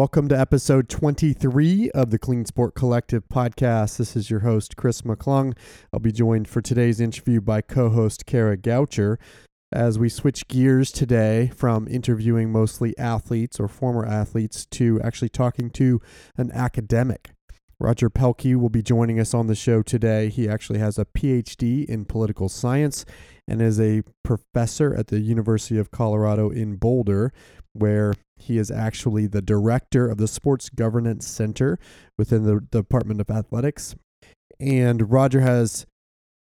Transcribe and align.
Welcome 0.00 0.28
to 0.28 0.40
episode 0.40 0.88
23 0.88 1.90
of 1.90 2.08
the 2.08 2.18
Clean 2.18 2.46
Sport 2.46 2.74
Collective 2.74 3.28
podcast. 3.28 3.98
This 3.98 4.16
is 4.16 4.30
your 4.30 4.40
host, 4.40 4.74
Chris 4.74 5.02
McClung. 5.02 5.54
I'll 5.92 6.00
be 6.00 6.10
joined 6.10 6.48
for 6.48 6.62
today's 6.62 7.02
interview 7.02 7.42
by 7.42 7.60
co 7.60 7.90
host 7.90 8.24
Kara 8.24 8.56
Goucher 8.56 9.18
as 9.70 9.98
we 9.98 10.08
switch 10.08 10.48
gears 10.48 10.90
today 10.90 11.52
from 11.54 11.86
interviewing 11.86 12.50
mostly 12.50 12.96
athletes 12.96 13.60
or 13.60 13.68
former 13.68 14.06
athletes 14.06 14.64
to 14.70 14.98
actually 15.02 15.28
talking 15.28 15.68
to 15.72 16.00
an 16.38 16.50
academic. 16.52 17.32
Roger 17.78 18.08
Pielke 18.08 18.56
will 18.56 18.70
be 18.70 18.82
joining 18.82 19.20
us 19.20 19.34
on 19.34 19.48
the 19.48 19.54
show 19.54 19.82
today. 19.82 20.30
He 20.30 20.48
actually 20.48 20.78
has 20.78 20.98
a 20.98 21.04
PhD 21.04 21.84
in 21.84 22.06
political 22.06 22.48
science 22.48 23.04
and 23.46 23.60
is 23.60 23.78
a 23.78 24.02
professor 24.22 24.94
at 24.94 25.08
the 25.08 25.20
University 25.20 25.78
of 25.78 25.90
Colorado 25.90 26.48
in 26.48 26.76
Boulder, 26.76 27.32
where 27.72 28.14
he 28.36 28.58
is 28.58 28.70
actually 28.70 29.26
the 29.26 29.42
director 29.42 30.08
of 30.08 30.18
the 30.18 30.28
Sports 30.28 30.68
Governance 30.68 31.26
Center 31.26 31.78
within 32.18 32.44
the 32.44 32.60
Department 32.60 33.20
of 33.20 33.30
Athletics. 33.30 33.94
And 34.58 35.10
Roger 35.10 35.40
has 35.40 35.86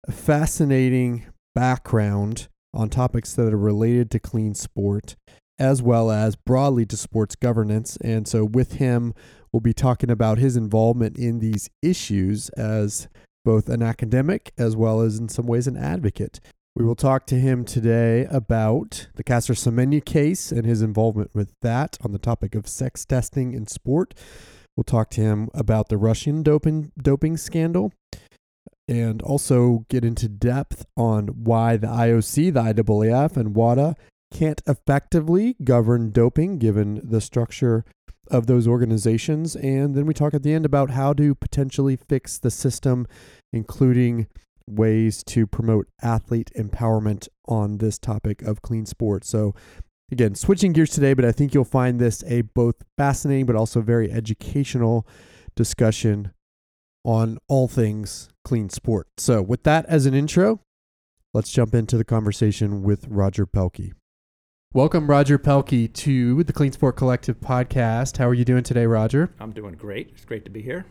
a 0.06 0.12
fascinating 0.12 1.26
background 1.54 2.48
on 2.74 2.88
topics 2.88 3.34
that 3.34 3.52
are 3.52 3.58
related 3.58 4.10
to 4.10 4.18
clean 4.18 4.54
sport 4.54 5.16
as 5.58 5.82
well 5.82 6.10
as 6.10 6.34
broadly 6.34 6.84
to 6.86 6.96
sports 6.96 7.36
governance. 7.36 7.96
And 8.02 8.26
so, 8.26 8.44
with 8.44 8.74
him, 8.74 9.14
we'll 9.52 9.60
be 9.60 9.74
talking 9.74 10.10
about 10.10 10.38
his 10.38 10.56
involvement 10.56 11.16
in 11.16 11.38
these 11.38 11.70
issues 11.82 12.48
as 12.50 13.08
both 13.44 13.68
an 13.68 13.82
academic 13.82 14.52
as 14.58 14.74
well 14.76 15.00
as, 15.00 15.18
in 15.18 15.28
some 15.28 15.46
ways, 15.46 15.66
an 15.66 15.76
advocate. 15.76 16.40
We 16.74 16.86
will 16.86 16.94
talk 16.94 17.26
to 17.26 17.34
him 17.34 17.66
today 17.66 18.24
about 18.30 19.08
the 19.16 19.22
Caster 19.22 19.52
Semenya 19.52 20.02
case 20.02 20.50
and 20.50 20.64
his 20.64 20.80
involvement 20.80 21.34
with 21.34 21.52
that 21.60 21.98
on 22.00 22.12
the 22.12 22.18
topic 22.18 22.54
of 22.54 22.66
sex 22.66 23.04
testing 23.04 23.52
in 23.52 23.66
sport. 23.66 24.14
We'll 24.74 24.84
talk 24.84 25.10
to 25.10 25.20
him 25.20 25.50
about 25.52 25.90
the 25.90 25.98
Russian 25.98 26.42
doping 26.42 26.90
doping 26.96 27.36
scandal 27.36 27.92
and 28.88 29.20
also 29.20 29.84
get 29.90 30.02
into 30.02 30.30
depth 30.30 30.86
on 30.96 31.28
why 31.44 31.76
the 31.76 31.88
IOC, 31.88 32.54
the 32.54 32.82
IAAF, 32.82 33.36
and 33.36 33.54
WADA 33.54 33.94
can't 34.32 34.62
effectively 34.66 35.56
govern 35.62 36.10
doping 36.10 36.56
given 36.56 37.02
the 37.04 37.20
structure 37.20 37.84
of 38.30 38.46
those 38.46 38.66
organizations. 38.66 39.54
And 39.56 39.94
then 39.94 40.06
we 40.06 40.14
talk 40.14 40.32
at 40.32 40.42
the 40.42 40.54
end 40.54 40.64
about 40.64 40.90
how 40.90 41.12
to 41.12 41.34
potentially 41.34 41.96
fix 41.96 42.38
the 42.38 42.50
system, 42.50 43.06
including 43.52 44.26
ways 44.66 45.22
to 45.24 45.46
promote 45.46 45.88
athlete 46.02 46.50
empowerment 46.58 47.28
on 47.46 47.78
this 47.78 47.98
topic 47.98 48.42
of 48.42 48.62
clean 48.62 48.86
sports. 48.86 49.28
So, 49.28 49.54
again, 50.10 50.34
switching 50.34 50.72
gears 50.72 50.90
today, 50.90 51.14
but 51.14 51.24
I 51.24 51.32
think 51.32 51.54
you'll 51.54 51.64
find 51.64 51.98
this 51.98 52.22
a 52.26 52.42
both 52.42 52.76
fascinating 52.96 53.46
but 53.46 53.56
also 53.56 53.80
very 53.80 54.10
educational 54.10 55.06
discussion 55.56 56.32
on 57.04 57.38
all 57.48 57.68
things 57.68 58.28
clean 58.44 58.68
sport. 58.68 59.08
So, 59.18 59.42
with 59.42 59.64
that 59.64 59.86
as 59.86 60.06
an 60.06 60.14
intro, 60.14 60.60
let's 61.34 61.50
jump 61.50 61.74
into 61.74 61.96
the 61.96 62.04
conversation 62.04 62.82
with 62.82 63.06
Roger 63.08 63.46
Pielke. 63.46 63.92
Welcome, 64.74 65.06
Roger 65.06 65.38
Pielke, 65.38 65.92
to 65.92 66.44
the 66.44 66.52
Clean 66.54 66.72
Sport 66.72 66.96
Collective 66.96 67.38
podcast. 67.40 68.16
How 68.16 68.26
are 68.26 68.32
you 68.32 68.46
doing 68.46 68.62
today, 68.62 68.86
Roger? 68.86 69.30
I'm 69.38 69.52
doing 69.52 69.74
great. 69.74 70.08
It's 70.14 70.24
great 70.24 70.46
to 70.46 70.50
be 70.50 70.62
here. 70.62 70.86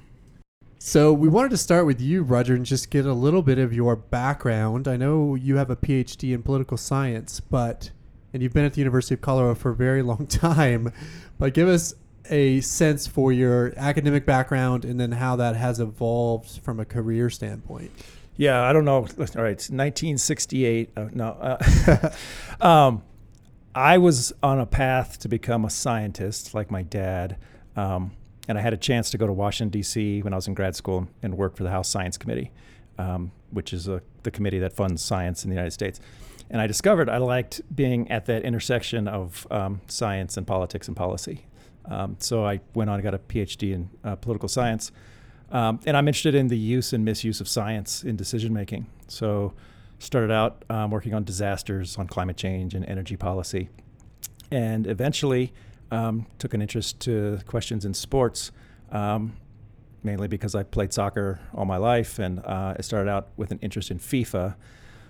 So, 0.83 1.13
we 1.13 1.29
wanted 1.29 1.51
to 1.51 1.57
start 1.57 1.85
with 1.85 2.01
you, 2.01 2.23
Roger, 2.23 2.55
and 2.55 2.65
just 2.65 2.89
get 2.89 3.05
a 3.05 3.13
little 3.13 3.43
bit 3.43 3.59
of 3.59 3.71
your 3.71 3.95
background. 3.95 4.87
I 4.87 4.97
know 4.97 5.35
you 5.35 5.57
have 5.57 5.69
a 5.69 5.75
PhD 5.75 6.33
in 6.33 6.41
political 6.41 6.75
science, 6.75 7.39
but 7.39 7.91
and 8.33 8.41
you've 8.41 8.53
been 8.53 8.65
at 8.65 8.73
the 8.73 8.81
University 8.81 9.13
of 9.13 9.21
Colorado 9.21 9.53
for 9.53 9.69
a 9.69 9.75
very 9.75 10.02
long 10.02 10.25
time. 10.25 10.91
But 11.37 11.53
give 11.53 11.67
us 11.67 11.93
a 12.31 12.61
sense 12.61 13.05
for 13.05 13.31
your 13.31 13.75
academic 13.77 14.25
background 14.25 14.83
and 14.83 14.99
then 14.99 15.11
how 15.11 15.35
that 15.35 15.55
has 15.55 15.79
evolved 15.79 16.59
from 16.63 16.79
a 16.79 16.85
career 16.85 17.29
standpoint. 17.29 17.91
Yeah, 18.35 18.63
I 18.63 18.73
don't 18.73 18.83
know. 18.83 18.95
All 18.95 19.03
right, 19.35 19.52
it's 19.52 19.69
1968. 19.69 20.89
Uh, 20.97 21.05
no, 21.14 21.27
uh, 21.39 22.09
um, 22.59 23.03
I 23.75 23.99
was 23.99 24.33
on 24.41 24.59
a 24.59 24.65
path 24.65 25.20
to 25.20 25.27
become 25.27 25.64
a 25.64 25.70
scientist, 25.70 26.55
like 26.55 26.71
my 26.71 26.81
dad. 26.81 27.37
Um, 27.75 28.14
and 28.52 28.60
I 28.60 28.62
had 28.62 28.73
a 28.73 28.78
chance 28.78 29.10
to 29.12 29.17
go 29.17 29.26
to 29.26 29.32
Washington, 29.32 29.70
D.C. 29.70 30.22
when 30.23 30.34
I 30.34 30.36
was 30.36 30.45
in 30.45 30.54
grad 30.54 30.76
school 30.76 31.08
and 31.23 31.38
work 31.38 31.56
for 31.56 31.64
the 31.64 31.70
House 31.70 31.88
Science 31.88 32.17
Committee, 32.17 32.52
um, 32.98 33.32
which 33.50 33.72
is 33.72 33.88
a, 33.88 34.02
the 34.23 34.32
committee 34.32 34.60
that 34.60 34.73
funds 34.73 35.02
science 35.02 35.45
in 35.45 35.50
the 35.50 35.56
United 35.56 35.72
States. 35.72 36.02
And 36.50 36.60
I 36.60 36.67
discovered 36.67 37.10
I 37.10 37.17
liked 37.17 37.62
being 37.73 38.12
at 38.12 38.26
that 38.26 38.44
intersection 38.44 39.08
of 39.08 39.48
um, 39.50 39.80
science 39.88 40.36
and 40.36 40.45
politics 40.45 40.89
and 40.89 40.98
policy. 40.98 41.45
Um, 41.86 42.17
so 42.20 42.45
I 42.45 42.60
went 42.76 42.89
on 42.89 42.95
and 42.95 43.04
got 43.04 43.14
a 43.14 43.20
PhD 43.20 43.73
in 43.73 43.89
uh, 44.04 44.17
political 44.17 44.50
science. 44.50 44.92
Um, 45.50 45.80
and 45.86 45.95
I'm 45.95 46.10
interested 46.10 46.36
in 46.36 46.50
the 46.50 46.58
use 46.58 46.92
and 46.92 47.06
misuse 47.06 47.39
of 47.39 47.48
science 47.48 48.04
in 48.04 48.18
decision 48.18 48.52
making. 48.52 48.86
So 49.08 49.54
started 50.00 50.30
out 50.30 50.66
um, 50.70 50.92
working 50.92 51.14
on 51.14 51.23
disasters, 51.23 51.98
on 51.98 52.06
climate 52.06 52.36
change 52.36 52.73
and 52.73 52.83
energy 52.86 53.16
policy. 53.16 53.70
And 54.52 54.88
eventually 54.88 55.54
um, 55.91 56.25
took 56.39 56.53
an 56.53 56.61
interest 56.61 56.99
to 57.02 57.39
questions 57.45 57.85
in 57.85 57.93
sports, 57.93 58.52
um, 58.91 59.35
mainly 60.03 60.27
because 60.27 60.55
I 60.55 60.63
played 60.63 60.93
soccer 60.93 61.39
all 61.53 61.65
my 61.65 61.77
life. 61.77 62.17
And 62.17 62.39
uh, 62.39 62.75
I 62.77 62.81
started 62.81 63.09
out 63.09 63.29
with 63.37 63.52
an 63.52 63.59
interest 63.61 63.91
in 63.91 63.99
FIFA, 63.99 64.55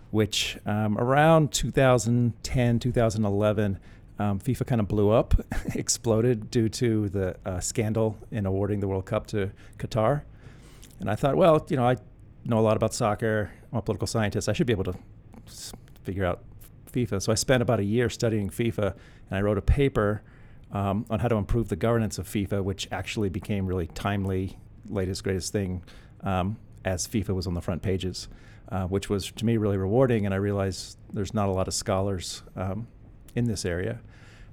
which 0.10 0.58
um, 0.66 0.98
around 0.98 1.52
2010, 1.54 2.80
2011, 2.80 3.80
um, 4.20 4.40
FIFA 4.40 4.68
kind 4.68 4.82
of 4.82 4.88
blew 4.88 5.10
up, 5.10 5.34
exploded 5.76 6.52
due 6.52 6.70
to 6.70 7.10
the 7.10 7.36
uh, 7.46 7.60
scandal 7.60 8.18
in 8.32 8.46
awarding 8.46 8.80
the 8.80 8.88
World 8.88 9.06
Cup 9.06 9.28
to 9.28 9.52
Qatar. 9.78 10.24
And 11.00 11.10
I 11.10 11.16
thought, 11.16 11.36
well, 11.38 11.66
you 11.70 11.78
know, 11.78 11.88
I 11.88 11.98
know 12.46 12.60
a 12.60 12.62
lot 12.62 12.76
about 12.76 12.94
soccer. 12.94 13.52
I'm 13.72 13.80
a 13.80 13.82
political 13.82 14.08
scientist. 14.08 14.50
I 14.50 14.54
should 14.54 14.68
be 14.68 14.74
able 14.74 14.84
to 14.84 14.94
figure 16.04 16.26
out 16.26 16.44
FIFA. 16.92 17.22
So 17.22 17.32
I 17.32 17.36
spent 17.36 17.62
about 17.62 17.80
a 17.80 17.84
year 17.84 18.10
studying 18.10 18.50
FIFA, 18.50 18.94
and 19.30 19.38
I 19.38 19.42
wrote 19.42 19.58
a 19.58 19.62
paper 19.62 20.22
um, 20.72 21.06
on 21.10 21.20
how 21.20 21.28
to 21.28 21.36
improve 21.36 21.70
the 21.70 21.76
governance 21.76 22.18
of 22.18 22.28
FIFA, 22.28 22.64
which 22.64 22.88
actually 22.92 23.30
became 23.30 23.66
really 23.66 23.88
timely, 23.88 24.58
latest 24.90 25.24
greatest 25.24 25.52
thing 25.52 25.84
um, 26.24 26.58
as 26.86 27.08
FIFA 27.08 27.36
was 27.36 27.48
on 27.48 27.54
the 27.54 27.62
front 27.62 27.82
pages, 27.82 28.28
uh, 28.70 28.86
which 28.86 29.10
was 29.10 29.32
to 29.32 29.46
me 29.46 29.58
really 29.58 29.78
rewarding. 29.78 30.26
And 30.26 30.34
I 30.34 30.38
realized 30.38 30.98
there's 31.12 31.34
not 31.34 31.50
a 31.50 31.52
lot 31.52 31.68
of 31.68 31.74
scholars 31.74 32.44
um, 32.56 32.88
in 33.36 33.46
this 33.46 33.66
area. 33.66 34.00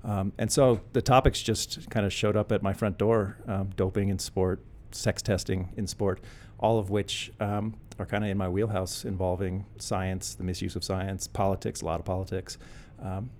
Um, 0.05 0.33
and 0.39 0.51
so 0.51 0.81
the 0.93 1.03
topics 1.03 1.43
just 1.43 1.91
kind 1.91 2.07
of 2.07 2.13
showed 2.13 2.37
up 2.37 2.53
at 2.53 2.63
my 2.63 2.73
front 2.73 2.99
door 2.99 3.37
um, 3.47 3.71
doping 3.77 4.09
in 4.09 4.19
sport, 4.19 4.61
sex 4.93 5.23
testing 5.23 5.73
in 5.77 5.87
sport, 5.87 6.21
all 6.59 6.79
of 6.79 6.91
which 6.91 7.33
um, 7.41 7.75
are 7.99 8.07
kind 8.07 8.25
of 8.25 8.31
in 8.31 8.39
my 8.39 8.49
wheelhouse 8.49 9.05
involving 9.05 9.67
science, 9.79 10.35
the 10.35 10.45
misuse 10.45 10.77
of 10.77 10.85
science, 10.85 11.27
politics, 11.27 11.83
a 11.83 11.85
lot 11.85 11.99
of 11.99 12.07
politics. 12.07 12.59
Um, 13.03 13.31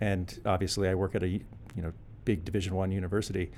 and 0.00 0.38
obviously, 0.44 0.88
I 0.88 0.94
work 0.94 1.14
at 1.14 1.22
a 1.22 1.28
you 1.28 1.42
know 1.76 1.92
big 2.26 2.44
Division 2.44 2.74
One 2.74 2.92
university, 2.92 3.50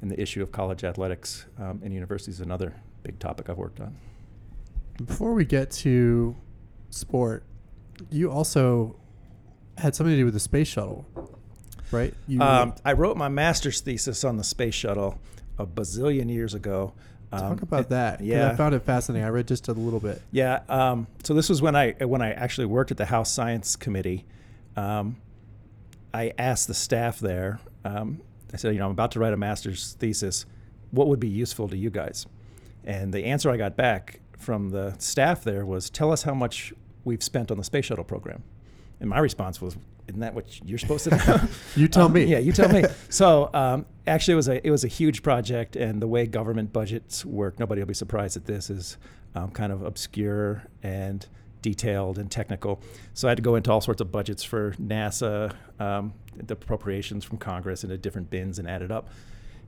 and 0.00 0.10
the 0.10 0.18
issue 0.18 0.42
of 0.42 0.50
college 0.50 0.82
athletics 0.84 1.44
um, 1.58 1.80
in 1.84 1.92
universities 1.92 2.36
is 2.36 2.40
another 2.40 2.74
big 3.02 3.18
topic 3.18 3.50
I've 3.50 3.58
worked 3.58 3.80
on. 3.80 3.94
Before 5.04 5.34
we 5.34 5.44
get 5.44 5.70
to 5.72 6.34
sport, 6.88 7.44
you 8.10 8.30
also 8.30 8.96
had 9.76 9.94
something 9.94 10.12
to 10.12 10.18
do 10.18 10.24
with 10.24 10.34
the 10.34 10.40
space 10.40 10.68
shuttle, 10.68 11.06
right? 11.90 12.14
Um, 12.40 12.74
I 12.84 12.94
wrote 12.94 13.18
my 13.18 13.28
master's 13.28 13.82
thesis 13.82 14.24
on 14.24 14.38
the 14.38 14.44
space 14.44 14.74
shuttle 14.74 15.18
a 15.58 15.66
bazillion 15.66 16.32
years 16.32 16.54
ago. 16.54 16.94
Um, 17.32 17.40
Talk 17.40 17.62
about 17.62 17.88
that. 17.88 18.20
Yeah, 18.20 18.50
I 18.50 18.56
found 18.56 18.74
it 18.74 18.82
fascinating. 18.82 19.24
I 19.24 19.30
read 19.30 19.48
just 19.48 19.68
a 19.68 19.72
little 19.72 20.00
bit. 20.00 20.20
Yeah. 20.30 20.60
Um, 20.68 21.06
so 21.24 21.32
this 21.34 21.48
was 21.48 21.62
when 21.62 21.74
I 21.74 21.92
when 21.92 22.22
I 22.22 22.32
actually 22.32 22.66
worked 22.66 22.90
at 22.90 22.98
the 22.98 23.06
House 23.06 23.30
Science 23.30 23.74
Committee. 23.76 24.26
Um, 24.76 25.16
I 26.14 26.32
asked 26.38 26.68
the 26.68 26.74
staff 26.74 27.18
there. 27.18 27.60
Um, 27.84 28.20
I 28.52 28.56
said, 28.56 28.74
you 28.74 28.80
know, 28.80 28.86
I'm 28.86 28.92
about 28.92 29.12
to 29.12 29.20
write 29.20 29.32
a 29.32 29.36
master's 29.36 29.94
thesis. 29.94 30.46
What 30.90 31.08
would 31.08 31.20
be 31.20 31.28
useful 31.28 31.68
to 31.68 31.76
you 31.76 31.90
guys? 31.90 32.26
And 32.84 33.12
the 33.12 33.24
answer 33.24 33.50
I 33.50 33.56
got 33.56 33.76
back 33.76 34.20
from 34.36 34.70
the 34.70 34.94
staff 34.98 35.44
there 35.44 35.64
was, 35.64 35.88
tell 35.88 36.12
us 36.12 36.24
how 36.24 36.34
much 36.34 36.72
we've 37.04 37.22
spent 37.22 37.50
on 37.50 37.56
the 37.56 37.64
space 37.64 37.86
shuttle 37.86 38.04
program. 38.04 38.42
And 39.00 39.08
my 39.08 39.18
response 39.18 39.60
was, 39.60 39.76
isn't 40.08 40.20
that 40.20 40.34
what 40.34 40.60
you're 40.68 40.78
supposed 40.78 41.04
to 41.04 41.10
do? 41.10 41.48
you 41.80 41.88
tell 41.88 42.06
um, 42.06 42.12
me. 42.12 42.24
Yeah, 42.24 42.38
you 42.38 42.52
tell 42.52 42.68
me. 42.68 42.84
so 43.08 43.50
um, 43.54 43.86
actually, 44.06 44.32
it 44.32 44.36
was 44.36 44.48
a 44.48 44.66
it 44.66 44.70
was 44.70 44.84
a 44.84 44.88
huge 44.88 45.22
project, 45.22 45.76
and 45.76 46.02
the 46.02 46.08
way 46.08 46.26
government 46.26 46.72
budgets 46.72 47.24
work, 47.24 47.58
nobody 47.58 47.80
will 47.80 47.86
be 47.86 47.94
surprised 47.94 48.36
at 48.36 48.44
this 48.44 48.68
is 48.68 48.98
um, 49.34 49.50
kind 49.50 49.72
of 49.72 49.82
obscure 49.82 50.64
and 50.82 51.26
detailed 51.62 52.18
and 52.18 52.30
technical. 52.30 52.80
So 53.14 53.28
I 53.28 53.30
had 53.30 53.36
to 53.36 53.42
go 53.42 53.54
into 53.54 53.72
all 53.72 53.80
sorts 53.80 54.00
of 54.00 54.12
budgets 54.12 54.42
for 54.42 54.72
NASA, 54.72 55.54
um, 55.78 56.12
the 56.36 56.54
appropriations 56.54 57.24
from 57.24 57.38
Congress 57.38 57.84
into 57.84 57.96
different 57.96 58.30
bins 58.30 58.58
and 58.58 58.68
add 58.68 58.82
it 58.82 58.90
up. 58.90 59.08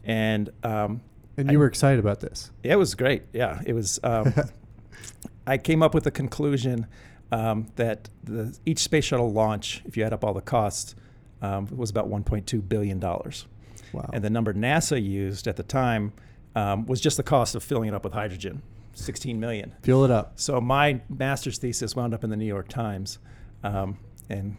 And 0.05 0.51
um, 0.63 1.01
and 1.37 1.51
you 1.51 1.59
I, 1.59 1.61
were 1.61 1.67
excited 1.67 1.99
about 1.99 2.21
this. 2.21 2.51
Yeah 2.63 2.75
it 2.75 2.77
was 2.77 2.95
great. 2.95 3.23
Yeah, 3.33 3.61
it 3.65 3.73
was. 3.73 3.99
Um, 4.03 4.35
I 5.47 5.59
came 5.59 5.83
up 5.83 5.95
with 5.95 6.07
a 6.07 6.11
conclusion 6.11 6.87
um, 7.33 7.67
that 7.77 8.09
the, 8.23 8.57
each 8.65 8.79
space 8.79 9.05
shuttle 9.05 9.33
launch, 9.33 9.83
if 9.85 9.97
you 9.97 10.05
add 10.05 10.13
up 10.13 10.25
all 10.25 10.33
the 10.33 10.41
costs, 10.41 10.95
um, 11.43 11.67
was 11.71 11.91
about 11.91 12.09
1.2 12.09 12.67
billion 12.69 12.99
dollars. 12.99 13.47
Wow. 13.93 14.11
And 14.13 14.25
the 14.25 14.31
number 14.31 14.53
NASA 14.55 15.03
used 15.03 15.47
at 15.47 15.57
the 15.57 15.63
time 15.63 16.13
um, 16.57 16.87
was 16.87 17.01
just 17.01 17.17
the 17.17 17.23
cost 17.23 17.55
of 17.55 17.63
filling 17.63 17.89
it 17.89 17.95
up 17.95 18.05
with 18.05 18.13
hydrogen, 18.13 18.63
16 18.95 19.39
million. 19.39 19.75
Fuel 19.83 20.05
it 20.05 20.11
up. 20.11 20.33
So 20.37 20.61
my 20.61 21.01
master's 21.09 21.59
thesis 21.59 21.95
wound 21.95 22.15
up 22.15 22.25
in 22.25 22.31
the 22.31 22.37
New 22.37 22.47
York 22.47 22.69
Times, 22.69 23.19
um, 23.63 23.99
and 24.29 24.57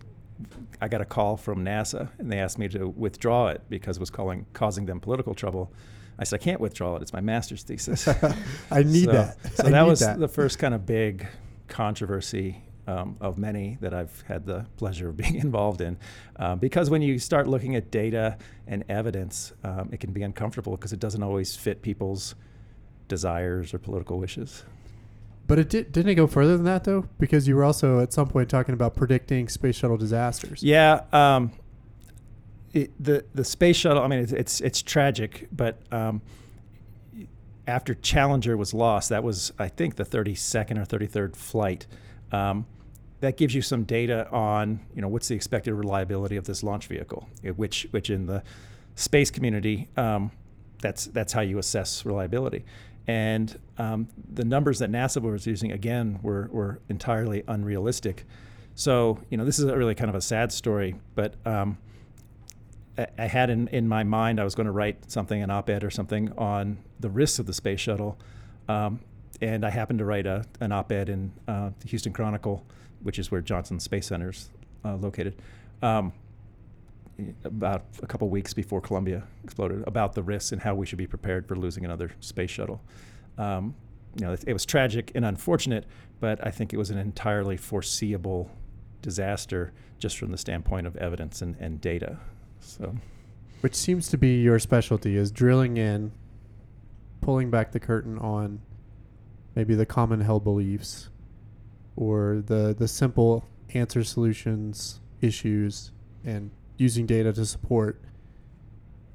I 0.82 0.88
got 0.88 1.02
a 1.02 1.06
call 1.06 1.38
from 1.38 1.64
NASA, 1.64 2.10
and 2.20 2.32
they 2.32 2.40
asked 2.40 2.58
me 2.58 2.68
to 2.70 2.88
withdraw 2.88 3.48
it 3.48 3.62
because 3.70 3.98
it 3.98 4.00
was 4.00 4.10
calling, 4.10 4.46
causing 4.54 4.86
them 4.86 5.00
political 5.00 5.34
trouble. 5.34 5.72
I 6.20 6.24
said 6.24 6.42
I 6.42 6.44
can't 6.44 6.62
withdraw 6.62 6.96
it; 6.96 7.02
it's 7.02 7.14
my 7.14 7.22
master's 7.22 7.64
thesis. 7.64 8.08
I 8.72 8.84
need 8.84 9.06
so, 9.06 9.12
that. 9.12 9.56
So 9.56 9.68
I 9.68 9.72
that 9.72 9.86
was 9.86 10.00
that. 10.02 10.20
the 10.20 10.28
first 10.28 10.60
kind 10.60 10.74
of 10.74 10.86
big 10.86 11.28
controversy 11.68 12.62
um, 12.88 13.18
of 13.20 13.38
many 13.38 13.78
that 13.82 13.94
I've 13.94 14.22
had 14.28 14.46
the 14.46 14.66
pleasure 14.78 15.10
of 15.10 15.18
being 15.18 15.36
involved 15.36 15.82
in. 15.82 15.98
Um, 16.38 16.60
because 16.60 16.90
when 16.90 17.02
you 17.02 17.20
start 17.20 17.48
looking 17.48 17.76
at 17.76 17.92
data 17.92 18.38
and 18.68 18.84
evidence, 18.90 19.54
um, 19.64 19.90
it 19.92 20.00
can 20.00 20.12
be 20.12 20.24
uncomfortable 20.24 20.76
because 20.76 20.94
it 20.94 21.00
doesn't 21.00 21.24
always 21.24 21.56
fit 21.56 21.82
people's 21.82 22.36
desires 23.08 23.74
or 23.74 23.80
political 23.80 24.20
wishes. 24.20 24.64
But 25.48 25.60
it 25.60 25.70
did, 25.70 25.92
didn't 25.92 26.10
it 26.10 26.16
go 26.16 26.28
further 26.28 26.58
than 26.58 26.66
that 26.66 26.84
though? 26.86 27.06
Because 27.20 27.48
you 27.48 27.56
were 27.56 27.64
also 27.64 28.00
at 28.00 28.14
some 28.14 28.28
point 28.28 28.50
talking 28.50 28.74
about 28.74 28.96
predicting 28.96 29.48
space 29.48 29.76
shuttle 29.76 29.98
disasters. 29.98 30.64
Yeah. 30.64 31.04
Um, 31.14 31.52
it, 32.74 32.92
the 33.02 33.26
the 33.34 33.46
space 33.46 33.78
shuttle. 33.78 34.04
I 34.04 34.08
mean, 34.08 34.20
it's 34.20 34.32
it's, 34.32 34.62
it's 34.62 34.82
tragic, 34.82 35.48
but 35.52 35.82
um, 35.92 36.22
after 37.68 37.94
Challenger 37.94 38.58
was 38.58 38.74
lost, 38.74 39.10
that 39.10 39.24
was 39.24 39.54
I 39.58 39.70
think 39.70 39.96
the 39.96 40.04
32nd 40.04 40.78
or 40.78 40.98
33rd 40.98 41.36
flight. 41.36 41.88
Um, 42.32 42.66
that 43.22 43.38
gives 43.38 43.56
you 43.56 43.62
some 43.62 43.84
data 43.86 44.30
on 44.30 44.82
you 44.94 45.02
know 45.02 45.08
what's 45.08 45.30
the 45.30 45.36
expected 45.36 45.74
reliability 45.74 46.36
of 46.36 46.46
this 46.46 46.64
launch 46.64 46.88
vehicle, 46.88 47.30
eh, 47.44 47.52
which 47.52 47.88
which 47.92 48.10
in 48.10 48.26
the 48.26 48.44
space 48.96 49.32
community, 49.32 49.88
um, 49.96 50.32
that's 50.82 51.06
that's 51.06 51.34
how 51.34 51.42
you 51.42 51.58
assess 51.58 52.06
reliability. 52.06 52.66
And 53.08 53.58
um, 53.78 54.08
the 54.34 54.44
numbers 54.46 54.80
that 54.80 54.92
NASA 54.92 55.22
was 55.22 55.46
using 55.46 55.72
again 55.72 56.20
were 56.24 56.50
were 56.52 56.80
entirely 56.90 57.44
unrealistic. 57.48 58.26
So 58.74 59.20
you 59.30 59.38
know 59.38 59.46
this 59.46 59.60
is 59.60 59.66
really 59.66 59.96
kind 59.96 60.10
of 60.10 60.16
a 60.16 60.22
sad 60.22 60.52
story, 60.52 60.96
but 61.14 61.36
um, 61.46 61.78
I, 62.98 63.08
I 63.18 63.28
had 63.28 63.50
in, 63.50 63.68
in 63.70 63.88
my 63.88 64.04
mind 64.04 64.40
I 64.40 64.44
was 64.44 64.56
going 64.56 64.66
to 64.66 64.72
write 64.72 65.10
something, 65.12 65.42
an 65.42 65.50
op-ed 65.50 65.84
or 65.84 65.90
something 65.90 66.32
on 66.38 66.78
the 67.00 67.10
risks 67.10 67.40
of 67.40 67.46
the 67.46 67.54
space 67.54 67.80
shuttle, 67.80 68.18
um, 68.68 69.00
and 69.42 69.66
I 69.66 69.70
happened 69.70 70.00
to 70.00 70.06
write 70.06 70.26
a, 70.26 70.46
an 70.60 70.72
op-ed 70.72 71.10
in 71.10 71.32
uh, 71.48 71.70
the 71.80 71.88
Houston 71.88 72.12
Chronicle, 72.12 72.66
which 73.04 73.20
is 73.20 73.32
where 73.32 73.42
Johnson 73.42 73.80
Space 73.80 74.08
Center 74.08 74.30
is 74.30 74.50
uh, 74.84 74.96
located, 74.96 75.36
um, 75.82 76.12
about 77.44 77.86
a 78.02 78.08
couple 78.08 78.30
weeks 78.30 78.54
before 78.54 78.82
Columbia 78.82 79.24
exploded, 79.44 79.84
about 79.88 80.14
the 80.14 80.24
risks 80.24 80.52
and 80.52 80.62
how 80.62 80.76
we 80.76 80.86
should 80.86 80.98
be 80.98 81.08
prepared 81.08 81.48
for 81.48 81.56
losing 81.56 81.86
another 81.86 82.12
space 82.20 82.52
shuttle. 82.52 82.82
Um, 83.38 83.76
you 84.16 84.26
know, 84.26 84.34
it, 84.34 84.44
it 84.48 84.54
was 84.54 84.66
tragic 84.66 85.12
and 85.16 85.26
unfortunate, 85.26 85.86
but 86.20 86.46
I 86.46 86.52
think 86.52 86.74
it 86.74 86.78
was 86.78 86.90
an 86.90 86.98
entirely 86.98 87.58
foreseeable 87.58 88.50
disaster 89.02 89.72
just 90.00 90.18
from 90.18 90.32
the 90.32 90.38
standpoint 90.38 90.88
of 90.88 90.96
evidence 90.98 91.42
and, 91.42 91.56
and 91.60 91.80
data. 91.80 92.18
So, 92.60 92.96
Which 93.62 93.76
seems 93.76 94.10
to 94.10 94.18
be 94.18 94.42
your 94.42 94.60
specialty 94.60 95.16
is 95.16 95.32
drilling 95.32 95.78
in, 95.78 96.12
pulling 97.22 97.50
back 97.50 97.72
the 97.72 97.80
curtain 97.80 98.18
on 98.20 98.62
maybe 99.56 99.76
the 99.76 99.86
common 99.86 100.22
held 100.22 100.44
beliefs 100.44 101.10
or 101.96 102.44
the 102.46 102.76
the 102.78 102.88
simple 102.88 103.46
answer 103.74 104.04
solutions 104.04 105.00
issues 105.22 105.92
and 106.24 106.52
using 106.78 107.06
data 107.06 107.34
to 107.34 107.46
support 107.46 108.02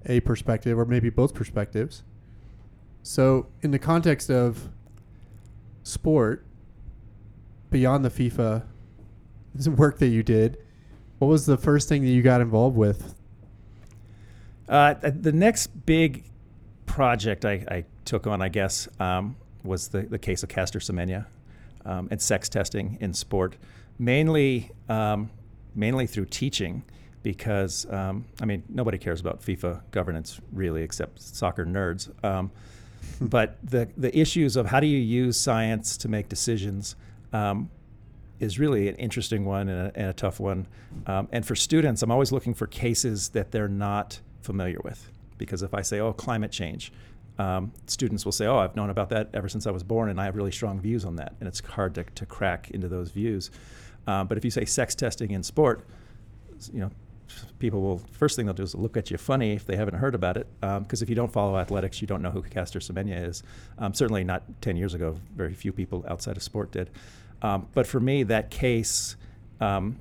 a 0.06 0.20
perspective 0.20 0.78
or 0.78 0.84
maybe 0.84 1.10
both 1.10 1.34
perspectives. 1.34 2.04
So, 3.02 3.46
in 3.62 3.70
the 3.70 3.78
context 3.78 4.30
of 4.30 4.68
sport, 5.82 6.44
beyond 7.70 8.04
the 8.04 8.10
FIFA 8.10 8.64
work 9.76 9.98
that 9.98 10.08
you 10.08 10.22
did, 10.22 10.58
what 11.18 11.28
was 11.28 11.46
the 11.46 11.56
first 11.56 11.88
thing 11.88 12.02
that 12.02 12.10
you 12.10 12.22
got 12.22 12.40
involved 12.40 12.76
with? 12.76 13.14
uh, 14.70 14.94
the 15.02 15.32
next 15.32 15.66
big 15.84 16.24
project 16.86 17.44
I, 17.44 17.64
I 17.68 17.84
took 18.04 18.26
on, 18.26 18.40
I 18.40 18.48
guess, 18.48 18.88
um, 19.00 19.36
was 19.64 19.88
the, 19.88 20.02
the 20.02 20.18
case 20.18 20.42
of 20.42 20.48
Caster 20.48 20.78
Semenya 20.78 21.26
um, 21.84 22.08
and 22.10 22.22
sex 22.22 22.48
testing 22.48 22.96
in 23.00 23.12
sport, 23.12 23.56
mainly 23.98 24.70
um, 24.88 25.30
mainly 25.74 26.06
through 26.06 26.26
teaching, 26.26 26.84
because 27.22 27.86
um, 27.90 28.24
I 28.40 28.44
mean 28.44 28.62
nobody 28.68 28.98
cares 28.98 29.20
about 29.20 29.42
FIFA 29.42 29.82
governance 29.90 30.40
really, 30.52 30.82
except 30.82 31.20
soccer 31.20 31.64
nerds. 31.64 32.10
Um, 32.24 32.50
but 33.20 33.58
the 33.62 33.88
the 33.96 34.16
issues 34.18 34.56
of 34.56 34.66
how 34.66 34.80
do 34.80 34.86
you 34.86 34.98
use 34.98 35.38
science 35.38 35.96
to 35.98 36.08
make 36.08 36.28
decisions 36.28 36.96
um, 37.32 37.70
is 38.38 38.58
really 38.58 38.88
an 38.88 38.96
interesting 38.96 39.44
one 39.44 39.68
and 39.68 39.88
a, 39.88 39.92
and 39.94 40.08
a 40.08 40.12
tough 40.12 40.40
one. 40.40 40.66
Um, 41.06 41.28
and 41.30 41.44
for 41.44 41.54
students, 41.54 42.02
I'm 42.02 42.10
always 42.10 42.32
looking 42.32 42.54
for 42.54 42.66
cases 42.66 43.30
that 43.30 43.50
they're 43.50 43.68
not 43.68 44.20
familiar 44.42 44.78
with, 44.82 45.10
because 45.36 45.62
if 45.62 45.74
I 45.74 45.82
say, 45.82 46.00
"Oh, 46.00 46.12
climate 46.12 46.50
change," 46.50 46.92
um, 47.38 47.72
students 47.86 48.24
will 48.24 48.32
say, 48.32 48.46
"Oh, 48.46 48.58
I've 48.58 48.76
known 48.76 48.90
about 48.90 49.10
that 49.10 49.28
ever 49.34 49.48
since 49.48 49.66
I 49.66 49.70
was 49.70 49.82
born, 49.82 50.08
and 50.08 50.20
I 50.20 50.24
have 50.24 50.36
really 50.36 50.52
strong 50.52 50.80
views 50.80 51.04
on 51.04 51.16
that." 51.16 51.34
And 51.40 51.48
it's 51.48 51.60
hard 51.60 51.94
to, 51.96 52.04
to 52.04 52.26
crack 52.26 52.70
into 52.70 52.88
those 52.88 53.10
views. 53.10 53.50
Um, 54.06 54.26
but 54.26 54.38
if 54.38 54.44
you 54.44 54.50
say 54.50 54.64
sex 54.64 54.94
testing 54.94 55.30
in 55.32 55.42
sport, 55.42 55.86
you 56.72 56.80
know, 56.80 56.90
people 57.58 57.80
will 57.80 57.98
first 58.12 58.36
thing 58.36 58.46
they'll 58.46 58.54
do 58.54 58.62
is 58.62 58.74
look 58.74 58.96
at 58.96 59.10
you 59.10 59.18
funny 59.18 59.52
if 59.52 59.66
they 59.66 59.76
haven't 59.76 59.94
heard 59.94 60.14
about 60.14 60.36
it. 60.36 60.46
Because 60.60 61.02
if 61.02 61.08
you 61.08 61.14
don't 61.14 61.32
follow 61.32 61.56
athletics, 61.58 62.00
you 62.00 62.06
don't 62.06 62.22
know 62.22 62.30
who 62.30 62.42
Caster 62.42 62.78
Semenya 62.78 63.28
is. 63.28 63.42
Um, 63.78 63.94
certainly 63.94 64.24
not 64.24 64.42
10 64.62 64.76
years 64.76 64.94
ago. 64.94 65.16
Very 65.34 65.54
few 65.54 65.72
people 65.72 66.04
outside 66.08 66.36
of 66.36 66.42
sport 66.42 66.72
did. 66.72 66.90
Um, 67.42 67.68
but 67.74 67.86
for 67.86 68.00
me, 68.00 68.22
that 68.24 68.50
case 68.50 69.16
um, 69.60 69.98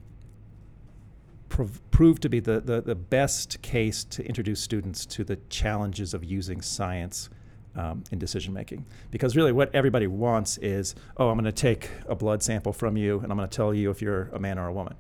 prov- 1.48 1.82
proved 1.92 2.22
to 2.24 2.30
be 2.30 2.40
the, 2.40 2.60
the, 2.60 2.82
the 2.82 2.96
best 2.96 3.62
case 3.62 4.04
to 4.06 4.26
introduce 4.26 4.62
students 4.62 5.06
to 5.08 5.24
the 5.24 5.38
challenges 5.50 6.14
of 6.14 6.24
using 6.24 6.62
science 6.62 7.30
um, 7.76 8.04
in 8.12 8.20
decision 8.20 8.54
making. 8.54 8.86
Because 9.12 9.36
really, 9.36 9.52
what 9.52 9.74
everybody 9.74 10.08
wants 10.08 10.58
is, 10.58 10.96
oh, 11.18 11.30
I'm 11.30 11.36
going 11.36 11.46
to 11.46 11.52
take 11.52 11.90
a 12.08 12.16
blood 12.16 12.44
sample 12.44 12.74
from 12.74 12.98
you 12.98 13.20
and 13.20 13.32
I'm 13.32 13.38
going 13.38 13.50
to 13.50 13.56
tell 13.56 13.74
you 13.74 13.90
if 13.90 14.02
you're 14.02 14.30
a 14.34 14.40
man 14.40 14.60
or 14.60 14.68
a 14.68 14.74
woman. 14.74 14.96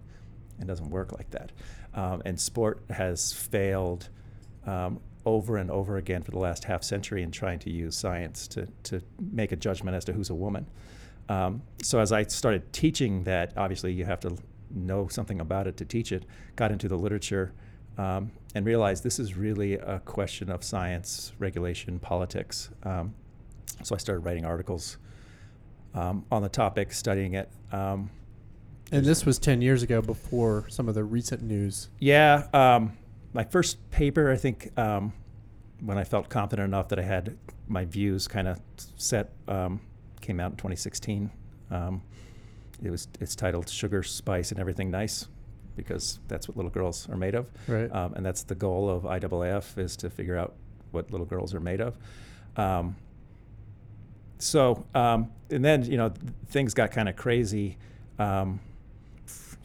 It 0.59 0.67
doesn't 0.67 0.89
work 0.89 1.13
like 1.13 1.29
that. 1.31 1.51
Um, 1.93 2.21
and 2.25 2.39
sport 2.39 2.83
has 2.89 3.33
failed 3.33 4.09
um, 4.65 4.99
over 5.25 5.57
and 5.57 5.69
over 5.69 5.97
again 5.97 6.21
for 6.23 6.31
the 6.31 6.39
last 6.39 6.63
half 6.63 6.83
century 6.83 7.23
in 7.23 7.31
trying 7.31 7.59
to 7.59 7.69
use 7.69 7.95
science 7.95 8.47
to, 8.49 8.67
to 8.83 9.01
make 9.31 9.51
a 9.51 9.55
judgment 9.55 9.95
as 9.95 10.05
to 10.05 10.13
who's 10.13 10.29
a 10.29 10.35
woman. 10.35 10.65
Um, 11.27 11.61
so 11.81 11.99
as 11.99 12.11
I 12.11 12.23
started 12.23 12.71
teaching 12.73 13.23
that, 13.23 13.53
obviously 13.57 13.93
you 13.93 14.05
have 14.05 14.19
to 14.21 14.37
know 14.71 15.07
something 15.07 15.41
about 15.41 15.67
it 15.67 15.77
to 15.77 15.85
teach 15.85 16.11
it, 16.11 16.25
got 16.55 16.71
into 16.71 16.87
the 16.87 16.97
literature, 16.97 17.53
um, 17.97 18.31
and 18.55 18.65
realized 18.65 19.03
this 19.03 19.19
is 19.19 19.35
really 19.35 19.73
a 19.73 19.99
question 19.99 20.49
of 20.49 20.63
science, 20.63 21.33
regulation, 21.37 21.99
politics. 21.99 22.69
Um, 22.83 23.13
so 23.83 23.95
I 23.95 23.97
started 23.97 24.21
writing 24.21 24.45
articles 24.45 24.97
um, 25.93 26.25
on 26.31 26.41
the 26.41 26.49
topic, 26.49 26.91
studying 26.91 27.33
it. 27.33 27.49
Um, 27.71 28.09
And 28.91 29.05
this 29.05 29.25
was 29.25 29.37
10 29.39 29.61
years 29.61 29.83
ago 29.83 30.01
before 30.01 30.65
some 30.69 30.89
of 30.89 30.95
the 30.95 31.03
recent 31.03 31.41
news. 31.43 31.89
Yeah, 31.99 32.47
um, 32.53 32.93
my 33.33 33.43
first 33.43 33.77
paper, 33.91 34.31
I 34.31 34.35
think, 34.35 34.71
um, 34.77 35.13
when 35.81 35.97
I 35.97 36.03
felt 36.03 36.29
confident 36.29 36.65
enough 36.67 36.89
that 36.89 36.99
I 36.99 37.03
had 37.03 37.37
my 37.67 37.85
views 37.85 38.27
kind 38.27 38.47
of 38.47 38.59
set, 38.97 39.29
um, 39.47 39.81
came 40.21 40.39
out 40.39 40.51
in 40.51 40.57
2016. 40.57 41.29
Um, 41.71 42.01
it 42.83 42.89
was 42.89 43.07
it's 43.19 43.35
titled 43.35 43.69
"Sugar, 43.69 44.01
Spice, 44.03 44.51
and 44.51 44.59
Everything 44.59 44.89
Nice," 44.89 45.27
because 45.75 46.19
that's 46.27 46.47
what 46.47 46.57
little 46.57 46.71
girls 46.71 47.07
are 47.09 47.15
made 47.17 47.35
of, 47.35 47.49
Right. 47.67 47.93
um, 47.93 48.13
and 48.15 48.25
that's 48.25 48.43
the 48.43 48.55
goal 48.55 48.89
of 48.89 49.03
IAAF 49.03 49.77
is 49.77 49.95
to 49.97 50.09
figure 50.09 50.35
out 50.37 50.55
what 50.91 51.11
little 51.11 51.25
girls 51.27 51.53
are 51.53 51.59
made 51.59 51.79
of. 51.81 51.97
Um, 52.57 52.95
so, 54.39 54.85
um, 54.95 55.29
and 55.51 55.63
then 55.63 55.83
you 55.83 55.97
know 55.97 56.09
th- 56.09 56.33
things 56.47 56.73
got 56.73 56.91
kind 56.91 57.07
of 57.07 57.15
crazy. 57.15 57.77
Um, 58.17 58.59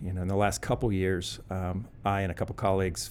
you 0.04 0.12
know, 0.12 0.20
in 0.20 0.28
the 0.28 0.36
last 0.36 0.60
couple 0.60 0.92
years, 0.92 1.40
um, 1.48 1.86
I 2.04 2.20
and 2.20 2.30
a 2.30 2.34
couple 2.34 2.54
colleagues 2.54 3.10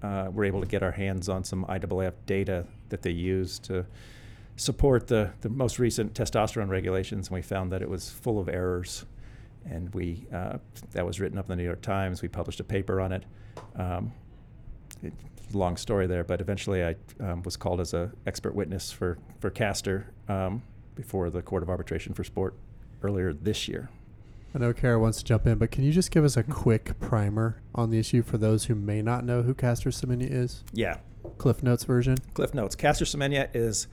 uh, 0.00 0.28
were 0.32 0.44
able 0.44 0.60
to 0.60 0.66
get 0.66 0.82
our 0.84 0.92
hands 0.92 1.28
on 1.28 1.42
some 1.42 1.64
IAAF 1.64 2.12
data 2.24 2.66
that 2.90 3.02
they 3.02 3.10
use 3.10 3.58
to 3.60 3.84
support 4.54 5.08
the, 5.08 5.32
the 5.40 5.48
most 5.48 5.80
recent 5.80 6.14
testosterone 6.14 6.68
regulations, 6.68 7.28
and 7.28 7.34
we 7.34 7.42
found 7.42 7.72
that 7.72 7.82
it 7.82 7.90
was 7.90 8.10
full 8.10 8.38
of 8.38 8.48
errors. 8.48 9.04
And 9.68 9.92
we 9.92 10.26
uh, 10.32 10.58
that 10.92 11.04
was 11.04 11.18
written 11.18 11.36
up 11.38 11.46
in 11.46 11.48
the 11.48 11.56
New 11.56 11.64
York 11.64 11.80
Times. 11.80 12.22
We 12.22 12.28
published 12.28 12.60
a 12.60 12.64
paper 12.64 13.00
on 13.00 13.12
it. 13.12 13.24
Um, 13.74 14.12
it 15.02 15.14
long 15.52 15.76
story 15.76 16.06
there, 16.06 16.22
but 16.22 16.40
eventually 16.40 16.84
I 16.84 16.96
um, 17.18 17.42
was 17.42 17.56
called 17.56 17.80
as 17.80 17.94
a 17.94 18.12
expert 18.26 18.54
witness 18.54 18.92
for 18.92 19.18
for 19.40 19.50
Caster 19.50 20.12
um, 20.28 20.62
before 20.94 21.30
the 21.30 21.42
Court 21.42 21.62
of 21.62 21.70
Arbitration 21.70 22.12
for 22.12 22.24
Sport 22.24 22.54
earlier 23.02 23.32
this 23.32 23.66
year. 23.68 23.88
I 24.54 24.58
know 24.60 24.72
Kara 24.72 25.00
wants 25.00 25.18
to 25.18 25.24
jump 25.24 25.46
in, 25.46 25.58
but 25.58 25.72
can 25.72 25.82
you 25.82 25.90
just 25.90 26.12
give 26.12 26.24
us 26.24 26.36
a 26.36 26.44
quick 26.44 26.98
primer 27.00 27.60
on 27.74 27.90
the 27.90 27.98
issue 27.98 28.22
for 28.22 28.38
those 28.38 28.66
who 28.66 28.76
may 28.76 29.02
not 29.02 29.24
know 29.24 29.42
who 29.42 29.52
Caster 29.52 29.90
Semenya 29.90 30.30
is? 30.30 30.62
Yeah. 30.72 30.98
Cliff 31.38 31.62
Notes 31.64 31.82
version. 31.82 32.18
Cliff 32.34 32.54
Notes. 32.54 32.76
Caster 32.76 33.04
Semenya 33.04 33.48
is 33.52 33.88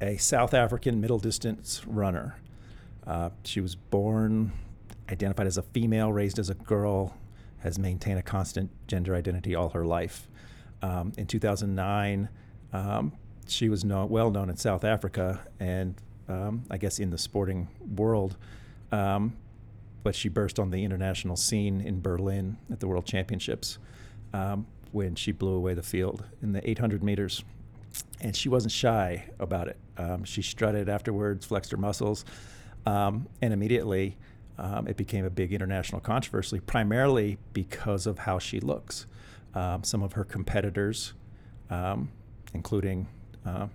a 0.00 0.16
South 0.18 0.54
African 0.54 1.00
middle 1.00 1.18
distance 1.18 1.84
runner. 1.84 2.36
Uh, 3.04 3.30
she 3.42 3.60
was 3.60 3.74
born 3.74 4.52
identified 5.10 5.48
as 5.48 5.58
a 5.58 5.62
female, 5.62 6.12
raised 6.12 6.38
as 6.38 6.48
a 6.48 6.54
girl, 6.54 7.16
has 7.58 7.76
maintained 7.76 8.18
a 8.18 8.22
constant 8.22 8.70
gender 8.86 9.16
identity 9.16 9.54
all 9.54 9.70
her 9.70 9.84
life. 9.84 10.28
Um, 10.80 11.12
in 11.18 11.26
2009, 11.26 12.28
um, 12.72 13.12
she 13.48 13.68
was 13.68 13.84
know, 13.84 14.06
well 14.06 14.30
known 14.30 14.48
in 14.48 14.56
South 14.56 14.84
Africa 14.84 15.46
and 15.58 15.94
um, 16.28 16.62
I 16.70 16.78
guess 16.78 17.00
in 17.00 17.10
the 17.10 17.18
sporting 17.18 17.68
world. 17.96 18.36
Um, 20.04 20.10
but 20.10 20.14
she 20.14 20.28
burst 20.28 20.58
on 20.58 20.70
the 20.70 20.84
international 20.84 21.36
scene 21.36 21.80
in 21.80 22.00
Berlin 22.00 22.58
at 22.70 22.80
the 22.80 22.86
World 22.86 23.06
Championships 23.06 23.78
um, 24.32 24.66
when 24.92 25.14
she 25.14 25.32
blew 25.32 25.54
away 25.54 25.74
the 25.74 25.82
field 25.82 26.24
in 26.42 26.52
the 26.52 26.68
800 26.68 27.02
meters. 27.02 27.44
And 28.20 28.36
she 28.36 28.48
wasn't 28.48 28.72
shy 28.72 29.24
about 29.38 29.68
it. 29.68 29.76
Um, 29.96 30.24
she 30.24 30.42
strutted 30.42 30.88
afterwards, 30.88 31.46
flexed 31.46 31.70
her 31.70 31.76
muscles, 31.76 32.24
and 33.40 33.52
immediately 33.52 34.16
um, 34.58 34.86
it 34.86 34.96
became 34.96 35.24
a 35.24 35.30
big 35.30 35.52
international 35.52 36.00
controversy, 36.00 36.60
primarily 36.60 37.38
because 37.52 38.06
of 38.06 38.20
how 38.20 38.38
she 38.38 38.60
looks. 38.60 39.06
Um, 39.54 39.84
some 39.84 40.02
of 40.02 40.14
her 40.14 40.24
competitors, 40.24 41.14
um, 41.70 42.10
including 42.52 43.06
uh, 43.46 43.68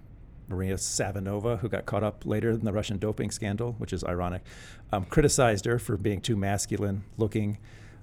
Maria 0.50 0.76
Savinova, 0.76 1.60
who 1.60 1.70
got 1.70 1.86
caught 1.86 2.04
up 2.04 2.26
later 2.26 2.50
in 2.50 2.66
the 2.66 2.74
Russian 2.74 2.98
doping 2.98 3.32
scandal, 3.32 3.74
which 3.78 3.94
is 3.94 4.04
ironic, 4.04 4.44
um, 4.92 5.06
criticized 5.06 5.66
her 5.66 5.80
for 5.80 5.96
being 5.96 6.20
too 6.20 6.36
masculine 6.36 7.04
looking. 7.18 7.58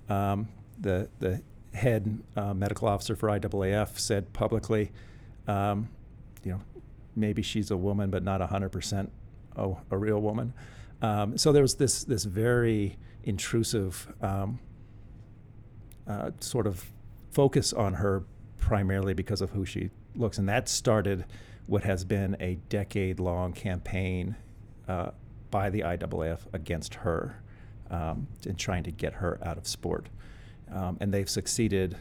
Um, 0.09 0.49
the 0.79 1.09
the 1.19 1.43
head 1.75 2.21
uh, 2.37 2.55
medical 2.55 2.89
officer 2.89 3.15
for 3.15 3.29
IAAF 3.29 3.99
said 3.99 4.33
publicly, 4.33 4.91
um, 5.47 5.89
you 6.43 6.53
know, 6.53 6.61
maybe 7.15 7.43
she's 7.43 7.71
a 7.71 7.77
woman, 7.77 8.11
but 8.11 8.23
not 8.23 8.41
100% 8.41 9.11
oh, 9.57 9.79
a 9.91 9.99
real 9.99 10.21
woman. 10.21 10.55
Um, 11.03 11.37
so 11.37 11.53
there 11.53 11.63
was 11.63 11.75
this 11.75 12.05
this 12.05 12.25
very 12.25 12.97
intrusive 13.25 14.13
um, 14.23 14.59
uh, 16.07 16.31
sort 16.41 16.67
of 16.67 16.91
focus 17.31 17.73
on 17.73 17.95
her 17.95 18.25
primarily 18.59 19.13
because 19.13 19.43
of 19.43 19.51
who 19.51 19.65
she 19.65 19.91
looks, 20.15 20.39
and 20.39 20.49
that 20.49 20.69
started 20.69 21.27
what 21.67 21.83
has 21.85 22.05
been 22.05 22.37
a 22.41 22.55
decade 22.69 23.19
long 23.21 23.53
campaign 23.53 24.37
uh, 24.89 25.11
by 25.51 25.71
the 25.71 25.81
IAAF 25.81 26.41
against 26.53 26.95
her 26.95 27.43
um, 27.91 28.27
in 28.45 28.57
trying 28.57 28.83
to 28.85 28.91
get 28.91 29.15
her 29.15 29.39
out 29.43 29.59
of 29.59 29.67
sport, 29.67 30.09
um, 30.73 30.97
and 31.01 31.13
they've 31.13 31.31
succeeded 31.31 31.97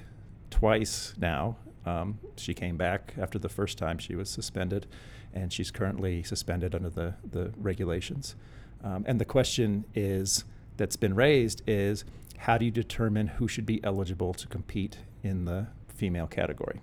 twice 0.49 1.13
now. 1.17 1.57
Um, 1.85 2.19
she 2.35 2.53
came 2.53 2.77
back 2.77 3.13
after 3.17 3.37
the 3.37 3.49
first 3.49 3.77
time 3.77 3.97
she 3.97 4.15
was 4.15 4.29
suspended, 4.29 4.87
and 5.33 5.53
she's 5.53 5.69
currently 5.71 6.23
suspended 6.23 6.73
under 6.73 6.89
the 6.89 7.15
the 7.29 7.51
regulations. 7.57 8.35
Um, 8.83 9.03
and 9.07 9.19
the 9.19 9.25
question 9.25 9.85
is 9.95 10.45
that's 10.77 10.95
been 10.95 11.15
raised 11.15 11.61
is 11.67 12.05
how 12.37 12.57
do 12.57 12.65
you 12.65 12.71
determine 12.71 13.27
who 13.27 13.47
should 13.47 13.65
be 13.65 13.83
eligible 13.83 14.33
to 14.33 14.47
compete 14.47 14.97
in 15.23 15.45
the 15.45 15.67
female 15.87 16.27
category? 16.27 16.81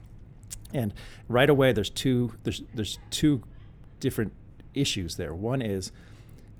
And 0.72 0.94
right 1.28 1.50
away, 1.50 1.72
there's 1.72 1.90
two 1.90 2.32
there's 2.44 2.62
there's 2.74 2.98
two 3.10 3.42
different 4.00 4.32
issues 4.74 5.16
there. 5.16 5.34
One 5.34 5.62
is 5.62 5.92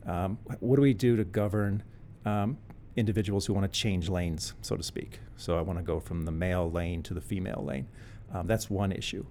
um, 0.07 0.39
what 0.61 0.77
do 0.77 0.83
we 0.83 0.95
do 0.95 1.17
to 1.17 1.25
govern 1.25 1.83
um, 2.25 2.59
individuals 2.97 3.47
who 3.47 3.55
want 3.55 3.71
to 3.71 3.79
change 3.79 4.09
lanes, 4.09 4.55
so 4.63 4.77
to 4.77 4.83
speak? 4.83 5.21
So 5.37 5.59
I 5.59 5.63
want 5.63 5.79
to 5.79 5.85
go 5.85 6.01
from 6.01 6.25
the 6.25 6.33
male 6.33 6.71
lane 6.71 7.03
to 7.05 7.15
the 7.15 7.21
female 7.21 7.65
lane. 7.67 7.89
Um, 8.33 8.47
that's 8.47 8.71
one 8.71 8.93
issue. 8.93 9.25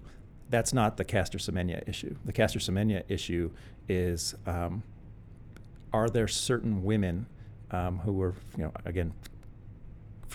That's 0.50 0.72
not 0.72 0.96
the 0.96 1.04
Caster 1.04 1.38
Semenya 1.38 1.88
issue. 1.88 2.14
The 2.24 2.32
Caster 2.32 2.58
Semenya 2.58 3.04
issue 3.08 3.50
is 3.88 4.34
um, 4.46 4.82
are 5.92 6.08
there 6.08 6.28
certain 6.28 6.82
women 6.84 7.26
um, 7.70 8.00
who 8.00 8.12
were, 8.12 8.34
you 8.56 8.64
know, 8.64 8.72
again, 8.84 9.14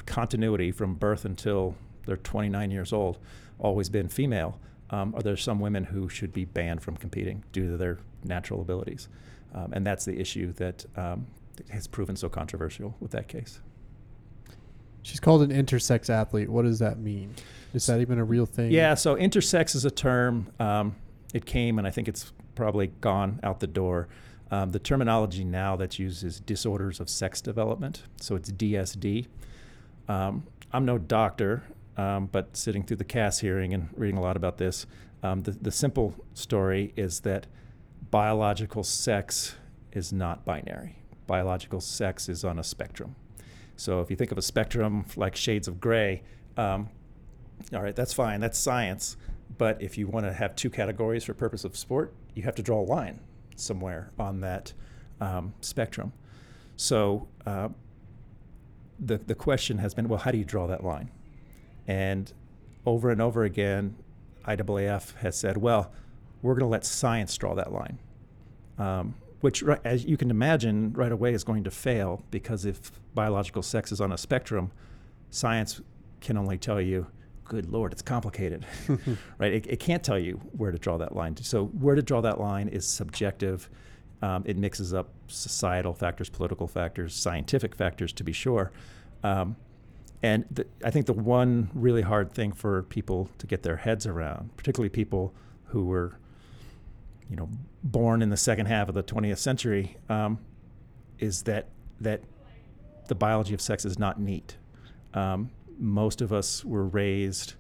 continuity 0.06 0.72
from 0.72 0.96
birth 0.96 1.26
until 1.26 1.76
they're 2.08 2.18
29 2.18 2.72
years 2.72 2.92
old, 2.92 3.20
always 3.60 3.90
been 3.90 4.08
female? 4.08 4.60
Um, 4.90 5.14
are 5.16 5.22
there 5.22 5.38
some 5.38 5.60
women 5.60 5.84
who 5.84 6.10
should 6.10 6.34
be 6.34 6.46
banned 6.46 6.82
from 6.82 6.98
competing 6.98 7.44
due 7.52 7.70
to 7.72 7.78
their 7.78 8.00
natural 8.24 8.62
abilities? 8.62 9.10
Um, 9.54 9.74
and 9.74 9.86
that's 9.86 10.06
the 10.06 10.20
issue 10.20 10.54
that 10.54 10.86
um, 10.96 11.28
has 11.70 11.88
proven 11.88 12.16
so 12.16 12.30
controversial 12.30 12.96
with 13.00 13.12
that 13.12 13.28
case. 13.28 13.60
She's 15.02 15.20
called 15.20 15.42
an 15.42 15.52
intersex 15.52 16.10
athlete. 16.10 16.50
What 16.50 16.66
does 16.66 16.80
that 16.80 17.00
mean? 17.00 17.34
Is 17.74 17.86
that 17.86 18.02
even 18.02 18.20
a 18.20 18.24
real 18.24 18.46
thing? 18.46 18.72
Yeah, 18.72 18.94
so 18.94 19.16
intersex 19.16 19.76
is 19.76 19.86
a 19.86 19.92
term. 19.92 20.52
Um, 20.60 20.96
it 21.34 21.46
came, 21.46 21.78
and 21.78 21.88
I 21.88 21.92
think 21.92 22.08
it's 22.08 22.34
probably 22.56 22.88
gone 23.02 23.40
out 23.44 23.60
the 23.60 23.68
door. 23.68 24.08
Um, 24.52 24.72
the 24.72 24.80
terminology 24.80 25.44
now 25.44 25.76
that's 25.76 26.00
used 26.00 26.24
is 26.24 26.40
disorders 26.40 27.00
of 27.00 27.10
sex 27.10 27.42
development, 27.42 28.04
so 28.20 28.36
it's 28.36 28.52
DSD. 28.52 29.28
Um, 30.08 30.44
I'm 30.72 30.86
no 30.86 30.98
doctor, 30.98 31.64
um, 31.98 32.28
but 32.32 32.56
sitting 32.56 32.84
through 32.84 32.98
the 32.98 33.04
CAS 33.04 33.40
hearing 33.40 33.74
and 33.74 33.90
reading 33.96 34.18
a 34.18 34.22
lot 34.22 34.38
about 34.38 34.58
this, 34.58 34.86
um, 35.24 35.42
the, 35.42 35.52
the 35.52 35.72
simple 35.72 36.14
story 36.34 36.94
is 36.96 37.22
that 37.22 37.48
biological 38.12 38.84
sex 38.84 39.56
is 39.92 40.14
not 40.14 40.46
binary. 40.46 40.96
Biological 41.26 41.82
sex 41.82 42.30
is 42.30 42.46
on 42.46 42.60
a 42.60 42.64
spectrum. 42.64 43.16
So 43.76 44.02
if 44.02 44.10
you 44.10 44.16
think 44.16 44.32
of 44.32 44.38
a 44.38 44.42
spectrum 44.42 45.06
like 45.16 45.36
shades 45.36 45.68
of 45.68 45.80
gray, 45.82 46.24
um, 46.56 46.90
all 47.74 47.82
right, 47.82 47.96
that's 47.96 48.14
fine, 48.14 48.40
that's 48.40 48.58
science. 48.58 49.18
But 49.58 49.82
if 49.82 49.98
you 49.98 50.08
want 50.08 50.26
to 50.26 50.34
have 50.34 50.56
two 50.56 50.70
categories 50.70 51.24
for 51.24 51.34
purpose 51.34 51.64
of 51.64 51.76
sport, 51.76 52.14
you 52.36 52.44
have 52.44 52.56
to 52.56 52.62
draw 52.64 52.80
a 52.82 52.86
line 52.86 53.20
somewhere 53.56 54.12
on 54.20 54.42
that 54.42 54.74
um, 55.20 55.54
spectrum. 55.62 56.14
So 56.76 57.28
uh, 57.46 57.70
the 59.00 59.18
the 59.18 59.36
question 59.36 59.80
has 59.80 59.94
been, 59.94 60.08
well, 60.08 60.20
how 60.20 60.32
do 60.32 60.38
you 60.38 60.46
draw 60.46 60.68
that 60.68 60.84
line? 60.84 61.10
And 61.88 62.32
over 62.86 63.10
and 63.10 63.22
over 63.22 63.44
again, 63.44 63.96
IAAF 64.46 65.16
has 65.18 65.38
said, 65.38 65.58
well, 65.58 65.92
we're 66.42 66.54
going 66.54 66.62
to 66.62 66.68
let 66.68 66.86
science 66.86 67.36
draw 67.38 67.56
that 67.56 67.72
line, 67.72 68.00
um, 68.78 69.16
which, 69.42 69.64
as 69.84 70.06
you 70.06 70.18
can 70.18 70.30
imagine, 70.30 70.94
right 70.94 71.12
away 71.12 71.34
is 71.34 71.44
going 71.44 71.64
to 71.64 71.72
fail 71.72 72.24
because 72.32 72.66
if 72.66 72.92
biological 73.14 73.62
sex 73.62 73.92
is 73.92 74.00
on 74.00 74.12
a 74.12 74.18
spectrum, 74.18 74.72
science 75.30 75.82
can 76.22 76.38
only 76.38 76.58
tell 76.58 76.82
you 76.82 77.08
good 77.48 77.72
lord, 77.72 77.94
it's 77.94 78.02
complicated, 78.02 78.66
right? 79.38 79.54
It, 79.54 79.68
it, 79.68 79.80
can't 79.80 80.04
tell 80.04 80.20
you 80.20 80.34
where 80.52 80.72
to 80.72 80.78
draw 80.78 80.98
that 80.98 81.16
line. 81.16 81.38
So 81.38 81.66
where 81.66 81.96
to 81.96 82.02
draw 82.02 82.22
that 82.22 82.40
line 82.40 82.68
is 82.68 82.88
subjective. 82.88 83.70
Um, 84.22 84.44
it 84.46 84.58
mixes 84.58 84.94
up 84.94 85.10
societal 85.28 85.94
factors, 85.94 86.30
political 86.30 86.68
factors, 86.68 87.16
scientific 87.16 87.76
factors, 87.76 88.12
to 88.14 88.24
be 88.24 88.34
sure. 88.34 88.72
Um, 89.24 89.56
and 90.24 90.66
I 90.84 90.90
think 90.90 91.06
the 91.06 91.14
one 91.14 91.70
really 91.74 92.02
hard 92.02 92.32
thing 92.32 92.52
for 92.52 92.84
people 92.84 93.30
to 93.38 93.48
get 93.48 93.64
their 93.64 93.78
heads 93.78 94.08
around, 94.08 94.56
particularly 94.58 94.90
people 94.90 95.34
who 95.66 95.86
were, 95.86 96.18
you 97.30 97.36
know, 97.36 97.50
born 97.84 98.22
in 98.22 98.30
the 98.30 98.38
second 98.38 98.66
half 98.66 98.90
of 98.90 98.96
the 98.96 99.04
20th 99.04 99.38
century, 99.38 99.98
um, 100.10 100.40
is 101.20 101.44
that 101.44 101.68
that 102.00 102.22
the 103.08 103.16
biology 103.16 103.54
of 103.54 103.62
sex 103.62 103.86
is 103.86 103.98
not 103.98 104.20
neat. 104.20 104.58
Um, 105.14 105.52
most 105.80 106.22
of 106.22 106.34
us 106.34 106.66
were 106.66 106.86
raised, 106.86 107.54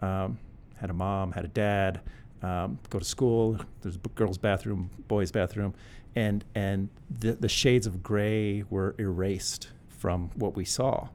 um, 0.00 0.38
had 0.76 0.90
a 0.90 0.94
mom, 0.94 1.32
had 1.32 1.44
a 1.44 1.48
dad, 1.48 2.00
um, 2.42 2.78
go 2.90 2.98
to 2.98 3.04
school. 3.04 3.58
There's 3.82 3.96
a 3.96 4.08
girls' 4.10 4.38
bathroom, 4.38 4.90
boys' 5.08 5.32
bathroom, 5.32 5.74
and 6.14 6.44
and 6.54 6.88
the 7.10 7.32
the 7.32 7.48
shades 7.48 7.86
of 7.86 8.02
gray 8.02 8.64
were 8.70 8.94
erased 8.98 9.70
from 9.88 10.30
what 10.34 10.54
we 10.54 10.64
saw, 10.64 11.08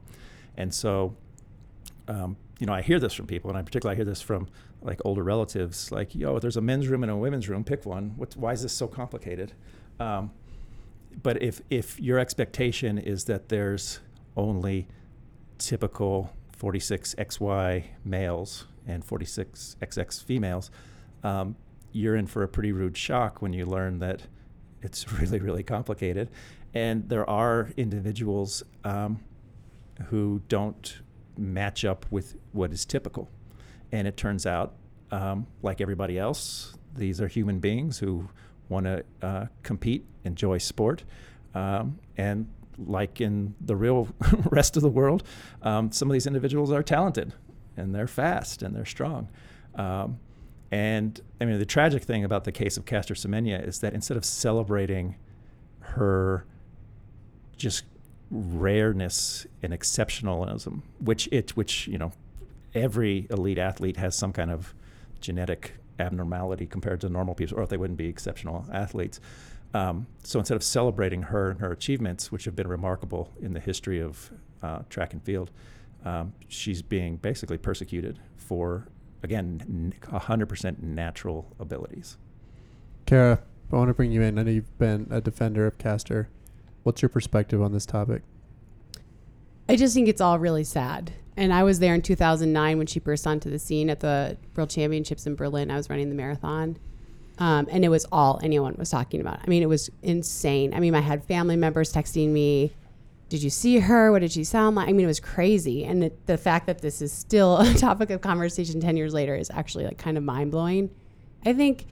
and 0.56 0.72
so, 0.72 1.16
um, 2.08 2.36
you 2.58 2.66
know, 2.66 2.72
I 2.72 2.82
hear 2.82 3.00
this 3.00 3.14
from 3.14 3.26
people, 3.26 3.50
and 3.50 3.58
I 3.58 3.62
particularly 3.62 3.96
I 3.96 3.96
hear 3.96 4.04
this 4.04 4.20
from 4.20 4.48
like 4.80 5.00
older 5.04 5.22
relatives, 5.22 5.92
like, 5.92 6.14
yo, 6.14 6.38
there's 6.38 6.56
a 6.56 6.60
men's 6.60 6.88
room 6.88 7.02
and 7.02 7.12
a 7.12 7.16
women's 7.16 7.48
room, 7.48 7.64
pick 7.64 7.86
one. 7.86 8.12
What, 8.16 8.36
why 8.36 8.52
is 8.52 8.62
this 8.62 8.72
so 8.72 8.88
complicated? 8.88 9.52
Um, 10.00 10.32
but 11.22 11.42
if 11.42 11.60
if 11.70 12.00
your 12.00 12.18
expectation 12.18 12.98
is 12.98 13.24
that 13.24 13.48
there's 13.48 14.00
only 14.36 14.88
typical 15.58 16.32
46XY 16.58 17.84
males 18.04 18.66
and 18.86 19.06
46XX 19.06 20.24
females, 20.24 20.70
um, 21.22 21.56
you're 21.92 22.16
in 22.16 22.26
for 22.26 22.42
a 22.42 22.48
pretty 22.48 22.72
rude 22.72 22.96
shock 22.96 23.42
when 23.42 23.52
you 23.52 23.66
learn 23.66 23.98
that 23.98 24.22
it's 24.82 25.12
really, 25.20 25.38
really 25.38 25.62
complicated. 25.62 26.30
And 26.74 27.08
there 27.08 27.28
are 27.28 27.70
individuals 27.76 28.62
um, 28.84 29.20
who 30.10 30.42
don't 30.48 31.00
match 31.36 31.84
up 31.84 32.06
with 32.10 32.36
what 32.52 32.72
is 32.72 32.84
typical. 32.84 33.30
And 33.90 34.06
it 34.06 34.16
turns 34.16 34.46
out, 34.46 34.74
um, 35.10 35.46
like 35.62 35.80
everybody 35.80 36.18
else, 36.18 36.76
these 36.94 37.20
are 37.20 37.28
human 37.28 37.58
beings 37.58 37.98
who 37.98 38.28
want 38.68 38.86
to 38.86 39.04
uh, 39.22 39.46
compete, 39.62 40.04
enjoy 40.24 40.58
sport, 40.58 41.04
um, 41.54 41.98
and 42.16 42.48
like 42.78 43.20
in 43.20 43.54
the 43.60 43.76
real 43.76 44.08
rest 44.50 44.76
of 44.76 44.82
the 44.82 44.88
world, 44.88 45.22
um, 45.62 45.92
some 45.92 46.08
of 46.08 46.12
these 46.14 46.26
individuals 46.26 46.72
are 46.72 46.82
talented 46.82 47.34
and 47.76 47.94
they're 47.94 48.06
fast 48.06 48.62
and 48.62 48.74
they're 48.74 48.84
strong. 48.84 49.28
Um, 49.74 50.18
And 50.70 51.20
I 51.38 51.44
mean, 51.44 51.58
the 51.58 51.66
tragic 51.66 52.02
thing 52.02 52.24
about 52.24 52.44
the 52.44 52.52
case 52.52 52.78
of 52.78 52.86
Caster 52.86 53.12
Semenya 53.14 53.62
is 53.66 53.80
that 53.80 53.92
instead 53.92 54.16
of 54.16 54.24
celebrating 54.24 55.16
her 55.80 56.46
just 57.56 57.84
rareness 58.32 59.46
and 59.62 59.72
exceptionalism, 59.72 60.80
which 60.98 61.28
it, 61.30 61.56
which 61.56 61.86
you 61.86 61.98
know, 61.98 62.12
every 62.74 63.26
elite 63.30 63.58
athlete 63.58 63.98
has 63.98 64.16
some 64.16 64.32
kind 64.32 64.50
of 64.50 64.74
genetic 65.20 65.74
abnormality 65.98 66.66
compared 66.66 67.00
to 67.02 67.08
normal 67.08 67.34
people, 67.34 67.60
or 67.60 67.66
they 67.66 67.76
wouldn't 67.76 67.98
be 67.98 68.08
exceptional 68.08 68.66
athletes. 68.72 69.20
Um, 69.74 70.06
so 70.22 70.38
instead 70.38 70.56
of 70.56 70.62
celebrating 70.62 71.22
her 71.22 71.50
and 71.50 71.60
her 71.60 71.70
achievements, 71.70 72.32
which 72.32 72.44
have 72.44 72.56
been 72.56 72.68
remarkable 72.68 73.30
in 73.40 73.52
the 73.52 73.60
history 73.60 74.00
of 74.00 74.30
uh, 74.62 74.80
track 74.90 75.12
and 75.12 75.22
field, 75.22 75.50
um, 76.04 76.32
she's 76.48 76.82
being 76.82 77.16
basically 77.16 77.58
persecuted 77.58 78.18
for, 78.36 78.88
again, 79.22 79.94
100% 80.02 80.82
natural 80.82 81.54
abilities. 81.60 82.16
Kara, 83.06 83.40
I 83.72 83.76
want 83.76 83.88
to 83.88 83.94
bring 83.94 84.12
you 84.12 84.22
in. 84.22 84.38
I 84.38 84.42
know 84.42 84.50
you've 84.50 84.78
been 84.78 85.06
a 85.10 85.20
defender 85.20 85.66
of 85.66 85.78
Caster. 85.78 86.28
What's 86.82 87.02
your 87.02 87.08
perspective 87.08 87.62
on 87.62 87.72
this 87.72 87.86
topic? 87.86 88.22
I 89.68 89.76
just 89.76 89.94
think 89.94 90.08
it's 90.08 90.20
all 90.20 90.38
really 90.38 90.64
sad. 90.64 91.12
And 91.36 91.52
I 91.52 91.62
was 91.62 91.78
there 91.78 91.94
in 91.94 92.02
2009 92.02 92.78
when 92.78 92.86
she 92.86 93.00
burst 93.00 93.26
onto 93.26 93.48
the 93.48 93.58
scene 93.58 93.88
at 93.88 94.00
the 94.00 94.36
World 94.54 94.70
Championships 94.70 95.26
in 95.26 95.34
Berlin. 95.34 95.70
I 95.70 95.76
was 95.76 95.88
running 95.88 96.08
the 96.08 96.14
marathon. 96.14 96.76
Um, 97.38 97.66
and 97.70 97.84
it 97.84 97.88
was 97.88 98.04
all 98.12 98.38
anyone 98.42 98.74
was 98.78 98.90
talking 98.90 99.20
about. 99.20 99.40
I 99.42 99.46
mean, 99.48 99.62
it 99.62 99.68
was 99.68 99.90
insane. 100.02 100.74
I 100.74 100.80
mean, 100.80 100.94
I 100.94 101.00
had 101.00 101.24
family 101.24 101.56
members 101.56 101.92
texting 101.92 102.28
me, 102.28 102.72
Did 103.30 103.42
you 103.42 103.48
see 103.48 103.78
her? 103.78 104.12
What 104.12 104.20
did 104.20 104.32
she 104.32 104.44
sound 104.44 104.76
like? 104.76 104.88
I 104.88 104.92
mean, 104.92 105.04
it 105.04 105.08
was 105.08 105.20
crazy. 105.20 105.84
And 105.84 106.10
the 106.26 106.36
fact 106.36 106.66
that 106.66 106.82
this 106.82 107.00
is 107.00 107.10
still 107.10 107.56
a 107.60 107.74
topic 107.74 108.10
of 108.10 108.20
conversation 108.20 108.80
10 108.80 108.96
years 108.98 109.14
later 109.14 109.34
is 109.34 109.50
actually 109.50 109.84
like 109.84 109.96
kind 109.96 110.18
of 110.18 110.24
mind 110.24 110.50
blowing. 110.50 110.90
I 111.46 111.54
think 111.54 111.86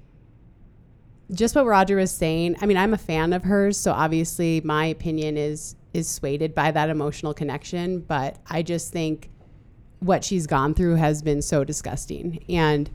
just 1.32 1.54
what 1.54 1.66
Roger 1.66 1.96
was 1.96 2.10
saying, 2.10 2.56
I 2.60 2.66
mean, 2.66 2.76
I'm 2.76 2.94
a 2.94 2.98
fan 2.98 3.32
of 3.32 3.44
hers. 3.44 3.76
So 3.76 3.92
obviously, 3.92 4.60
my 4.62 4.86
opinion 4.86 5.36
is 5.36 5.76
is 5.92 6.08
swayed 6.08 6.54
by 6.54 6.70
that 6.70 6.88
emotional 6.88 7.34
connection. 7.34 8.00
But 8.00 8.36
I 8.46 8.62
just 8.62 8.92
think 8.92 9.30
what 10.00 10.24
she's 10.24 10.46
gone 10.46 10.74
through 10.74 10.96
has 10.96 11.22
been 11.22 11.42
so 11.42 11.64
disgusting. 11.64 12.44
And 12.48 12.90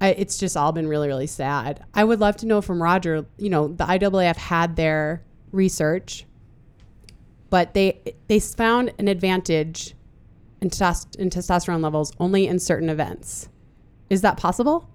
I, 0.00 0.10
it's 0.10 0.38
just 0.38 0.56
all 0.56 0.72
been 0.72 0.88
really, 0.88 1.08
really 1.08 1.26
sad. 1.26 1.84
I 1.94 2.04
would 2.04 2.20
love 2.20 2.36
to 2.38 2.46
know 2.46 2.60
from 2.60 2.82
Roger, 2.82 3.24
you 3.38 3.50
know, 3.50 3.68
the 3.68 3.84
IAAF 3.84 4.36
had 4.36 4.76
their 4.76 5.22
research, 5.52 6.26
but 7.50 7.74
they 7.74 8.14
they 8.28 8.40
found 8.40 8.92
an 8.98 9.08
advantage 9.08 9.94
in, 10.60 10.66
in 10.66 11.30
testosterone 11.30 11.82
levels 11.82 12.12
only 12.18 12.46
in 12.46 12.58
certain 12.58 12.88
events. 12.88 13.48
Is 14.10 14.22
that 14.22 14.36
possible? 14.36 14.88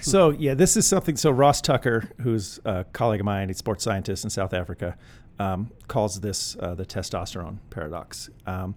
So 0.10 0.30
yeah, 0.30 0.54
this 0.54 0.76
is 0.76 0.86
something. 0.86 1.16
So 1.16 1.30
Ross 1.30 1.60
Tucker, 1.60 2.08
who's 2.22 2.58
a 2.64 2.84
colleague 2.92 3.20
of 3.20 3.26
mine, 3.26 3.48
he's 3.48 3.56
a 3.56 3.58
sports 3.58 3.84
scientist 3.84 4.24
in 4.24 4.30
South 4.30 4.54
Africa, 4.54 4.96
um, 5.38 5.70
calls 5.88 6.20
this 6.20 6.56
uh, 6.58 6.74
the 6.74 6.86
testosterone 6.86 7.58
paradox. 7.70 8.30
Um, 8.46 8.74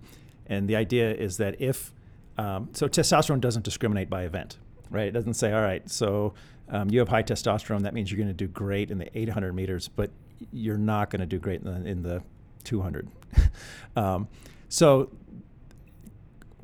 and 0.47 0.67
the 0.67 0.75
idea 0.75 1.13
is 1.13 1.37
that 1.37 1.61
if 1.61 1.93
um, 2.37 2.69
so, 2.73 2.87
testosterone 2.87 3.39
doesn't 3.39 3.63
discriminate 3.63 4.09
by 4.09 4.23
event 4.23 4.57
right? 4.93 5.07
It 5.07 5.11
doesn't 5.11 5.33
say, 5.33 5.51
all 5.51 5.61
right, 5.61 5.87
so 5.89 6.33
um, 6.69 6.89
you 6.89 6.99
have 6.99 7.09
high 7.09 7.23
testosterone. 7.23 7.81
That 7.81 7.93
means 7.93 8.09
you're 8.09 8.17
going 8.17 8.29
to 8.29 8.33
do 8.33 8.47
great 8.47 8.91
in 8.91 8.99
the 8.99 9.17
800 9.17 9.53
meters, 9.53 9.89
but 9.89 10.11
you're 10.51 10.77
not 10.77 11.09
going 11.09 11.19
to 11.19 11.25
do 11.25 11.39
great 11.39 11.61
in 11.61 11.83
the, 11.83 11.89
in 11.89 12.03
the 12.03 12.23
200. 12.63 13.09
um, 13.95 14.27
so, 14.69 15.09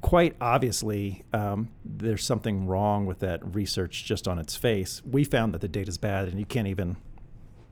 quite 0.01 0.36
obviously, 0.39 1.24
um, 1.34 1.70
there's 1.84 2.24
something 2.24 2.68
wrong 2.68 3.06
with 3.06 3.20
that 3.20 3.56
research 3.56 4.06
just 4.06 4.27
on 4.27 4.39
its 4.39 4.56
face. 4.56 5.01
We 5.10 5.24
found 5.24 5.53
that 5.53 5.62
the 5.62 5.68
data 5.68 5.89
is 5.89 5.98
bad, 5.98 6.27
and 6.27 6.39
you 6.39 6.46
can't 6.46 6.68
even 6.68 6.98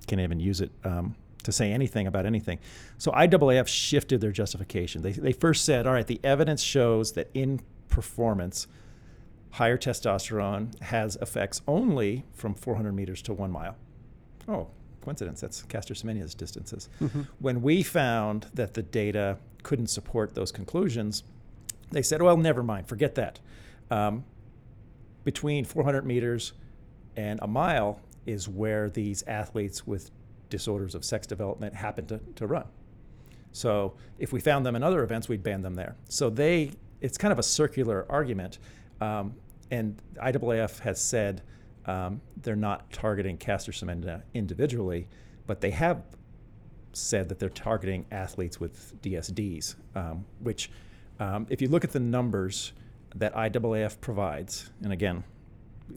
can't 0.07 0.21
even 0.21 0.39
use 0.39 0.61
it 0.61 0.71
um, 0.85 1.15
to 1.43 1.51
say 1.51 1.71
anything 1.71 2.07
about 2.07 2.25
anything. 2.25 2.59
So 2.97 3.11
IAAF 3.11 3.67
shifted 3.67 4.21
their 4.21 4.31
justification. 4.31 5.01
They, 5.01 5.11
they 5.11 5.33
first 5.33 5.65
said, 5.65 5.85
all 5.85 5.93
right, 5.93 6.07
the 6.07 6.19
evidence 6.23 6.61
shows 6.61 7.11
that 7.13 7.29
in 7.33 7.59
performance, 7.89 8.67
higher 9.51 9.77
testosterone 9.77 10.79
has 10.81 11.17
effects 11.17 11.61
only 11.67 12.25
from 12.31 12.53
400 12.53 12.93
meters 12.93 13.21
to 13.23 13.33
one 13.33 13.51
mile. 13.51 13.75
Oh, 14.47 14.67
coincidence. 15.01 15.41
That's 15.41 15.63
Caster 15.63 15.93
Semenya's 15.93 16.33
distances. 16.33 16.89
Mm-hmm. 17.01 17.23
When 17.39 17.61
we 17.61 17.83
found 17.83 18.47
that 18.53 18.73
the 18.73 18.83
data 18.83 19.37
couldn't 19.63 19.87
support 19.87 20.35
those 20.35 20.51
conclusions, 20.51 21.23
they 21.91 22.01
said, 22.01 22.21
well, 22.21 22.37
never 22.37 22.63
mind, 22.63 22.87
forget 22.87 23.15
that. 23.15 23.39
Um, 23.89 24.25
between 25.23 25.65
400 25.65 26.05
meters 26.05 26.53
and 27.15 27.39
a 27.41 27.47
mile 27.47 28.01
is 28.25 28.47
where 28.47 28.89
these 28.89 29.23
athletes 29.23 29.85
with 29.85 30.11
disorders 30.49 30.95
of 30.95 31.03
sex 31.03 31.27
development 31.27 31.75
happen 31.75 32.05
to, 32.07 32.19
to 32.35 32.47
run. 32.47 32.65
So 33.51 33.95
if 34.19 34.31
we 34.31 34.39
found 34.39 34.65
them 34.65 34.75
in 34.75 34.83
other 34.83 35.03
events, 35.03 35.27
we'd 35.27 35.43
ban 35.43 35.61
them 35.61 35.75
there. 35.75 35.95
So 36.09 36.29
they, 36.29 36.71
it's 37.01 37.17
kind 37.17 37.31
of 37.31 37.39
a 37.39 37.43
circular 37.43 38.05
argument. 38.09 38.59
Um, 39.01 39.35
and 39.71 40.01
IAAF 40.17 40.79
has 40.79 41.01
said 41.01 41.41
um, 41.85 42.21
they're 42.41 42.55
not 42.55 42.91
targeting 42.91 43.37
Caster 43.37 43.71
Semenya 43.71 44.21
individually, 44.33 45.07
but 45.45 45.61
they 45.61 45.71
have 45.71 46.03
said 46.93 47.29
that 47.29 47.39
they're 47.39 47.49
targeting 47.49 48.05
athletes 48.11 48.59
with 48.59 49.01
DSDs, 49.01 49.75
um, 49.95 50.25
which, 50.39 50.69
um, 51.19 51.47
if 51.49 51.61
you 51.61 51.67
look 51.67 51.83
at 51.83 51.91
the 51.91 51.99
numbers 51.99 52.73
that 53.15 53.33
IAAF 53.33 53.99
provides, 54.01 54.69
and 54.83 54.93
again, 54.93 55.23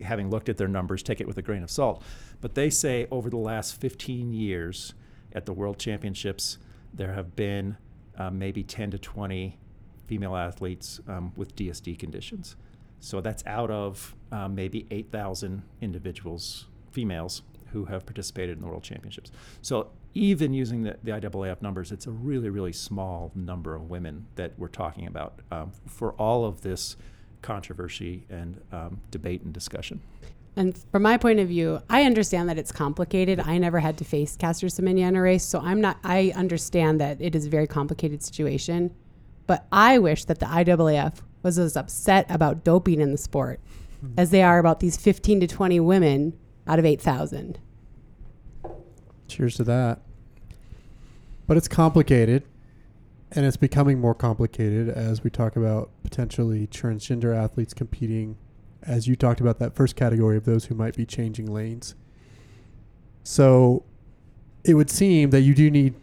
having 0.02 0.30
looked 0.30 0.48
at 0.48 0.56
their 0.56 0.68
numbers, 0.68 1.02
take 1.02 1.20
it 1.20 1.26
with 1.26 1.38
a 1.38 1.42
grain 1.42 1.62
of 1.62 1.70
salt, 1.70 2.02
but 2.40 2.54
they 2.54 2.70
say 2.70 3.06
over 3.10 3.28
the 3.28 3.36
last 3.36 3.80
15 3.80 4.32
years 4.32 4.94
at 5.32 5.46
the 5.46 5.52
World 5.52 5.78
Championships, 5.78 6.58
there 6.92 7.12
have 7.12 7.36
been 7.36 7.76
uh, 8.16 8.30
maybe 8.30 8.62
10 8.62 8.92
to 8.92 8.98
20 8.98 9.58
female 10.06 10.36
athletes 10.36 11.00
um, 11.08 11.32
with 11.36 11.54
DSD 11.54 11.98
conditions. 11.98 12.56
So 13.00 13.20
that's 13.20 13.44
out 13.46 13.70
of 13.70 14.14
um, 14.32 14.54
maybe 14.54 14.86
8,000 14.90 15.62
individuals, 15.80 16.66
females, 16.90 17.42
who 17.72 17.84
have 17.86 18.06
participated 18.06 18.56
in 18.56 18.62
the 18.62 18.68
World 18.68 18.82
Championships. 18.82 19.30
So 19.62 19.90
even 20.14 20.52
using 20.52 20.82
the, 20.82 20.96
the 21.02 21.12
IAAF 21.12 21.62
numbers, 21.62 21.92
it's 21.92 22.06
a 22.06 22.10
really, 22.10 22.50
really 22.50 22.72
small 22.72 23.30
number 23.34 23.74
of 23.74 23.90
women 23.90 24.26
that 24.36 24.52
we're 24.58 24.68
talking 24.68 25.06
about 25.06 25.40
um, 25.50 25.72
for 25.86 26.12
all 26.12 26.44
of 26.44 26.62
this 26.62 26.96
controversy 27.42 28.26
and 28.28 28.60
um, 28.72 29.00
debate 29.10 29.42
and 29.42 29.52
discussion. 29.52 30.00
And 30.56 30.76
from 30.90 31.02
my 31.02 31.16
point 31.16 31.38
of 31.38 31.48
view, 31.48 31.80
I 31.88 32.02
understand 32.02 32.48
that 32.48 32.58
it's 32.58 32.72
complicated. 32.72 33.40
I 33.40 33.58
never 33.58 33.78
had 33.78 33.96
to 33.98 34.04
face 34.04 34.36
Caster 34.36 34.66
Semenya 34.66 35.08
in 35.08 35.16
a 35.16 35.22
race, 35.22 35.44
so 35.44 35.60
I'm 35.60 35.80
not. 35.80 35.98
I 36.02 36.32
understand 36.34 37.00
that 37.00 37.20
it 37.20 37.36
is 37.36 37.46
a 37.46 37.48
very 37.48 37.68
complicated 37.68 38.22
situation, 38.22 38.94
but 39.46 39.66
I 39.70 39.98
wish 39.98 40.24
that 40.24 40.40
the 40.40 40.46
IAAF 40.46 41.22
was 41.42 41.58
as 41.58 41.76
upset 41.76 42.26
about 42.28 42.64
doping 42.64 43.00
in 43.00 43.12
the 43.12 43.16
sport 43.16 43.60
mm-hmm. 44.04 44.14
as 44.18 44.30
they 44.30 44.42
are 44.42 44.58
about 44.58 44.80
these 44.80 44.96
15 44.96 45.40
to 45.40 45.46
20 45.46 45.80
women 45.80 46.32
out 46.66 46.78
of 46.78 46.84
8,000. 46.84 47.58
Cheers 49.28 49.56
to 49.56 49.64
that. 49.64 50.00
But 51.46 51.56
it's 51.56 51.68
complicated, 51.68 52.44
and 53.32 53.44
it's 53.44 53.56
becoming 53.56 54.00
more 54.00 54.14
complicated 54.14 54.88
as 54.88 55.24
we 55.24 55.30
talk 55.30 55.56
about 55.56 55.90
potentially 56.02 56.66
transgender 56.66 57.36
athletes 57.36 57.74
competing, 57.74 58.36
as 58.82 59.06
you 59.06 59.16
talked 59.16 59.40
about 59.40 59.58
that 59.58 59.74
first 59.74 59.96
category 59.96 60.36
of 60.36 60.44
those 60.44 60.66
who 60.66 60.74
might 60.74 60.96
be 60.96 61.04
changing 61.04 61.46
lanes. 61.46 61.94
So 63.22 63.84
it 64.64 64.74
would 64.74 64.90
seem 64.90 65.30
that 65.30 65.42
you 65.42 65.54
do 65.54 65.70
need 65.70 65.94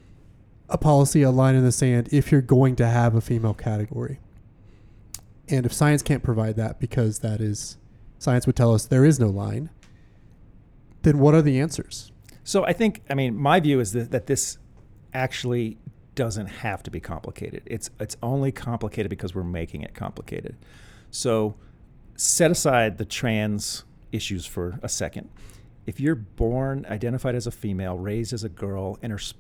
a 0.69 0.77
policy, 0.77 1.21
a 1.21 1.31
line 1.31 1.55
in 1.55 1.63
the 1.63 1.71
sand, 1.71 2.09
if 2.11 2.31
you're 2.31 2.41
going 2.41 2.75
to 2.75 2.87
have 2.87 3.15
a 3.15 3.21
female 3.21 3.53
category. 3.53 4.19
And 5.49 5.65
if 5.65 5.71
science 5.71 6.01
can't 6.01 6.23
provide 6.23 6.57
that 6.57 6.79
because 6.79 7.19
that 7.19 7.39
is 7.39 7.77
science 8.19 8.45
would 8.45 8.55
tell 8.55 8.73
us 8.73 8.85
there 8.85 9.05
is 9.05 9.19
no 9.19 9.27
line, 9.27 9.69
then 11.03 11.19
what 11.19 11.33
are 11.35 11.41
the 11.41 11.59
answers? 11.59 12.11
So 12.43 12.65
I 12.65 12.73
think, 12.73 13.01
I 13.09 13.13
mean, 13.13 13.35
my 13.35 13.59
view 13.59 13.79
is 13.79 13.91
that, 13.93 14.11
that 14.11 14.27
this 14.27 14.57
actually 15.13 15.77
doesn't 16.15 16.47
have 16.47 16.81
to 16.83 16.91
be 16.91 16.99
complicated. 16.99 17.61
It's 17.65 17.91
it's 17.99 18.17
only 18.23 18.51
complicated 18.51 19.09
because 19.09 19.35
we're 19.35 19.43
making 19.43 19.83
it 19.83 19.93
complicated. 19.93 20.57
So 21.11 21.55
set 22.15 22.49
aside 22.49 22.97
the 22.97 23.05
trans 23.05 23.83
issues 24.11 24.45
for 24.45 24.79
a 24.81 24.89
second. 24.89 25.29
If 25.85 25.99
you're 25.99 26.15
born 26.15 26.85
identified 26.89 27.35
as 27.35 27.47
a 27.47 27.51
female, 27.51 27.97
raised 27.97 28.33
as 28.33 28.43
a 28.43 28.49
girl, 28.49 28.97
enter 29.03 29.19
sp- 29.21 29.37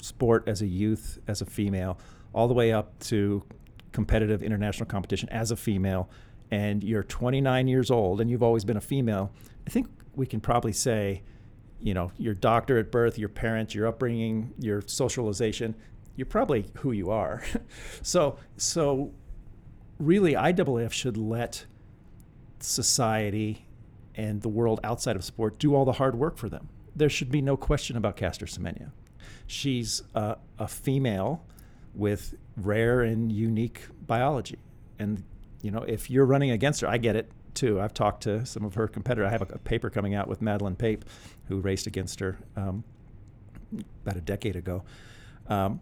sport 0.00 0.44
as 0.48 0.62
a 0.62 0.66
youth, 0.66 1.18
as 1.28 1.42
a 1.42 1.46
female, 1.46 1.98
all 2.32 2.48
the 2.48 2.54
way 2.54 2.72
up 2.72 2.98
to 3.00 3.44
competitive 3.92 4.42
international 4.42 4.86
competition 4.86 5.28
as 5.28 5.50
a 5.50 5.56
female 5.56 6.08
and 6.50 6.82
you're 6.82 7.02
29 7.02 7.68
years 7.68 7.90
old 7.90 8.20
and 8.20 8.30
you've 8.30 8.42
always 8.42 8.64
been 8.64 8.76
a 8.76 8.80
female, 8.80 9.30
I 9.66 9.70
think 9.70 9.88
we 10.14 10.26
can 10.26 10.40
probably 10.40 10.72
say, 10.72 11.22
you 11.80 11.94
know, 11.94 12.12
your 12.16 12.34
doctor 12.34 12.78
at 12.78 12.90
birth, 12.90 13.18
your 13.18 13.28
parents, 13.28 13.74
your 13.74 13.86
upbringing, 13.86 14.52
your 14.58 14.82
socialization, 14.86 15.74
you're 16.16 16.26
probably 16.26 16.66
who 16.78 16.92
you 16.92 17.10
are. 17.10 17.42
so, 18.02 18.36
so 18.56 19.12
really, 19.98 20.34
IAAF 20.34 20.92
should 20.92 21.16
let 21.16 21.66
society 22.60 23.66
and 24.14 24.42
the 24.42 24.48
world 24.48 24.80
outside 24.84 25.16
of 25.16 25.24
sport 25.24 25.58
do 25.58 25.74
all 25.74 25.84
the 25.84 25.92
hard 25.92 26.14
work 26.14 26.36
for 26.36 26.48
them. 26.48 26.68
There 26.94 27.08
should 27.08 27.30
be 27.30 27.40
no 27.40 27.56
question 27.56 27.96
about 27.96 28.16
Caster 28.16 28.46
Semenya. 28.46 28.90
She's 29.46 30.02
a, 30.14 30.36
a 30.58 30.68
female 30.68 31.44
with 31.94 32.34
rare 32.56 33.02
and 33.02 33.32
unique 33.32 33.82
biology. 34.06 34.58
And, 34.98 35.24
you 35.62 35.70
know, 35.70 35.82
if 35.82 36.10
you're 36.10 36.26
running 36.26 36.50
against 36.50 36.82
her, 36.82 36.88
I 36.88 36.98
get 36.98 37.16
it 37.16 37.30
too. 37.54 37.80
I've 37.80 37.94
talked 37.94 38.22
to 38.24 38.44
some 38.46 38.64
of 38.64 38.74
her 38.74 38.88
competitors. 38.88 39.28
I 39.28 39.30
have 39.30 39.42
a, 39.42 39.54
a 39.54 39.58
paper 39.58 39.90
coming 39.90 40.14
out 40.14 40.28
with 40.28 40.42
Madeleine 40.42 40.76
Pape, 40.76 41.04
who 41.48 41.60
raced 41.60 41.86
against 41.86 42.20
her 42.20 42.38
um, 42.56 42.84
about 44.02 44.16
a 44.16 44.20
decade 44.20 44.56
ago. 44.56 44.84
Um, 45.48 45.80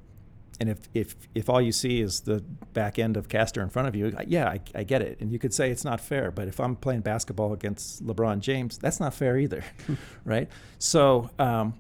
and 0.61 0.69
if, 0.69 0.89
if, 0.93 1.17
if 1.35 1.49
all 1.49 1.61
you 1.61 1.73
see 1.73 2.03
is 2.03 2.21
the 2.21 2.45
back 2.75 2.99
end 2.99 3.17
of 3.17 3.29
Caster 3.29 3.63
in 3.63 3.71
front 3.71 3.89
of 3.89 3.97
you, 3.97 4.15
yeah, 4.27 4.47
I, 4.47 4.61
I, 4.75 4.85
get 4.85 5.01
it. 5.01 5.19
And 5.21 5.33
you 5.33 5.39
could 5.39 5.55
say 5.55 5.71
it's 5.71 5.87
not 5.87 6.03
fair. 6.03 6.31
But 6.31 6.49
if 6.49 6.61
I'm 6.61 6.77
playing 6.77 7.01
basketball 7.01 7.55
against 7.55 8.07
LeBron 8.07 8.41
James, 8.41 8.77
that's 8.77 9.01
not 9.01 9.15
fair 9.15 9.39
either, 9.39 9.65
right? 10.25 10.51
So 10.79 11.31
um, 11.39 11.75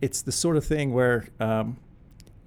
it's 0.00 0.22
the 0.22 0.30
sort 0.30 0.56
of 0.56 0.64
thing 0.64 0.92
where 0.92 1.26
um, 1.40 1.76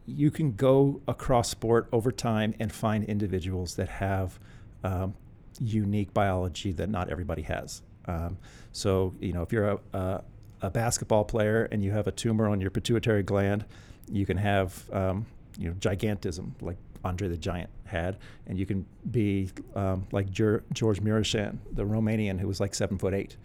you 0.06 0.32
can 0.32 0.54
go 0.54 1.02
across 1.06 1.50
sport 1.50 1.90
over 1.92 2.14
time 2.14 2.54
and 2.58 2.72
find 2.72 3.04
individuals 3.04 3.76
that 3.76 3.90
have 3.90 4.40
um, 4.86 5.16
unique 5.60 6.14
biology 6.14 6.72
that 6.74 6.90
not 6.90 7.10
everybody 7.10 7.42
has. 7.44 7.82
Um, 8.08 8.38
so, 8.72 9.14
you 9.20 9.34
know, 9.34 9.42
if 9.42 9.52
you're 9.52 9.70
a, 9.70 9.80
a, 9.94 10.24
a 10.62 10.70
basketball 10.70 11.24
player 11.24 11.68
and 11.72 11.84
you 11.84 11.92
have 11.92 12.08
a 12.08 12.12
tumor 12.12 12.48
on 12.48 12.62
your 12.62 12.70
pituitary 12.70 13.24
gland, 13.24 13.66
you 14.12 14.26
can 14.26 14.38
have 14.38 14.84
um, 14.92 15.26
you 15.58 15.70
know 15.70 15.76
gigantism 15.76 16.52
like 16.62 16.78
Andre 17.04 17.28
the 17.28 17.38
Giant 17.38 17.70
had, 17.86 18.18
and 18.48 18.58
you 18.58 18.66
can 18.66 18.86
be 19.12 19.50
um, 19.76 20.08
like 20.12 20.30
George 20.32 21.02
Muresan, 21.02 21.58
the 21.72 21.84
Romanian 21.84 22.40
who 22.40 22.48
was 22.48 22.60
like 22.60 22.74
seven 22.76 22.98
foot 22.98 23.14
eight. 23.14 23.38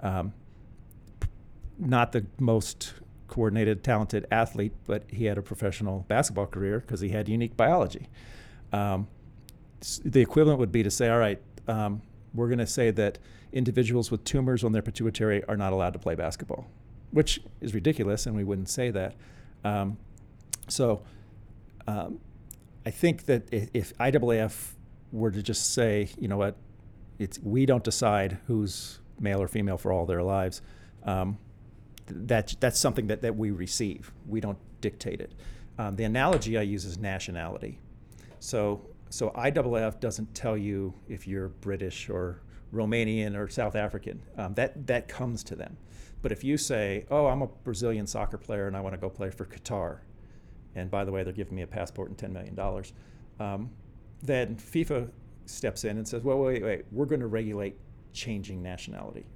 Um, 0.00 0.32
not 1.78 2.12
the 2.12 2.26
most 2.38 2.94
coordinated, 3.28 3.84
talented 3.84 4.26
athlete, 4.30 4.72
but 4.86 5.04
he 5.08 5.26
had 5.26 5.38
a 5.38 5.42
professional 5.42 6.04
basketball 6.08 6.46
career 6.46 6.80
because 6.80 7.00
he 7.00 7.10
had 7.10 7.28
unique 7.28 7.56
biology. 7.56 8.08
Um, 8.72 9.06
the 10.04 10.20
equivalent 10.20 10.58
would 10.58 10.72
be 10.72 10.82
to 10.82 10.90
say, 10.90 11.08
all 11.08 11.18
right, 11.18 11.40
um, 11.68 12.02
we're 12.34 12.48
going 12.48 12.58
to 12.58 12.66
say 12.66 12.90
that 12.90 13.18
individuals 13.52 14.10
with 14.10 14.24
tumors 14.24 14.64
on 14.64 14.72
their 14.72 14.82
pituitary 14.82 15.44
are 15.44 15.56
not 15.56 15.72
allowed 15.72 15.92
to 15.94 15.98
play 15.98 16.14
basketball, 16.14 16.66
which 17.10 17.40
is 17.60 17.74
ridiculous, 17.74 18.26
and 18.26 18.36
we 18.36 18.44
wouldn't 18.44 18.68
say 18.68 18.90
that. 18.90 19.14
Um, 19.64 19.98
so 20.68 21.02
um, 21.86 22.20
I 22.84 22.90
think 22.90 23.24
that 23.24 23.48
if, 23.52 23.70
if 23.74 23.96
IAAF 23.98 24.72
were 25.12 25.30
to 25.30 25.42
just 25.42 25.72
say, 25.72 26.10
you 26.18 26.28
know 26.28 26.36
what, 26.36 26.56
it's 27.18 27.38
we 27.42 27.66
don't 27.66 27.82
decide 27.82 28.38
who's 28.46 29.00
male 29.18 29.42
or 29.42 29.48
female 29.48 29.78
for 29.78 29.92
all 29.92 30.06
their 30.06 30.22
lives. 30.22 30.62
Um, 31.04 31.38
that 32.06 32.54
that's 32.60 32.78
something 32.78 33.08
that, 33.08 33.22
that 33.22 33.36
we 33.36 33.50
receive. 33.50 34.12
We 34.26 34.40
don't 34.40 34.58
dictate 34.80 35.20
it. 35.20 35.32
Um, 35.78 35.96
the 35.96 36.04
analogy 36.04 36.56
I 36.56 36.62
use 36.62 36.84
is 36.84 36.98
nationality. 36.98 37.78
So 38.40 38.80
so 39.10 39.30
IAAF 39.30 40.00
doesn't 40.00 40.34
tell 40.34 40.56
you 40.56 40.94
if 41.08 41.26
you're 41.26 41.48
British 41.48 42.08
or 42.08 42.42
Romanian 42.72 43.36
or 43.36 43.48
South 43.48 43.76
African. 43.76 44.20
Um, 44.36 44.54
that 44.54 44.86
that 44.86 45.08
comes 45.08 45.42
to 45.44 45.56
them. 45.56 45.76
But 46.20 46.32
if 46.32 46.44
you 46.44 46.56
say, 46.56 47.06
"Oh, 47.10 47.26
I'm 47.26 47.42
a 47.42 47.46
Brazilian 47.46 48.06
soccer 48.06 48.38
player 48.38 48.66
and 48.66 48.76
I 48.76 48.80
want 48.80 48.94
to 48.94 49.00
go 49.00 49.08
play 49.08 49.30
for 49.30 49.44
Qatar," 49.46 50.00
and 50.74 50.90
by 50.90 51.04
the 51.04 51.12
way, 51.12 51.22
they're 51.22 51.32
giving 51.32 51.54
me 51.54 51.62
a 51.62 51.66
passport 51.66 52.08
and 52.08 52.16
$10 52.16 52.32
million, 52.32 52.58
um, 53.40 53.70
then 54.22 54.56
FIFA 54.56 55.10
steps 55.46 55.84
in 55.84 55.96
and 55.96 56.06
says, 56.06 56.22
well, 56.22 56.38
wait, 56.38 56.62
wait, 56.62 56.84
we're 56.92 57.06
going 57.06 57.20
to 57.20 57.26
regulate 57.26 57.76
changing 58.12 58.62
nationality. 58.62 59.26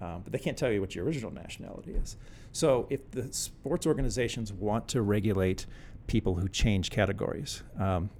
Um, 0.00 0.22
but 0.22 0.32
they 0.32 0.38
can't 0.38 0.56
tell 0.56 0.70
you 0.70 0.80
what 0.80 0.94
your 0.94 1.04
original 1.04 1.30
nationality 1.30 1.92
is. 1.92 2.16
So 2.52 2.86
if 2.90 3.10
the 3.10 3.32
sports 3.32 3.86
organizations 3.86 4.52
want 4.52 4.88
to 4.88 5.02
regulate 5.02 5.66
people 6.06 6.34
who 6.34 6.48
change 6.48 6.90
categories, 6.90 7.62
um, 7.78 8.10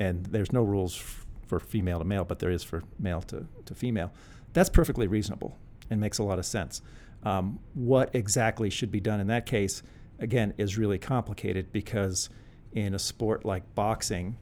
and 0.00 0.26
there's 0.26 0.52
no 0.52 0.62
rules 0.62 0.96
f- 0.96 1.26
for 1.46 1.60
female 1.60 2.00
to 2.00 2.04
male, 2.04 2.24
but 2.24 2.40
there 2.40 2.50
is 2.50 2.64
for 2.64 2.82
male 2.98 3.22
to, 3.22 3.46
to 3.66 3.74
female, 3.74 4.12
that's 4.52 4.68
perfectly 4.68 5.06
reasonable 5.06 5.56
and 5.88 6.00
makes 6.00 6.18
a 6.18 6.24
lot 6.24 6.40
of 6.40 6.46
sense. 6.46 6.82
Um, 7.22 7.60
what 7.74 8.12
exactly 8.14 8.70
should 8.70 8.90
be 8.90 9.00
done 9.00 9.20
in 9.20 9.28
that 9.28 9.46
case 9.46 9.84
again, 10.20 10.54
is 10.58 10.78
really 10.78 10.98
complicated 10.98 11.72
because 11.72 12.28
in 12.72 12.94
a 12.94 12.98
sport 12.98 13.44
like 13.44 13.74
boxing, 13.74 14.36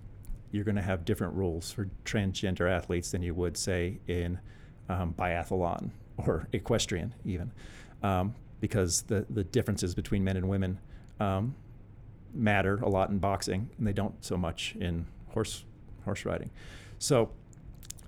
you're 0.50 0.64
going 0.64 0.76
to 0.76 0.82
have 0.82 1.04
different 1.04 1.34
rules 1.34 1.70
for 1.70 1.88
transgender 2.04 2.70
athletes 2.70 3.10
than 3.12 3.22
you 3.22 3.34
would, 3.34 3.56
say, 3.56 3.98
in 4.06 4.38
um, 4.88 5.14
biathlon 5.18 5.90
or 6.18 6.48
equestrian, 6.52 7.14
even, 7.24 7.52
um, 8.02 8.34
because 8.60 9.02
the, 9.02 9.24
the 9.30 9.44
differences 9.44 9.94
between 9.94 10.24
men 10.24 10.36
and 10.36 10.48
women 10.48 10.78
um, 11.20 11.54
matter 12.34 12.76
a 12.82 12.88
lot 12.88 13.10
in 13.10 13.18
boxing, 13.18 13.70
and 13.78 13.86
they 13.86 13.92
don't 13.92 14.22
so 14.24 14.36
much 14.36 14.74
in 14.80 15.06
horse 15.32 15.64
horse 16.04 16.24
riding. 16.24 16.50
So 16.98 17.30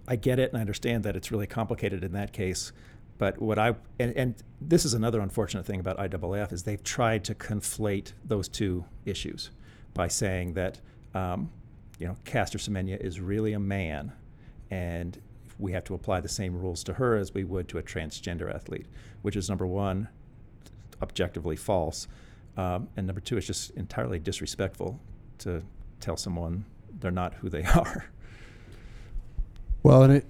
I 0.09 0.17
get 0.17 0.39
it, 0.39 0.51
and 0.51 0.59
I 0.59 0.61
understand 0.61 1.05
that 1.05 1.17
it's 1.17 1.31
really 1.31 1.47
complicated 1.47 2.03
in 2.03 2.13
that 2.13 2.33
case. 2.33 2.73
But 3.19 3.41
what 3.41 3.59
I 3.59 3.75
and, 3.99 4.17
and 4.17 4.35
this 4.61 4.85
is 4.85 4.95
another 4.95 5.21
unfortunate 5.21 5.67
thing 5.67 5.81
about 5.81 5.99
IAAF 5.99 6.53
is 6.53 6.63
they've 6.63 6.83
tried 6.83 7.25
to 7.25 7.35
conflate 7.35 8.13
those 8.25 8.49
two 8.49 8.85
issues 9.05 9.51
by 9.95 10.09
saying 10.09 10.55
that 10.55 10.81
um, 11.15 11.51
you 11.99 12.07
know 12.07 12.17
Caster 12.25 12.59
Semenya 12.59 12.99
is 12.99 13.21
really 13.21 13.53
a 13.53 13.61
man, 13.61 14.13
and 14.71 15.21
we 15.59 15.73
have 15.73 15.85
to 15.85 15.95
apply 15.95 16.21
the 16.21 16.29
same 16.29 16.59
rules 16.59 16.83
to 16.85 16.95
her 16.95 17.17
as 17.17 17.35
we 17.35 17.45
would 17.45 17.69
to 17.69 17.79
a 17.79 17.83
transgender 17.83 18.53
athlete, 18.53 18.87
which 19.21 19.37
is 19.37 19.49
number 19.51 19.67
one, 19.67 20.09
objectively 21.03 21.57
false, 21.57 22.09
um, 22.57 22.89
and 22.97 23.07
number 23.07 23.21
two, 23.21 23.37
it's 23.37 23.47
just 23.47 23.71
entirely 23.73 24.19
disrespectful 24.19 24.99
to 25.39 25.63
tell 26.01 26.17
someone 26.17 26.65
they're 27.01 27.11
not 27.11 27.35
who 27.35 27.49
they 27.49 27.65
are. 27.75 28.07
Well, 29.83 30.03
and 30.03 30.13
it 30.13 30.27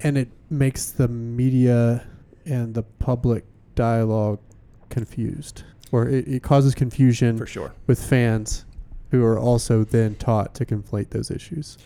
and 0.00 0.18
it 0.18 0.28
makes 0.50 0.90
the 0.90 1.08
media 1.08 2.06
and 2.44 2.74
the 2.74 2.82
public 2.82 3.44
dialogue 3.74 4.40
confused, 4.88 5.64
or 5.92 6.08
it, 6.08 6.26
it 6.28 6.42
causes 6.42 6.74
confusion 6.74 7.38
for 7.38 7.46
sure 7.46 7.74
with 7.86 8.02
fans 8.02 8.64
who 9.10 9.24
are 9.24 9.38
also 9.38 9.84
then 9.84 10.14
taught 10.16 10.54
to 10.54 10.64
conflate 10.64 11.10
those 11.10 11.30
issues. 11.30 11.78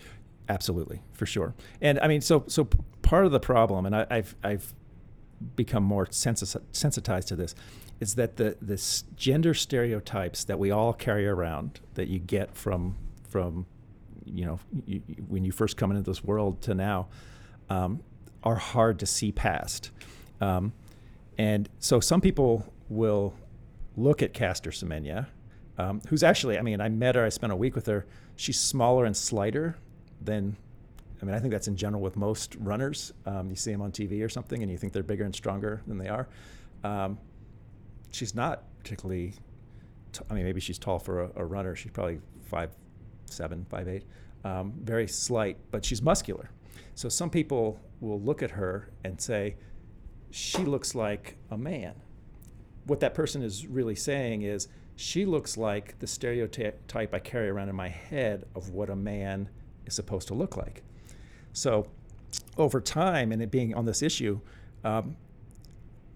Absolutely, 0.47 1.01
for 1.13 1.25
sure. 1.25 1.53
And 1.81 1.99
I 1.99 2.07
mean, 2.07 2.21
so 2.21 2.43
so 2.47 2.67
part 3.01 3.25
of 3.25 3.31
the 3.31 3.39
problem, 3.39 3.85
and 3.85 3.95
I, 3.95 4.05
have 4.09 4.35
I've 4.43 4.73
become 5.55 5.83
more 5.83 6.07
sensitized 6.11 7.27
to 7.27 7.35
this, 7.35 7.55
is 7.99 8.15
that 8.15 8.37
the 8.37 8.57
this 8.61 9.03
gender 9.15 9.53
stereotypes 9.53 10.43
that 10.45 10.57
we 10.57 10.71
all 10.71 10.93
carry 10.93 11.27
around 11.27 11.79
that 11.93 12.07
you 12.07 12.19
get 12.19 12.55
from 12.55 12.95
from 13.27 13.65
you 14.25 14.45
know 14.45 14.59
you, 14.85 15.01
when 15.27 15.43
you 15.43 15.51
first 15.51 15.77
come 15.77 15.91
into 15.91 16.03
this 16.03 16.23
world 16.23 16.61
to 16.63 16.73
now 16.73 17.07
um, 17.69 18.01
are 18.43 18.55
hard 18.55 18.99
to 18.99 19.05
see 19.05 19.31
past. 19.31 19.91
Um, 20.41 20.73
and 21.37 21.69
so 21.79 21.99
some 21.99 22.21
people 22.21 22.71
will 22.89 23.33
look 23.95 24.21
at 24.21 24.33
Caster 24.33 24.71
Semenya, 24.71 25.27
um, 25.77 26.01
who's 26.09 26.23
actually, 26.23 26.57
I 26.57 26.61
mean, 26.61 26.81
I 26.81 26.89
met 26.89 27.15
her, 27.15 27.25
I 27.25 27.29
spent 27.29 27.53
a 27.53 27.55
week 27.55 27.75
with 27.75 27.85
her. 27.85 28.05
She's 28.35 28.59
smaller 28.59 29.05
and 29.05 29.15
slighter 29.15 29.77
than, 30.21 30.57
I 31.21 31.25
mean, 31.25 31.35
I 31.35 31.39
think 31.39 31.51
that's 31.51 31.67
in 31.67 31.75
general 31.75 32.01
with 32.01 32.15
most 32.15 32.55
runners. 32.59 33.13
Um, 33.25 33.49
you 33.49 33.55
see 33.55 33.71
them 33.71 33.81
on 33.81 33.91
TV 33.91 34.23
or 34.23 34.29
something 34.29 34.61
and 34.61 34.71
you 34.71 34.77
think 34.77 34.93
they're 34.93 35.03
bigger 35.03 35.23
and 35.23 35.35
stronger 35.35 35.81
than 35.87 35.97
they 35.97 36.07
are. 36.07 36.27
Um, 36.83 37.17
she's 38.11 38.35
not 38.35 38.63
particularly, 38.79 39.33
t- 40.11 40.21
I 40.29 40.33
mean, 40.33 40.43
maybe 40.43 40.61
she's 40.61 40.79
tall 40.79 40.99
for 40.99 41.23
a, 41.23 41.31
a, 41.37 41.45
runner. 41.45 41.75
She's 41.75 41.91
probably 41.91 42.19
five, 42.43 42.71
seven, 43.33 43.65
five, 43.69 43.87
eight. 43.87 44.03
Um, 44.43 44.73
very 44.81 45.07
slight, 45.07 45.57
but 45.71 45.83
she's 45.83 46.01
muscular. 46.01 46.49
So 46.95 47.09
some 47.09 47.29
people 47.29 47.79
will 47.99 48.19
look 48.19 48.41
at 48.41 48.51
her 48.51 48.89
and 49.03 49.19
say, 49.19 49.55
she 50.31 50.59
looks 50.59 50.95
like 50.95 51.37
a 51.49 51.57
man. 51.57 51.95
What 52.85 52.99
that 53.01 53.13
person 53.13 53.41
is 53.41 53.67
really 53.67 53.95
saying 53.95 54.43
is, 54.43 54.67
she 54.95 55.25
looks 55.25 55.55
like 55.55 55.97
the 55.99 56.07
stereotype 56.07 57.13
I 57.13 57.19
carry 57.19 57.47
around 57.47 57.69
in 57.69 57.75
my 57.75 57.87
head 57.87 58.45
of 58.53 58.71
what 58.71 58.89
a 58.89 58.95
man 58.97 59.49
is 59.85 59.93
supposed 59.93 60.27
to 60.27 60.33
look 60.33 60.57
like. 60.57 60.83
So, 61.53 61.87
over 62.57 62.81
time, 62.81 63.31
and 63.31 63.41
it 63.41 63.49
being 63.49 63.73
on 63.73 63.85
this 63.85 64.01
issue, 64.01 64.41
um, 64.83 65.15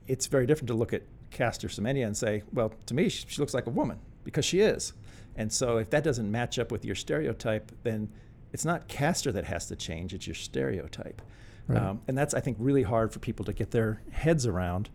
it's 0.08 0.28
very 0.28 0.46
different 0.46 0.68
to 0.68 0.74
look 0.74 0.92
at 0.92 1.04
Caster 1.32 1.70
Semenya 1.70 2.06
and 2.06 2.16
say, 2.16 2.44
well, 2.52 2.74
to 2.88 2.94
me, 2.94 3.08
she, 3.08 3.26
she 3.28 3.40
looks 3.40 3.54
like 3.54 3.68
a 3.68 3.70
woman 3.70 4.00
because 4.26 4.44
she 4.44 4.60
is. 4.60 4.92
And 5.36 5.52
so, 5.52 5.78
if 5.78 5.90
that 5.90 6.04
doesn't 6.04 6.30
match 6.30 6.60
up 6.60 6.72
with 6.72 6.86
your 6.86 6.96
stereotype, 6.96 7.72
then 7.84 8.10
it's 8.52 8.66
not 8.66 8.88
Caster 8.88 9.32
that 9.32 9.46
has 9.46 9.66
to 9.68 9.76
change, 9.76 10.14
it's 10.14 10.28
your 10.28 10.36
stereotype. 10.36 11.22
Right. 11.68 11.82
Um, 11.82 12.02
and 12.08 12.18
that's, 12.18 12.34
I 12.34 12.40
think, 12.40 12.58
really 12.60 12.84
hard 12.84 13.12
for 13.12 13.20
people 13.20 13.46
to 13.46 13.54
get 13.54 13.72
their 13.72 14.02
heads 14.12 14.46
around 14.46 14.90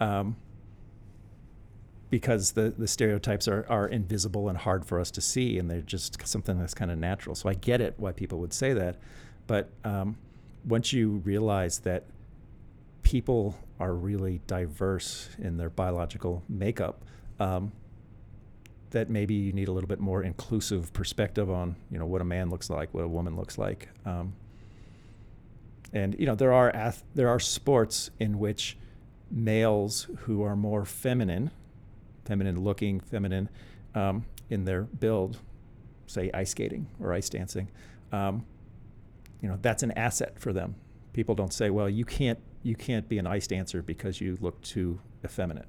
um, 0.00 0.36
because 2.10 2.52
the, 2.52 2.74
the 2.76 2.88
stereotypes 2.88 3.46
are, 3.46 3.66
are 3.68 3.86
invisible 3.86 4.48
and 4.48 4.56
hard 4.58 4.84
for 4.84 4.98
us 4.98 5.10
to 5.12 5.20
see, 5.20 5.58
and 5.58 5.70
they're 5.70 5.80
just 5.80 6.26
something 6.26 6.58
that's 6.58 6.74
kind 6.74 6.90
of 6.90 6.98
natural. 6.98 7.34
So 7.34 7.48
I 7.48 7.54
get 7.54 7.80
it 7.80 7.94
why 7.96 8.12
people 8.12 8.38
would 8.40 8.52
say 8.52 8.72
that. 8.72 8.96
But 9.46 9.70
um, 9.84 10.16
once 10.64 10.92
you 10.92 11.22
realize 11.24 11.80
that 11.80 12.04
people 13.02 13.58
are 13.78 13.92
really 13.92 14.40
diverse 14.46 15.28
in 15.38 15.56
their 15.56 15.70
biological 15.70 16.42
makeup, 16.48 17.02
um, 17.38 17.72
that 18.94 19.10
maybe 19.10 19.34
you 19.34 19.52
need 19.52 19.68
a 19.68 19.72
little 19.72 19.88
bit 19.88 20.00
more 20.00 20.22
inclusive 20.22 20.92
perspective 20.92 21.50
on 21.50 21.76
you 21.90 21.98
know 21.98 22.06
what 22.06 22.20
a 22.20 22.24
man 22.24 22.48
looks 22.48 22.70
like, 22.70 22.94
what 22.94 23.04
a 23.04 23.08
woman 23.08 23.36
looks 23.36 23.58
like. 23.58 23.88
Um, 24.06 24.34
and 25.92 26.16
you 26.18 26.26
know 26.26 26.34
there 26.34 26.52
are 26.52 26.74
ath- 26.74 27.04
there 27.14 27.28
are 27.28 27.40
sports 27.40 28.10
in 28.18 28.38
which 28.38 28.78
males 29.30 30.08
who 30.20 30.42
are 30.42 30.56
more 30.56 30.84
feminine, 30.84 31.50
feminine 32.24 32.62
looking, 32.62 33.00
feminine 33.00 33.48
um, 33.94 34.24
in 34.48 34.64
their 34.64 34.82
build, 34.82 35.38
say 36.06 36.30
ice 36.32 36.50
skating 36.50 36.86
or 37.00 37.12
ice 37.12 37.28
dancing, 37.28 37.68
um, 38.12 38.46
you 39.42 39.48
know 39.48 39.58
that's 39.60 39.82
an 39.82 39.90
asset 39.92 40.38
for 40.38 40.52
them. 40.52 40.76
People 41.12 41.34
don't 41.34 41.52
say, 41.52 41.68
well, 41.68 41.88
you 41.88 42.04
can't 42.04 42.38
you 42.62 42.76
can't 42.76 43.08
be 43.08 43.18
an 43.18 43.26
ice 43.26 43.48
dancer 43.48 43.82
because 43.82 44.20
you 44.20 44.38
look 44.40 44.60
too 44.62 45.00
effeminate. 45.24 45.66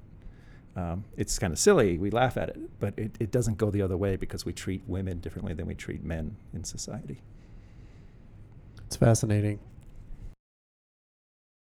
Um, 0.76 1.04
it's 1.16 1.38
kind 1.38 1.52
of 1.54 1.58
silly. 1.58 1.96
We 1.96 2.10
laugh 2.10 2.36
at 2.36 2.50
it, 2.50 2.58
but 2.78 2.98
it, 2.98 3.16
it 3.18 3.30
doesn't 3.30 3.56
go 3.56 3.70
the 3.70 3.80
other 3.80 3.96
way 3.96 4.16
because 4.16 4.44
we 4.44 4.52
treat 4.52 4.82
women 4.86 5.20
differently 5.20 5.54
than 5.54 5.66
we 5.66 5.74
treat 5.74 6.04
men 6.04 6.36
in 6.52 6.64
society. 6.64 7.22
It's 8.86 8.96
fascinating. 8.96 9.58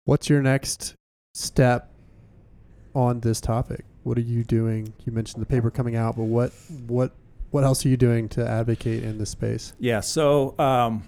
What's 0.06 0.30
your 0.30 0.44
next 0.44 0.94
step 1.34 1.92
on 2.94 3.22
this 3.22 3.42
topic? 3.42 3.84
What 4.04 4.18
are 4.18 4.22
you 4.22 4.44
doing? 4.44 4.94
You 5.06 5.12
mentioned 5.12 5.42
the 5.42 5.48
paper 5.48 5.72
coming 5.72 5.96
out, 5.96 6.16
but 6.16 6.24
what 6.24 6.52
what 6.88 7.12
what 7.52 7.64
else 7.64 7.86
are 7.86 7.90
you 7.90 7.98
doing 7.98 8.30
to 8.30 8.48
advocate 8.48 9.04
in 9.04 9.18
this 9.18 9.32
space? 9.32 9.74
Yeah. 9.80 10.02
So, 10.02 10.56
um, 10.60 11.04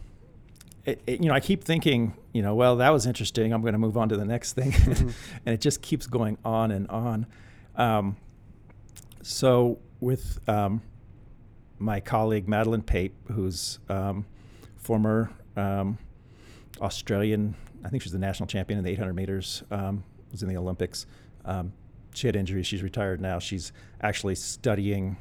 it, 0.85 1.01
it, 1.05 1.21
you 1.21 1.29
know, 1.29 1.35
I 1.35 1.39
keep 1.39 1.63
thinking, 1.63 2.15
you 2.33 2.41
know, 2.41 2.55
well, 2.55 2.77
that 2.77 2.89
was 2.89 3.05
interesting. 3.05 3.53
I'm 3.53 3.61
going 3.61 3.73
to 3.73 3.79
move 3.79 3.95
on 3.95 4.09
to 4.09 4.17
the 4.17 4.25
next 4.25 4.53
thing, 4.53 4.71
mm-hmm. 4.71 5.09
and 5.45 5.53
it 5.53 5.61
just 5.61 5.81
keeps 5.81 6.07
going 6.07 6.39
on 6.43 6.71
and 6.71 6.87
on. 6.87 7.27
Um, 7.75 8.17
so, 9.21 9.79
with 9.99 10.39
um, 10.47 10.81
my 11.79 11.99
colleague 11.99 12.47
Madeleine 12.47 12.81
Pape, 12.81 13.15
who's 13.31 13.79
um, 13.89 14.25
former 14.77 15.31
um, 15.55 15.97
Australian, 16.81 17.55
I 17.84 17.89
think 17.89 18.03
she's 18.03 18.12
the 18.12 18.19
national 18.19 18.47
champion 18.47 18.79
in 18.79 18.86
the 18.86 18.91
800 18.91 19.13
meters, 19.13 19.63
um, 19.71 20.03
was 20.31 20.43
in 20.43 20.49
the 20.49 20.57
Olympics. 20.57 21.05
Um, 21.45 21.73
she 22.13 22.27
had 22.27 22.36
injuries. 22.36 22.67
She's 22.67 22.84
retired 22.84 23.21
now. 23.21 23.39
She's 23.39 23.71
actually 24.01 24.36
studying 24.36 25.17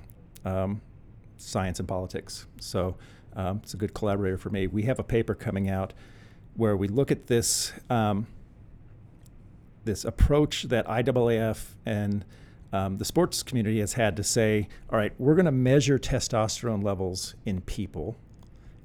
science 1.37 1.79
and 1.79 1.89
politics. 1.89 2.47
So 2.61 2.97
it's 3.37 3.75
a 3.75 3.77
good 3.77 3.95
collaborator 3.95 4.39
for 4.39 4.51
me. 4.51 4.67
We 4.67 4.83
have 4.85 4.99
a 4.99 5.05
paper 5.05 5.35
coming 5.35 5.69
out 5.69 5.93
where 6.55 6.77
we 6.77 6.89
look 6.89 7.11
at 7.11 7.27
this 7.27 7.73
um, 7.89 8.27
this 9.85 10.05
approach 10.05 10.65
that 10.65 10.87
IAAF 10.87 11.75
and 11.87 12.25
um, 12.73 12.99
the 12.99 13.05
sports 13.05 13.43
community 13.43 13.81
has 13.81 13.95
had 13.95 14.17
to 14.17 14.23
say, 14.23 14.69
all 14.91 14.99
right, 14.99 15.13
we're 15.19 15.35
going 15.35 15.47
to 15.47 15.53
measure 15.53 15.99
testosterone 15.99 16.85
levels 16.85 17.35
in 17.45 17.61
people, 17.63 18.17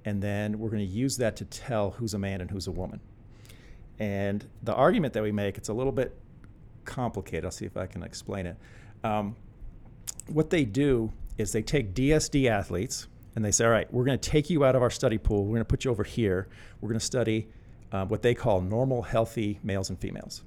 and 0.03 0.21
then 0.21 0.57
we're 0.57 0.69
going 0.69 0.85
to 0.85 0.91
use 0.91 1.17
that 1.17 1.35
to 1.37 1.45
tell 1.45 1.91
who's 1.91 2.13
a 2.13 2.19
man 2.19 2.41
and 2.41 2.49
who's 2.49 2.67
a 2.67 2.71
woman. 2.71 2.99
And 3.99 4.45
the 4.63 4.73
argument 4.73 5.13
that 5.13 5.23
we 5.23 5.31
make, 5.31 5.57
it's 5.57 5.69
a 5.69 5.73
little 5.73 5.91
bit 5.91 6.17
complicated. 6.83 7.45
I'll 7.45 7.51
see 7.51 7.65
if 7.65 7.77
I 7.77 7.85
can 7.85 8.03
explain 8.03 8.47
it. 8.47 8.57
Um, 9.03 9.35
what 10.27 10.49
they 10.49 10.65
do 10.65 11.11
is 11.37 11.51
they 11.51 11.61
take 11.61 11.93
DSD 11.93 12.49
athletes 12.49 13.07
and 13.35 13.43
they 13.43 13.51
say, 13.51 13.65
all 13.65 13.71
right, 13.71 13.91
we're 13.93 14.05
going 14.05 14.17
to 14.17 14.29
take 14.29 14.49
you 14.49 14.65
out 14.65 14.75
of 14.75 14.81
our 14.81 14.89
study 14.89 15.17
pool. 15.17 15.43
We're 15.43 15.55
going 15.55 15.61
to 15.61 15.65
put 15.65 15.85
you 15.85 15.91
over 15.91 16.03
here. 16.03 16.47
We're 16.81 16.89
going 16.89 16.99
to 16.99 17.05
study 17.05 17.47
uh, 17.91 18.05
what 18.05 18.21
they 18.21 18.33
call 18.33 18.61
normal, 18.61 19.01
healthy 19.01 19.59
males 19.63 19.89
and 19.89 19.99
females. 19.99 20.43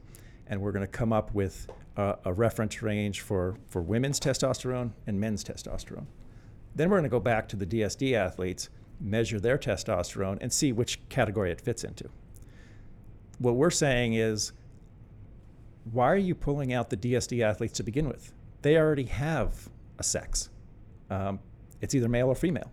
And 0.49 0.61
we're 0.61 0.73
going 0.73 0.85
to 0.85 0.87
come 0.87 1.13
up 1.13 1.35
with 1.35 1.69
a, 1.97 2.17
a 2.25 2.33
reference 2.33 2.83
range 2.83 3.21
for, 3.21 3.57
for 3.69 3.83
women's 3.83 4.19
testosterone 4.19 4.93
and 5.07 5.21
men's 5.21 5.45
testosterone. 5.45 6.07
Then 6.75 6.91
we're 6.91 6.97
going 6.97 7.05
to 7.05 7.11
go 7.11 7.21
back 7.21 7.49
to 7.49 7.57
the 7.57 7.67
DSD 7.67 8.15
athletes, 8.15 8.69
measure 9.01 9.41
their 9.41 9.59
testosterone, 9.59 10.39
and 10.41 10.53
see 10.53 10.73
which 10.73 11.07
category 11.09 11.51
it 11.51 11.61
fits 11.61 11.85
into. 11.85 12.09
What 13.39 13.57
we're 13.57 13.71
saying 13.71 14.15
is, 14.15 14.53
why 15.93 16.11
are 16.11 16.17
you 16.17 16.35
pulling 16.35 16.73
out 16.73 16.91
the 16.91 16.97
DSD 16.97 17.43
athletes 17.43 17.75
to 17.75 17.83
begin 17.83 18.09
with? 18.09 18.33
They 18.63 18.77
already 18.77 19.05
have 19.05 19.69
a 19.99 20.03
sex. 20.03 20.51
Um, 21.11 21.41
it's 21.81 21.95
either 21.95 22.09
male 22.09 22.29
or 22.29 22.35
female. 22.35 22.71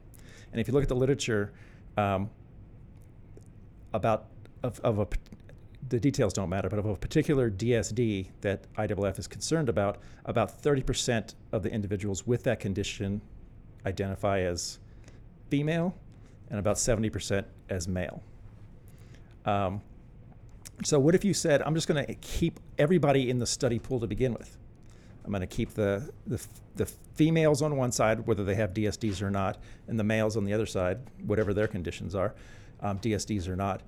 And 0.52 0.60
if 0.60 0.68
you 0.68 0.74
look 0.74 0.84
at 0.84 0.90
the 0.90 0.96
literature 0.96 1.54
um, 1.98 2.30
about 3.94 4.28
of, 4.64 4.80
of 4.82 5.00
a 5.00 5.08
the 5.90 6.00
details 6.00 6.34
don't 6.34 6.50
matter, 6.50 6.70
but 6.70 6.80
of 6.80 6.86
a 6.86 6.96
particular 6.96 7.50
DSD 7.50 8.28
that 8.42 8.72
IAAF 8.76 9.20
is 9.20 9.28
concerned 9.28 9.70
about, 9.70 9.98
about 10.26 10.62
30% 10.62 11.36
of 11.52 11.64
the 11.64 11.72
individuals 11.72 12.26
with 12.26 12.44
that 12.44 12.60
condition 12.60 13.22
identify 13.86 14.40
as 14.40 14.80
female, 15.50 15.96
and 16.50 16.60
about 16.60 16.78
70% 16.78 17.46
as 17.70 17.88
male. 17.88 18.24
Um, 19.46 19.82
so, 20.84 21.00
what 21.00 21.16
if 21.16 21.24
you 21.24 21.34
said, 21.34 21.62
I'm 21.62 21.76
just 21.76 21.88
going 21.88 22.06
to 22.06 22.14
keep 22.16 22.60
everybody 22.78 23.30
in 23.30 23.40
the 23.40 23.46
study 23.46 23.80
pool 23.80 24.00
to 24.00 24.08
begin 24.08 24.34
with? 24.34 24.58
I'm 25.24 25.32
going 25.32 25.42
to 25.42 25.48
keep 25.48 25.74
the, 25.74 26.12
the, 26.28 26.46
the 26.76 26.86
females 26.86 27.62
on 27.62 27.78
one 27.78 27.92
side, 27.92 28.28
whether 28.28 28.44
they 28.44 28.56
have 28.56 28.74
DSDs 28.74 29.22
or 29.22 29.32
not, 29.32 29.58
and 29.88 29.98
the 30.00 30.04
males 30.04 30.38
on 30.38 30.46
the 30.46 30.54
other 30.54 30.66
side, 30.66 31.00
whatever 31.26 31.54
their 31.54 31.68
conditions 31.68 32.14
are, 32.14 32.36
um, 32.82 33.00
DSDs 33.00 33.48
or 33.48 33.56
not. 33.56 33.82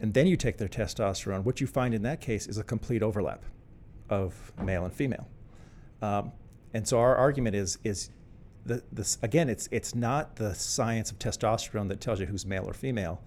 And 0.00 0.12
then 0.14 0.26
you 0.26 0.36
take 0.36 0.58
their 0.58 0.68
testosterone. 0.68 1.44
What 1.44 1.60
you 1.60 1.66
find 1.66 1.94
in 1.94 2.02
that 2.02 2.20
case 2.20 2.46
is 2.46 2.58
a 2.58 2.64
complete 2.64 3.02
overlap 3.02 3.44
of 4.10 4.52
male 4.62 4.84
and 4.84 4.92
female. 4.92 5.28
Um, 6.02 6.32
and 6.74 6.86
so 6.86 7.00
our 7.00 7.16
argument 7.16 7.56
is 7.56 7.78
is 7.82 8.10
the, 8.66 8.82
this 8.92 9.16
again 9.22 9.48
it's 9.48 9.68
it's 9.70 9.94
not 9.94 10.36
the 10.36 10.54
science 10.54 11.10
of 11.10 11.18
testosterone 11.18 11.88
that 11.88 12.00
tells 12.00 12.20
you 12.20 12.26
who's 12.26 12.44
male 12.44 12.68
or 12.68 12.74
female. 12.74 13.22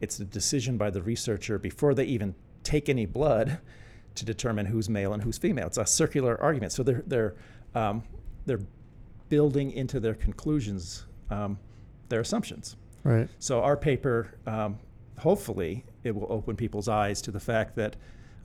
It's 0.00 0.16
the 0.16 0.24
decision 0.24 0.76
by 0.76 0.90
the 0.90 1.02
researcher 1.02 1.58
before 1.58 1.94
they 1.94 2.04
even 2.04 2.34
take 2.62 2.88
any 2.88 3.06
blood 3.06 3.58
to 4.14 4.24
determine 4.24 4.66
who's 4.66 4.88
male 4.88 5.12
and 5.12 5.22
who's 5.22 5.38
female. 5.38 5.66
It's 5.66 5.78
a 5.78 5.86
circular 5.86 6.40
argument. 6.40 6.72
So 6.72 6.82
they're 6.82 7.02
they're 7.06 7.34
um, 7.74 8.02
they're 8.46 8.60
building 9.28 9.72
into 9.72 10.00
their 10.00 10.14
conclusions 10.14 11.04
um, 11.30 11.58
their 12.08 12.20
assumptions. 12.20 12.76
Right. 13.02 13.28
So 13.38 13.62
our 13.62 13.76
paper, 13.76 14.34
um, 14.46 14.78
hopefully, 15.18 15.84
it 16.02 16.14
will 16.14 16.26
open 16.30 16.56
people's 16.56 16.88
eyes 16.88 17.22
to 17.22 17.30
the 17.30 17.40
fact 17.40 17.76
that 17.76 17.96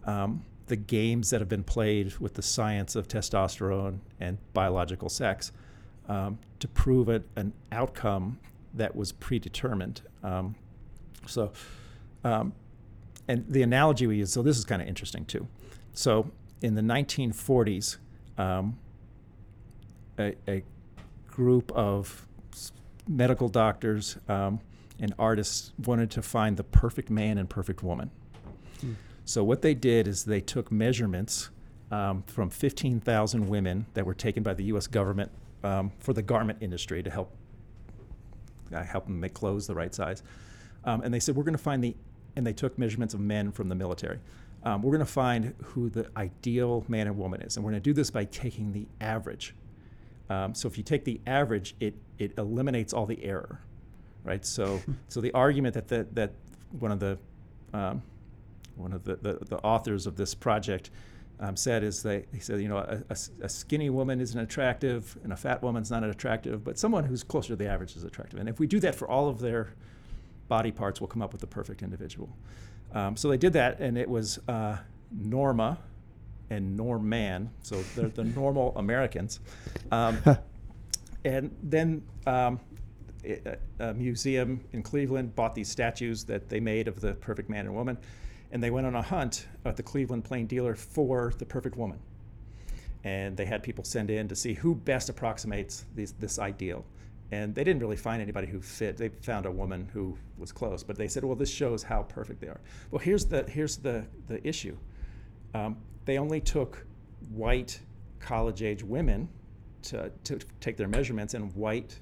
um, 0.06 0.44
the 0.68 0.76
games 0.76 1.30
that 1.32 1.42
have 1.42 1.50
been 1.50 1.64
played 1.64 2.18
with 2.18 2.36
the 2.36 2.42
science 2.42 2.96
of 2.96 3.08
testosterone 3.08 4.00
and 4.20 4.38
biological 4.54 5.10
sex 5.10 5.52
um, 6.08 6.40
to 6.60 6.68
prove 6.68 7.10
an 7.10 7.54
outcome 7.72 8.40
that 8.74 8.96
was 8.96 9.12
predetermined. 9.12 10.02
Um, 10.24 10.56
so 11.26 11.52
and 13.30 13.46
the 13.48 13.62
analogy 13.62 14.08
we 14.08 14.18
use, 14.18 14.34
so 14.34 14.42
this 14.42 14.58
is 14.58 14.66
kind 14.66 14.82
of 14.82 14.88
interesting 14.88 15.24
too. 15.24 15.48
So 15.94 16.32
in 16.62 16.74
the 16.76 16.82
1940s, 16.82 17.98
um, 18.38 18.78
a, 20.18 20.36
a, 20.48 20.64
group 21.28 21.72
of 21.72 22.28
medical 23.08 23.48
doctors 23.48 24.18
um, 24.28 24.60
and 25.00 25.14
artists 25.18 25.72
wanted 25.86 26.12
to 26.12 26.22
find 26.22 26.58
the 26.58 26.64
perfect 26.64 27.10
man 27.10 27.38
and 27.38 27.50
perfect 27.50 27.84
woman. 27.84 28.12
Hmm. 28.82 28.94
So 29.26 29.44
what 29.44 29.62
they 29.62 29.74
did 29.74 30.08
is 30.08 30.26
they 30.26 30.42
took 30.42 30.72
measurements 30.72 31.50
um, 31.92 32.24
from 32.28 32.50
15,000 32.50 33.48
women 33.48 33.86
that 33.94 34.06
were 34.06 34.14
taken 34.14 34.44
by 34.44 34.54
the 34.54 34.64
U.S. 34.66 34.88
government 34.88 35.32
um, 35.64 35.92
for 36.00 36.14
the 36.14 36.22
garment 36.22 36.60
industry 36.62 37.04
to 37.04 37.10
help 37.10 37.36
uh, 38.74 38.84
help 38.84 39.06
them 39.06 39.20
make 39.20 39.34
clothes 39.34 39.66
the 39.68 39.74
right 39.74 39.94
size. 39.94 40.22
Um, 40.84 41.02
and 41.02 41.14
they 41.14 41.20
said 41.20 41.36
we're 41.36 41.44
going 41.44 41.58
to 41.58 41.64
find 41.64 41.84
the 41.84 41.96
and 42.36 42.46
they 42.46 42.54
took 42.54 42.78
measurements 42.78 43.14
of 43.14 43.20
men 43.20 43.52
from 43.52 43.70
the 43.70 43.76
military. 43.76 44.20
Um, 44.64 44.82
we're 44.82 44.92
going 44.92 45.06
to 45.06 45.12
find 45.12 45.56
who 45.64 45.90
the 45.90 46.10
ideal 46.16 46.86
man 46.88 47.08
and 47.08 47.18
woman 47.18 47.42
is, 47.42 47.56
and 47.56 47.66
we're 47.66 47.72
going 47.72 47.82
to 47.82 47.90
do 47.90 47.94
this 47.94 48.12
by 48.12 48.26
taking 48.26 48.72
the 48.72 48.88
average. 49.02 49.56
Um, 50.30 50.54
so 50.54 50.68
if 50.68 50.78
you 50.78 50.84
take 50.84 51.06
the 51.06 51.20
average, 51.26 51.76
it 51.80 51.96
it 52.18 52.38
eliminates 52.38 52.94
all 52.94 53.06
the 53.06 53.24
error, 53.24 53.62
right? 54.30 54.46
So 54.46 54.80
so 55.08 55.20
the 55.22 55.34
argument 55.34 55.74
that 55.74 55.88
that, 55.88 56.15
that 56.15 56.32
one 56.72 56.92
of 56.92 57.00
the 57.00 57.18
um, 57.74 58.04
one 58.76 58.94
of 58.94 59.04
the, 59.04 59.15
the, 59.18 59.34
the, 59.46 59.58
authors 59.58 60.08
of 60.08 60.15
this 60.15 60.34
project 60.34 60.89
um, 61.39 61.56
said 61.58 61.84
is 61.84 62.02
that 62.04 62.26
he 62.34 62.39
said, 62.39 62.62
you 62.62 62.70
know, 62.70 62.78
a, 62.78 63.04
a, 63.10 63.18
a, 63.44 63.50
skinny 63.50 63.89
woman 63.89 64.22
isn't 64.22 64.39
attractive 64.39 65.18
and 65.24 65.34
a 65.34 65.36
fat 65.36 65.62
woman's 65.62 65.92
not 65.92 66.04
attractive, 66.04 66.63
but 66.63 66.80
someone 66.80 67.04
who's 67.04 67.22
closer 67.22 67.50
to 67.50 67.56
the 67.58 67.68
average 67.68 67.96
is 67.96 68.04
attractive. 68.04 68.39
And 68.39 68.48
if 68.48 68.60
we 68.60 68.68
do 68.68 68.80
that 68.80 68.96
for 68.96 69.08
all 69.08 69.28
of 69.28 69.39
their 69.39 69.74
body 70.48 70.72
parts, 70.72 71.02
we'll 71.02 71.10
come 71.10 71.22
up 71.22 71.34
with 71.34 71.42
the 71.42 71.48
perfect 71.48 71.82
individual. 71.82 72.30
Um, 72.94 73.18
so 73.18 73.28
they 73.30 73.38
did 73.38 73.54
that, 73.54 73.80
and 73.80 73.98
it 73.98 74.10
was 74.10 74.39
uh, 74.48 74.78
Norma 75.12 75.78
and 76.50 76.76
Norman, 76.76 77.52
so 77.62 77.84
they're 77.96 78.10
the 78.10 78.24
normal 78.24 78.74
Americans. 78.78 79.42
Um, 79.92 80.18
and 81.26 81.56
then 81.62 82.02
um, 82.26 82.60
a 83.80 83.94
museum 83.94 84.62
in 84.72 84.82
Cleveland 84.82 85.36
bought 85.36 85.54
these 85.56 85.70
statues 85.70 86.24
that 86.26 86.50
they 86.50 86.60
made 86.60 86.88
of 86.88 87.02
the 87.02 87.14
perfect 87.16 87.50
man 87.50 87.66
and 87.66 87.76
woman. 87.76 87.98
and 88.52 88.64
they 88.64 88.72
went 88.72 88.88
on 88.88 88.96
a 88.96 89.02
hunt 89.02 89.48
at 89.66 89.76
the 89.76 89.84
Cleveland 89.84 90.24
Plain 90.24 90.48
Dealer 90.48 90.76
for 90.76 91.34
the 91.38 91.46
perfect 91.46 91.78
woman. 91.78 92.00
And 93.04 93.38
they 93.38 93.46
had 93.46 93.64
people 93.64 93.84
send 93.84 94.10
in 94.10 94.28
to 94.28 94.36
see 94.36 94.54
who 94.54 94.76
best 94.76 95.10
approximates 95.10 95.86
these, 95.96 96.14
this 96.14 96.40
ideal. 96.40 96.84
And 97.32 97.54
they 97.54 97.64
didn't 97.64 97.82
really 97.82 97.96
find 97.96 98.22
anybody 98.22 98.48
who 98.48 98.60
fit. 98.60 98.98
They 98.98 99.10
found 99.10 99.46
a 99.46 99.52
woman 99.52 99.88
who 99.94 100.18
was 100.38 100.52
close, 100.52 100.82
but 100.84 100.98
they 100.98 101.08
said, 101.08 101.24
"Well, 101.24 101.36
this 101.36 101.50
shows 101.50 101.84
how 101.84 102.02
perfect 102.02 102.42
they 102.42 102.48
are." 102.48 102.60
Well, 102.90 103.00
here's 103.00 103.26
the 103.26 103.44
here's 103.44 103.78
the 103.78 104.04
the 104.28 104.46
issue. 104.48 104.76
Um, 105.54 105.78
they 106.06 106.18
only 106.18 106.42
took 106.42 106.84
white 107.30 107.80
college-age 108.20 108.84
women 108.84 109.30
to, 109.84 110.12
to 110.24 110.40
take 110.60 110.76
their 110.76 110.88
measurements 110.88 111.36
and 111.36 111.56
white 111.56 112.00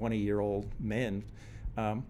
20-year-old 0.00 0.66
men. 0.80 1.22
Um, 1.76 2.04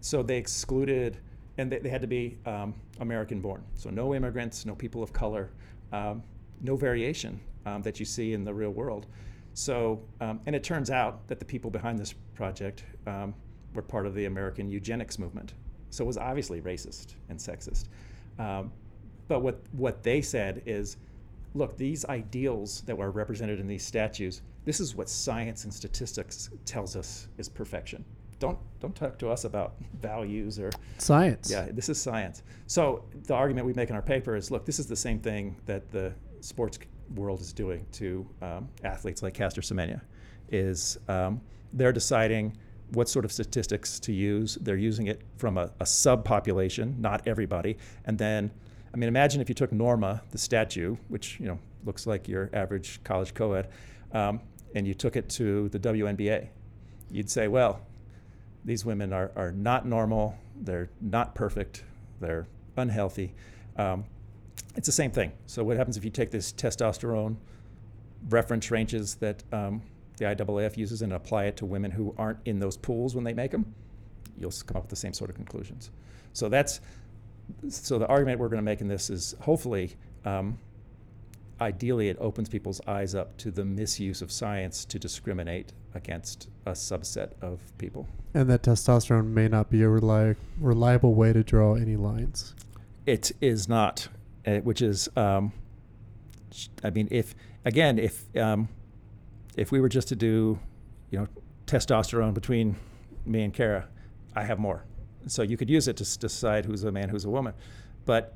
so 0.00 0.22
they 0.22 0.36
excluded, 0.36 1.18
and 1.58 1.70
they, 1.70 1.78
they 1.78 1.88
had 1.88 2.00
to 2.00 2.06
be 2.06 2.36
um, 2.46 2.74
American-born. 3.00 3.62
So 3.74 3.90
no 3.90 4.14
immigrants, 4.14 4.66
no 4.66 4.74
people 4.74 5.02
of 5.02 5.12
color, 5.12 5.50
um, 5.92 6.22
no 6.60 6.76
variation 6.76 7.40
um, 7.66 7.82
that 7.82 7.98
you 7.98 8.06
see 8.06 8.32
in 8.32 8.44
the 8.44 8.52
real 8.52 8.70
world. 8.70 9.06
So, 9.54 10.02
um, 10.20 10.40
and 10.46 10.56
it 10.56 10.64
turns 10.64 10.90
out 10.90 11.26
that 11.28 11.38
the 11.38 11.44
people 11.44 11.70
behind 11.70 11.98
this 11.98 12.14
project 12.34 12.84
were 13.74 13.82
part 13.82 14.06
of 14.06 14.14
the 14.14 14.26
American 14.26 14.68
eugenics 14.68 15.18
movement. 15.18 15.54
So 15.90 16.04
it 16.04 16.06
was 16.06 16.18
obviously 16.18 16.60
racist 16.60 17.14
and 17.28 17.38
sexist. 17.38 17.86
But 18.36 19.40
what, 19.40 19.60
what 19.72 20.02
they 20.02 20.20
said 20.22 20.62
is 20.66 20.96
look, 21.54 21.76
these 21.76 22.04
ideals 22.06 22.82
that 22.82 22.98
are 22.98 23.10
represented 23.10 23.60
in 23.60 23.66
these 23.66 23.84
statues, 23.84 24.42
this 24.64 24.80
is 24.80 24.94
what 24.94 25.08
science 25.08 25.64
and 25.64 25.72
statistics 25.72 26.50
tells 26.64 26.96
us 26.96 27.28
is 27.38 27.48
perfection. 27.48 28.04
Don't, 28.40 28.58
don't 28.80 28.94
talk 28.94 29.18
to 29.20 29.30
us 29.30 29.44
about 29.44 29.76
values 30.00 30.58
or 30.58 30.70
Science. 30.98 31.50
yeah, 31.50 31.68
this 31.70 31.88
is 31.88 32.00
science. 32.00 32.42
So 32.66 33.04
the 33.26 33.34
argument 33.34 33.66
we 33.66 33.72
make 33.72 33.88
in 33.90 33.96
our 33.96 34.02
paper 34.02 34.36
is, 34.36 34.50
look, 34.50 34.66
this 34.66 34.78
is 34.78 34.86
the 34.86 34.96
same 34.96 35.20
thing 35.20 35.56
that 35.66 35.90
the 35.90 36.12
sports 36.40 36.78
world 37.14 37.40
is 37.40 37.52
doing 37.52 37.86
to 37.92 38.26
um, 38.42 38.68
athletes 38.82 39.22
like 39.22 39.34
Caster 39.34 39.60
Semenya. 39.60 40.00
Is 40.50 40.98
um, 41.08 41.40
they're 41.72 41.92
deciding 41.92 42.56
what 42.92 43.08
sort 43.08 43.24
of 43.24 43.32
statistics 43.32 43.98
to 44.00 44.12
use. 44.12 44.56
They're 44.60 44.76
using 44.76 45.06
it 45.06 45.22
from 45.36 45.56
a, 45.56 45.70
a 45.80 45.84
subpopulation, 45.84 46.98
not 46.98 47.26
everybody. 47.26 47.78
And 48.04 48.18
then, 48.18 48.50
I 48.94 48.96
mean, 48.96 49.08
imagine 49.08 49.40
if 49.40 49.48
you 49.48 49.56
took 49.56 49.72
Norma, 49.72 50.22
the 50.30 50.38
statue, 50.38 50.96
which 51.08 51.40
you 51.40 51.46
know 51.46 51.58
looks 51.84 52.06
like 52.06 52.28
your 52.28 52.48
average 52.52 53.00
college 53.02 53.34
co-ed, 53.34 53.68
um, 54.12 54.40
and 54.76 54.86
you 54.86 54.94
took 54.94 55.16
it 55.16 55.28
to 55.30 55.68
the 55.70 55.80
WNBA. 55.80 56.48
You'd 57.10 57.28
say, 57.28 57.48
well, 57.48 57.80
these 58.64 58.84
women 58.84 59.12
are, 59.12 59.32
are 59.34 59.50
not 59.50 59.84
normal, 59.84 60.38
they're 60.60 60.90
not 61.00 61.34
perfect, 61.34 61.82
they're 62.20 62.46
unhealthy. 62.76 63.34
Um, 63.76 64.04
it's 64.76 64.86
the 64.86 64.92
same 64.92 65.10
thing. 65.10 65.32
So, 65.46 65.64
what 65.64 65.76
happens 65.76 65.96
if 65.96 66.04
you 66.04 66.10
take 66.10 66.30
this 66.30 66.52
testosterone 66.52 67.34
reference 68.28 68.70
ranges 68.70 69.16
that 69.16 69.42
um, 69.52 69.82
the 70.18 70.26
IAAF 70.26 70.76
uses 70.76 71.02
and 71.02 71.12
apply 71.12 71.46
it 71.46 71.56
to 71.56 71.66
women 71.66 71.90
who 71.90 72.14
aren't 72.16 72.38
in 72.44 72.60
those 72.60 72.76
pools 72.76 73.16
when 73.16 73.24
they 73.24 73.34
make 73.34 73.50
them? 73.50 73.74
You'll 74.38 74.52
come 74.66 74.76
up 74.76 74.84
with 74.84 74.90
the 74.90 74.96
same 74.96 75.12
sort 75.12 75.30
of 75.30 75.36
conclusions. 75.36 75.90
So, 76.32 76.48
that's 76.48 76.80
so 77.68 77.98
the 77.98 78.06
argument 78.06 78.38
we're 78.40 78.48
going 78.48 78.58
to 78.58 78.64
make 78.64 78.80
in 78.80 78.88
this 78.88 79.10
is 79.10 79.34
hopefully, 79.40 79.96
um, 80.24 80.58
ideally, 81.60 82.08
it 82.08 82.16
opens 82.20 82.48
people's 82.48 82.80
eyes 82.86 83.14
up 83.14 83.36
to 83.38 83.50
the 83.50 83.64
misuse 83.64 84.22
of 84.22 84.30
science 84.30 84.84
to 84.86 84.98
discriminate 84.98 85.72
against 85.94 86.48
a 86.66 86.72
subset 86.72 87.32
of 87.40 87.60
people. 87.78 88.06
And 88.34 88.50
that 88.50 88.62
testosterone 88.62 89.28
may 89.28 89.48
not 89.48 89.70
be 89.70 89.82
a 89.82 89.86
reli- 89.86 90.36
reliable 90.58 91.14
way 91.14 91.32
to 91.32 91.42
draw 91.42 91.74
any 91.74 91.96
lines. 91.96 92.54
It 93.06 93.32
is 93.40 93.68
not, 93.68 94.08
uh, 94.46 94.56
which 94.58 94.82
is, 94.82 95.08
um, 95.16 95.52
I 96.82 96.90
mean, 96.90 97.08
if 97.10 97.34
again, 97.64 97.98
if 97.98 98.24
um, 98.36 98.68
if 99.56 99.70
we 99.70 99.80
were 99.80 99.88
just 99.88 100.08
to 100.08 100.16
do, 100.16 100.58
you 101.10 101.18
know, 101.18 101.28
testosterone 101.66 102.34
between 102.34 102.76
me 103.24 103.42
and 103.42 103.52
Kara, 103.52 103.88
I 104.34 104.44
have 104.44 104.58
more. 104.58 104.84
So 105.26 105.42
you 105.42 105.56
could 105.56 105.70
use 105.70 105.88
it 105.88 105.96
to 105.98 106.04
s- 106.04 106.16
decide 106.16 106.64
who's 106.66 106.84
a 106.84 106.92
man, 106.92 107.08
who's 107.08 107.24
a 107.24 107.30
woman, 107.30 107.54
but 108.04 108.34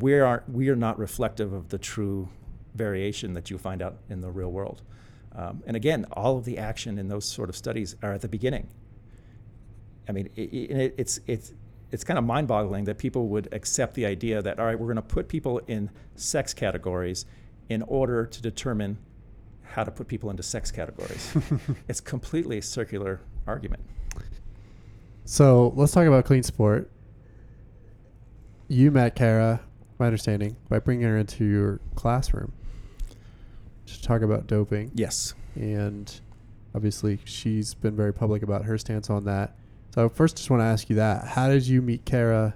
we 0.00 0.18
aren't. 0.18 0.48
We 0.48 0.68
are 0.70 0.76
not 0.76 0.98
reflective 0.98 1.52
of 1.52 1.68
the 1.68 1.78
true 1.78 2.28
variation 2.74 3.34
that 3.34 3.50
you 3.50 3.58
find 3.58 3.82
out 3.82 3.96
in 4.08 4.20
the 4.20 4.30
real 4.30 4.50
world. 4.50 4.82
Um, 5.34 5.62
and 5.66 5.76
again, 5.76 6.06
all 6.12 6.36
of 6.36 6.44
the 6.44 6.58
action 6.58 6.98
in 6.98 7.08
those 7.08 7.24
sort 7.24 7.48
of 7.48 7.56
studies 7.56 7.96
are 8.02 8.12
at 8.12 8.20
the 8.20 8.28
beginning. 8.28 8.68
I 10.08 10.12
mean, 10.12 10.28
it, 10.36 10.52
it, 10.52 10.94
it's 10.98 11.20
it's 11.26 11.52
it's 11.90 12.04
kind 12.04 12.18
of 12.18 12.24
mind-boggling 12.24 12.84
that 12.84 12.96
people 12.96 13.28
would 13.28 13.48
accept 13.52 13.94
the 13.94 14.06
idea 14.06 14.40
that 14.40 14.58
all 14.58 14.66
right, 14.66 14.78
we're 14.78 14.86
going 14.86 14.96
to 14.96 15.02
put 15.02 15.28
people 15.28 15.58
in 15.66 15.90
sex 16.16 16.54
categories 16.54 17.26
in 17.68 17.82
order 17.82 18.26
to 18.26 18.42
determine 18.42 18.98
how 19.62 19.84
to 19.84 19.90
put 19.90 20.08
people 20.08 20.30
into 20.30 20.42
sex 20.42 20.70
categories. 20.70 21.34
it's 21.88 22.00
completely 22.00 22.58
a 22.58 22.62
circular 22.62 23.20
argument. 23.46 23.82
So 25.24 25.72
let's 25.76 25.92
talk 25.92 26.06
about 26.06 26.24
clean 26.24 26.42
sport. 26.42 26.90
You 28.68 28.90
met 28.90 29.14
Kara, 29.14 29.60
my 29.98 30.06
understanding, 30.06 30.56
by 30.68 30.78
bringing 30.78 31.06
her 31.06 31.16
into 31.16 31.44
your 31.44 31.80
classroom 31.94 32.52
to 33.86 34.02
talk 34.02 34.22
about 34.22 34.46
doping. 34.46 34.90
Yes. 34.94 35.34
And 35.54 36.12
obviously, 36.74 37.20
she's 37.24 37.74
been 37.74 37.94
very 37.94 38.12
public 38.12 38.42
about 38.42 38.64
her 38.64 38.78
stance 38.78 39.10
on 39.10 39.24
that. 39.26 39.56
So, 39.94 40.08
first, 40.08 40.38
just 40.38 40.50
want 40.50 40.60
to 40.60 40.64
ask 40.64 40.88
you 40.88 40.96
that. 40.96 41.26
How 41.26 41.48
did 41.48 41.66
you 41.66 41.82
meet 41.82 42.04
Kara? 42.04 42.54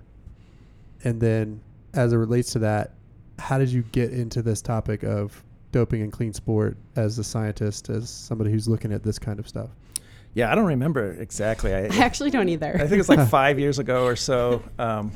And 1.04 1.20
then, 1.20 1.60
as 1.94 2.12
it 2.12 2.16
relates 2.16 2.52
to 2.52 2.58
that, 2.60 2.94
how 3.38 3.58
did 3.58 3.68
you 3.68 3.82
get 3.92 4.12
into 4.12 4.42
this 4.42 4.62
topic 4.62 5.02
of 5.04 5.44
doping 5.72 6.02
and 6.02 6.10
clean 6.10 6.32
sport 6.32 6.76
as 6.96 7.18
a 7.18 7.24
scientist, 7.24 7.90
as 7.90 8.08
somebody 8.08 8.50
who's 8.50 8.66
looking 8.66 8.92
at 8.92 9.02
this 9.02 9.18
kind 9.18 9.38
of 9.38 9.46
stuff? 9.46 9.68
Yeah, 10.36 10.52
I 10.52 10.54
don't 10.54 10.66
remember 10.66 11.12
exactly. 11.12 11.74
I, 11.74 11.84
I 11.90 11.96
actually 12.00 12.30
don't 12.30 12.50
either. 12.50 12.76
I 12.78 12.86
think 12.86 13.00
it's 13.00 13.08
like 13.08 13.26
five 13.30 13.58
years 13.58 13.78
ago 13.78 14.04
or 14.04 14.16
so. 14.16 14.62
Um, 14.78 15.10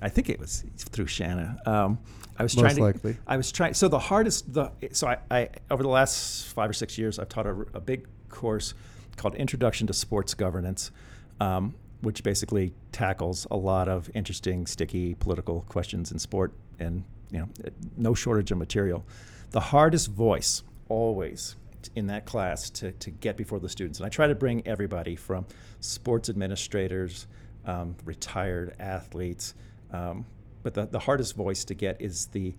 I 0.00 0.08
think 0.08 0.28
it 0.28 0.38
was 0.38 0.64
through 0.76 1.08
Shanna. 1.08 1.58
Um, 1.66 1.98
I 2.38 2.44
was 2.44 2.54
Most 2.56 2.62
trying 2.62 2.76
to. 2.76 2.82
likely. 2.82 3.16
I 3.26 3.36
was 3.36 3.50
trying. 3.50 3.74
So 3.74 3.88
the 3.88 3.98
hardest. 3.98 4.54
The 4.54 4.70
so 4.92 5.08
I, 5.08 5.18
I 5.28 5.48
over 5.72 5.82
the 5.82 5.88
last 5.88 6.46
five 6.46 6.70
or 6.70 6.72
six 6.72 6.96
years, 6.96 7.18
I've 7.18 7.28
taught 7.28 7.48
a, 7.48 7.66
a 7.74 7.80
big 7.80 8.06
course 8.28 8.74
called 9.16 9.34
Introduction 9.34 9.88
to 9.88 9.92
Sports 9.92 10.34
Governance, 10.34 10.92
um, 11.40 11.74
which 12.02 12.22
basically 12.22 12.72
tackles 12.92 13.48
a 13.50 13.56
lot 13.56 13.88
of 13.88 14.08
interesting, 14.14 14.68
sticky 14.68 15.16
political 15.16 15.62
questions 15.68 16.12
in 16.12 16.20
sport, 16.20 16.52
and 16.78 17.02
you 17.32 17.40
know, 17.40 17.48
no 17.96 18.14
shortage 18.14 18.52
of 18.52 18.58
material. 18.58 19.04
The 19.50 19.60
hardest 19.60 20.12
voice 20.12 20.62
always 20.88 21.56
in 21.94 22.06
that 22.08 22.26
class 22.26 22.70
to, 22.70 22.92
to 22.92 23.10
get 23.10 23.36
before 23.36 23.58
the 23.58 23.68
students. 23.68 23.98
And 23.98 24.06
I 24.06 24.08
try 24.08 24.26
to 24.26 24.34
bring 24.34 24.66
everybody 24.66 25.16
from 25.16 25.46
sports 25.80 26.28
administrators, 26.28 27.26
um, 27.64 27.96
retired 28.04 28.74
athletes, 28.78 29.54
um, 29.92 30.26
but 30.62 30.74
the, 30.74 30.86
the 30.86 30.98
hardest 30.98 31.34
voice 31.36 31.64
to 31.64 31.74
get 31.74 32.00
is 32.00 32.26
the 32.26 32.54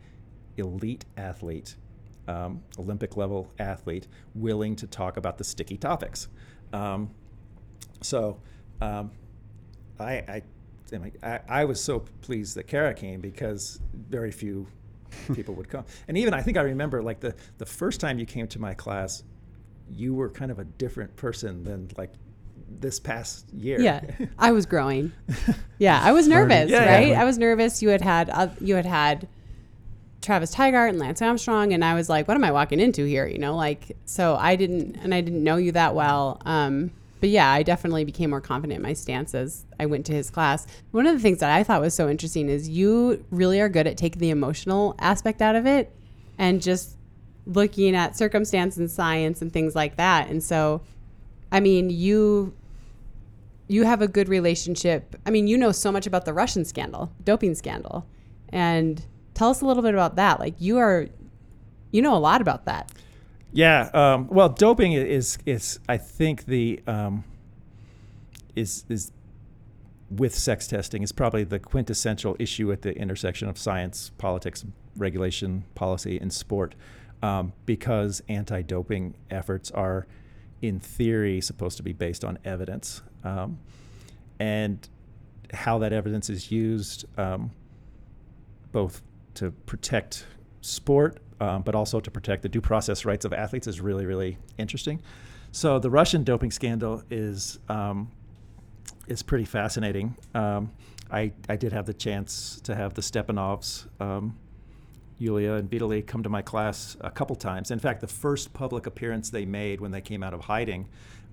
elite 0.58 1.06
athlete, 1.18 1.76
um, 2.28 2.62
Olympic 2.80 3.18
level 3.18 3.52
athlete, 3.60 4.08
willing 4.34 4.76
to 4.78 4.88
talk 4.88 5.18
about 5.18 5.38
the 5.38 5.44
sticky 5.44 5.78
topics. 5.78 6.28
Um, 6.74 7.12
so 8.02 8.40
um, 8.82 9.12
I, 10.00 10.14
I, 10.14 10.42
I, 10.94 11.12
I, 11.24 11.40
I 11.48 11.66
was 11.66 11.82
so 11.82 12.00
pleased 12.22 12.56
that 12.56 12.68
Kara 12.68 12.94
came 12.94 13.22
because 13.22 13.80
very 13.94 14.32
few 14.32 14.68
people 15.34 15.56
would 15.56 15.70
come. 15.70 15.86
And 16.08 16.18
even 16.18 16.34
I 16.34 16.42
think 16.42 16.58
I 16.58 16.62
remember 16.62 17.02
like 17.02 17.20
the, 17.20 17.36
the 17.58 17.66
first 17.66 18.00
time 18.00 18.20
you 18.20 18.26
came 18.26 18.48
to 18.50 18.60
my 18.60 18.74
class, 18.74 19.24
you 19.90 20.14
were 20.14 20.30
kind 20.30 20.52
of 20.52 20.60
a 20.60 20.64
different 20.64 21.16
person 21.16 21.64
than 21.64 21.90
like 21.98 22.12
this 22.70 23.00
past 23.00 23.52
year. 23.54 23.80
Yeah, 23.82 24.02
I 24.40 24.52
was 24.52 24.66
growing. 24.66 25.12
Yeah, 25.78 26.00
I 26.02 26.12
was 26.14 26.28
nervous, 26.38 26.70
Yeah, 26.70 26.84
yeah. 26.84 26.94
right? 26.96 27.14
I 27.14 27.26
was 27.26 27.38
nervous. 27.38 27.82
You 27.82 27.90
had 27.90 28.02
had 28.02 28.30
uh, 28.30 28.48
you 28.62 28.76
had 28.76 28.86
had 28.86 29.28
Travis 30.22 30.54
Tygart 30.56 30.90
and 30.90 31.00
Lance 31.00 31.22
Armstrong, 31.22 31.74
and 31.74 31.84
I 31.84 31.96
was 31.96 32.08
like, 32.08 32.28
"What 32.28 32.38
am 32.38 32.44
I 32.44 32.52
walking 32.52 32.80
into 32.80 33.04
here?" 33.06 33.28
You 33.28 33.40
know, 33.40 33.56
like 33.56 33.98
so 34.06 34.36
I 34.40 34.56
didn't, 34.56 34.96
and 34.98 35.14
I 35.14 35.22
didn't 35.22 35.44
know 35.44 35.58
you 35.58 35.72
that 35.74 35.96
well. 35.96 36.42
Um, 36.46 36.92
but 37.22 37.30
yeah, 37.30 37.50
I 37.50 37.64
definitely 37.64 38.04
became 38.04 38.32
more 38.32 38.42
confident 38.42 38.78
in 38.78 38.84
my 38.84 38.94
stance 38.94 39.34
as 39.34 39.64
I 39.80 39.86
went 39.86 40.06
to 40.08 40.14
his 40.14 40.30
class. 40.30 40.66
One 40.90 41.06
of 41.06 41.14
the 41.14 41.22
things 41.22 41.38
that 41.40 41.52
I 41.52 41.64
thought 41.64 41.80
was 41.80 41.94
so 41.94 42.10
interesting 42.10 42.50
is 42.50 42.68
you 42.68 43.24
really 43.30 43.62
are 43.62 43.70
good 43.70 43.88
at 43.88 43.96
taking 43.96 44.20
the 44.20 44.32
emotional 44.32 44.96
aspect 45.00 45.42
out 45.42 45.56
of 45.56 45.66
it, 45.66 45.96
and 46.38 46.62
just 46.62 46.98
looking 47.46 47.96
at 47.96 48.18
circumstance 48.18 48.78
and 48.78 48.90
science 48.90 49.42
and 49.42 49.54
things 49.54 49.76
like 49.76 49.98
that. 49.98 50.30
And 50.30 50.44
so, 50.44 50.82
I 51.52 51.60
mean, 51.60 51.90
you 51.92 52.54
you 53.68 53.84
have 53.84 54.02
a 54.02 54.08
good 54.08 54.28
relationship. 54.28 55.16
I 55.26 55.30
mean, 55.30 55.48
you 55.48 55.58
know 55.58 55.72
so 55.72 55.92
much 55.92 56.08
about 56.08 56.26
the 56.26 56.34
Russian 56.34 56.66
scandal, 56.66 57.12
doping 57.24 57.56
scandal. 57.56 58.06
And 58.50 59.06
tell 59.34 59.50
us 59.50 59.62
a 59.62 59.66
little 59.66 59.84
bit 59.84 59.94
about 59.94 60.18
that. 60.18 60.40
Like 60.40 60.56
you 60.60 60.80
are 60.80 61.08
you 61.92 62.02
know 62.02 62.16
a 62.16 62.20
lot 62.20 62.42
about 62.42 62.66
that. 62.66 62.92
Yeah. 63.54 63.90
Um, 63.94 64.28
well, 64.28 64.50
doping 64.50 64.94
is 64.94 65.38
is 65.46 65.80
I 65.90 65.98
think 65.98 66.46
the 66.46 66.82
um, 66.88 67.24
is 68.56 68.86
is 68.90 69.12
with 70.10 70.36
sex 70.36 70.68
testing 70.68 71.04
is 71.04 71.12
probably 71.12 71.44
the 71.44 71.60
quintessential 71.60 72.36
issue 72.38 72.72
at 72.72 72.82
the 72.82 72.96
intersection 72.98 73.48
of 73.48 73.58
science, 73.58 74.12
politics, 74.18 74.66
regulation, 74.98 75.64
policy, 75.74 76.20
and 76.20 76.34
sport, 76.34 76.76
um, 77.24 77.54
because 77.66 78.22
anti-doping 78.28 79.16
efforts 79.30 79.72
are, 79.72 80.06
in 80.62 80.80
theory, 80.80 81.40
supposed 81.40 81.78
to 81.78 81.84
be 81.84 81.94
based 81.94 82.26
on 82.26 82.38
evidence, 82.44 83.02
um, 83.24 83.58
and 84.38 84.90
how 85.54 85.80
that 85.80 85.94
evidence 85.94 86.30
is 86.30 86.52
used, 86.52 87.06
um, 87.18 87.52
both 88.74 89.02
to 89.36 89.52
protect 89.66 90.26
sport, 90.60 91.20
um, 91.42 91.64
but 91.64 91.76
also 91.76 92.00
to 92.00 92.12
protect 92.12 92.44
the 92.44 92.50
due 92.50 92.62
process 92.62 93.04
rights 93.04 93.26
of 93.26 93.34
athletes, 93.34 93.68
is 93.68 93.82
really, 93.82 94.06
really 94.06 94.38
interesting. 94.58 95.02
So 95.52 95.80
the 95.80 95.90
Russian 95.90 96.24
doping 96.24 96.52
scandal 96.52 97.04
is 97.10 97.60
um, 97.68 98.12
is 99.08 99.24
pretty 99.24 99.46
fascinating. 99.46 100.16
Um, 100.34 100.72
I, 101.12 101.34
I 101.50 101.58
did 101.58 101.74
have 101.74 101.86
the 101.86 101.94
chance 101.94 102.62
to 102.62 102.74
have 102.74 102.94
the 102.94 103.02
Stepanovs, 103.02 103.88
um, 104.00 104.38
Yulia 105.18 105.56
and 105.56 105.70
Vitaly, 105.70 106.06
come 106.06 106.24
to 106.24 106.30
my 106.30 106.42
class 106.42 106.96
a 107.02 107.10
couple 107.10 107.36
times. 107.36 107.72
In 107.72 107.80
fact, 107.80 108.00
the 108.00 108.08
first 108.08 108.54
public 108.54 108.86
appearance 108.86 109.30
they 109.30 109.44
made 109.44 109.82
when 109.82 109.92
they 109.92 110.00
came 110.00 110.24
out 110.24 110.34
of 110.34 110.42
hiding 110.42 110.88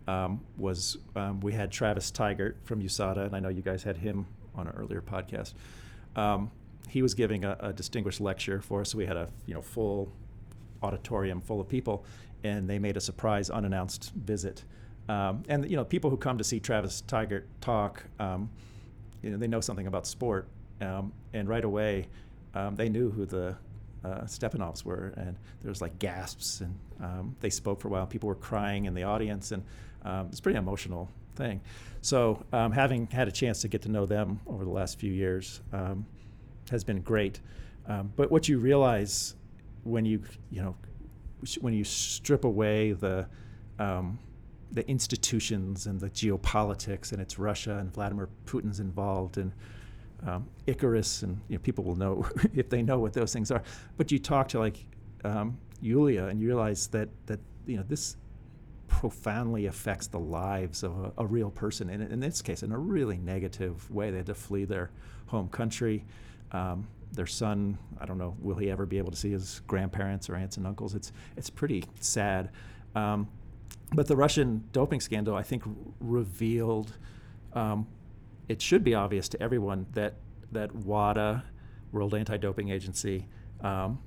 um, 0.08 0.40
was 0.56 0.96
um, 1.14 1.38
we 1.40 1.52
had 1.52 1.70
Travis 1.70 2.10
Tygart 2.10 2.54
from 2.64 2.82
USADA, 2.82 3.26
and 3.26 3.36
I 3.36 3.40
know 3.40 3.50
you 3.50 3.62
guys 3.62 3.84
had 3.84 3.98
him 3.98 4.26
on 4.56 4.66
an 4.66 4.74
earlier 4.76 5.02
podcast. 5.02 5.52
Um, 6.16 6.50
he 6.88 7.02
was 7.02 7.14
giving 7.14 7.44
a, 7.44 7.56
a, 7.60 7.72
distinguished 7.72 8.20
lecture 8.20 8.60
for 8.60 8.80
us. 8.80 8.94
We 8.94 9.06
had 9.06 9.16
a 9.16 9.28
you 9.46 9.54
know 9.54 9.62
full 9.62 10.12
auditorium 10.82 11.40
full 11.40 11.60
of 11.60 11.68
people, 11.68 12.04
and 12.44 12.68
they 12.68 12.78
made 12.78 12.96
a 12.96 13.00
surprise 13.00 13.50
unannounced 13.50 14.12
visit. 14.14 14.64
Um, 15.08 15.42
and 15.48 15.68
you 15.68 15.76
know, 15.76 15.84
people 15.84 16.10
who 16.10 16.16
come 16.16 16.38
to 16.38 16.44
see 16.44 16.60
Travis 16.60 17.02
Tygart 17.06 17.44
talk, 17.60 18.04
um, 18.18 18.50
you 19.22 19.30
know, 19.30 19.38
they 19.38 19.48
know 19.48 19.60
something 19.60 19.86
about 19.86 20.06
sport, 20.06 20.48
um, 20.80 21.12
and 21.32 21.48
right 21.48 21.64
away, 21.64 22.08
um, 22.54 22.76
they 22.76 22.88
knew 22.88 23.10
who 23.10 23.24
the 23.24 23.56
uh, 24.04 24.20
Stepanovs 24.22 24.84
were, 24.84 25.12
and 25.16 25.36
there 25.62 25.70
was 25.70 25.80
like 25.80 25.98
gasps, 25.98 26.60
and 26.60 26.78
um, 27.02 27.36
they 27.40 27.50
spoke 27.50 27.80
for 27.80 27.88
a 27.88 27.90
while. 27.90 28.06
People 28.06 28.28
were 28.28 28.34
crying 28.34 28.84
in 28.84 28.94
the 28.94 29.02
audience, 29.02 29.52
and 29.52 29.64
um, 30.02 30.28
it's 30.30 30.38
a 30.38 30.42
pretty 30.42 30.58
emotional 30.58 31.10
thing. 31.36 31.60
So, 32.00 32.44
having 32.52 33.06
had 33.08 33.28
a 33.28 33.32
chance 33.32 33.60
to 33.62 33.68
get 33.68 33.82
to 33.82 33.88
know 33.88 34.06
them 34.06 34.40
over 34.46 34.64
the 34.64 34.70
last 34.70 34.98
few 34.98 35.12
years 35.12 35.60
has 36.70 36.84
been 36.84 37.00
great. 37.00 37.40
but 38.16 38.30
what 38.30 38.48
you 38.48 38.58
realize 38.58 39.34
when 39.84 40.04
you 40.04 40.22
you 40.50 40.60
know 40.60 40.76
when 41.60 41.72
you 41.72 41.84
strip 41.84 42.44
away 42.44 42.92
the 42.92 43.26
um, 43.78 44.18
the 44.72 44.88
institutions 44.88 45.86
and 45.86 46.00
the 46.00 46.10
geopolitics 46.10 47.12
and 47.12 47.22
it's 47.22 47.38
Russia 47.38 47.78
and 47.78 47.92
Vladimir 47.92 48.28
Putin's 48.44 48.80
involved 48.80 49.38
and 49.38 49.52
um, 50.26 50.48
Icarus 50.66 51.22
and 51.22 51.40
you 51.48 51.56
know, 51.56 51.62
people 51.62 51.84
will 51.84 51.96
know 51.96 52.26
if 52.54 52.68
they 52.68 52.82
know 52.82 52.98
what 52.98 53.12
those 53.12 53.32
things 53.32 53.50
are. 53.50 53.62
But 53.96 54.10
you 54.10 54.18
talk 54.18 54.48
to 54.48 54.58
like 54.58 54.84
um, 55.24 55.58
Yulia 55.80 56.26
and 56.26 56.40
you 56.40 56.48
realize 56.48 56.88
that 56.88 57.08
that 57.26 57.40
you 57.66 57.76
know 57.76 57.84
this 57.86 58.16
profoundly 58.88 59.66
affects 59.66 60.06
the 60.06 60.18
lives 60.18 60.82
of 60.82 60.98
a, 60.98 61.12
a 61.18 61.26
real 61.26 61.50
person. 61.50 61.90
And 61.90 62.10
in 62.10 62.20
this 62.20 62.42
case, 62.42 62.62
in 62.62 62.72
a 62.72 62.78
really 62.78 63.18
negative 63.18 63.88
way, 63.90 64.10
they 64.10 64.16
had 64.16 64.26
to 64.26 64.34
flee 64.34 64.64
their 64.64 64.90
home 65.26 65.48
country. 65.48 66.04
Um, 66.52 66.88
their 67.12 67.26
son, 67.26 67.78
I 68.00 68.06
don't 68.06 68.18
know, 68.18 68.36
will 68.38 68.56
he 68.56 68.70
ever 68.70 68.86
be 68.86 68.98
able 68.98 69.10
to 69.10 69.16
see 69.16 69.30
his 69.30 69.62
grandparents 69.66 70.28
or 70.28 70.36
aunts 70.36 70.56
and 70.56 70.66
uncles? 70.66 70.94
It's 70.94 71.12
it's 71.36 71.50
pretty 71.50 71.84
sad. 72.00 72.50
Um, 72.94 73.28
but 73.92 74.06
the 74.06 74.16
Russian 74.16 74.64
doping 74.72 75.00
scandal, 75.00 75.34
I 75.34 75.42
think, 75.42 75.62
revealed. 76.00 76.96
Um, 77.54 77.86
it 78.48 78.60
should 78.60 78.84
be 78.84 78.94
obvious 78.94 79.28
to 79.30 79.42
everyone 79.42 79.86
that 79.92 80.14
that 80.52 80.74
WADA, 80.74 81.44
World 81.92 82.14
Anti-Doping 82.14 82.70
Agency, 82.70 83.26
um, 83.60 83.98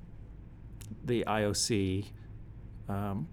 the 1.04 1.24
IOC, 1.26 2.06
um, 2.88 3.28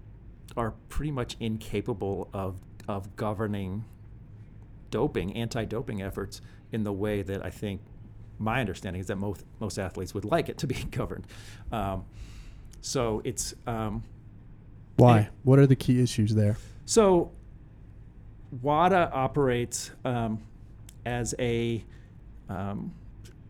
are 0.56 0.72
pretty 0.88 1.10
much 1.12 1.36
incapable 1.40 2.28
of 2.32 2.60
of 2.88 3.14
governing 3.16 3.84
doping, 4.90 5.36
anti-doping 5.36 6.02
efforts 6.02 6.40
in 6.72 6.82
the 6.82 6.92
way 6.92 7.22
that 7.22 7.44
I 7.44 7.50
think 7.50 7.80
my 8.40 8.58
understanding 8.60 9.00
is 9.00 9.06
that 9.06 9.16
most 9.16 9.44
most 9.60 9.78
athletes 9.78 10.14
would 10.14 10.24
like 10.24 10.48
it 10.48 10.58
to 10.58 10.66
be 10.66 10.74
governed. 10.90 11.26
Um, 11.70 12.04
so 12.80 13.20
it's 13.24 13.54
um, 13.66 14.02
why? 14.96 15.28
what 15.44 15.58
are 15.58 15.66
the 15.66 15.76
key 15.76 16.02
issues 16.02 16.34
there? 16.34 16.56
So 16.86 17.30
WADA 18.62 19.10
operates 19.12 19.90
um, 20.04 20.42
as 21.06 21.34
a 21.38 21.84
um, 22.48 22.92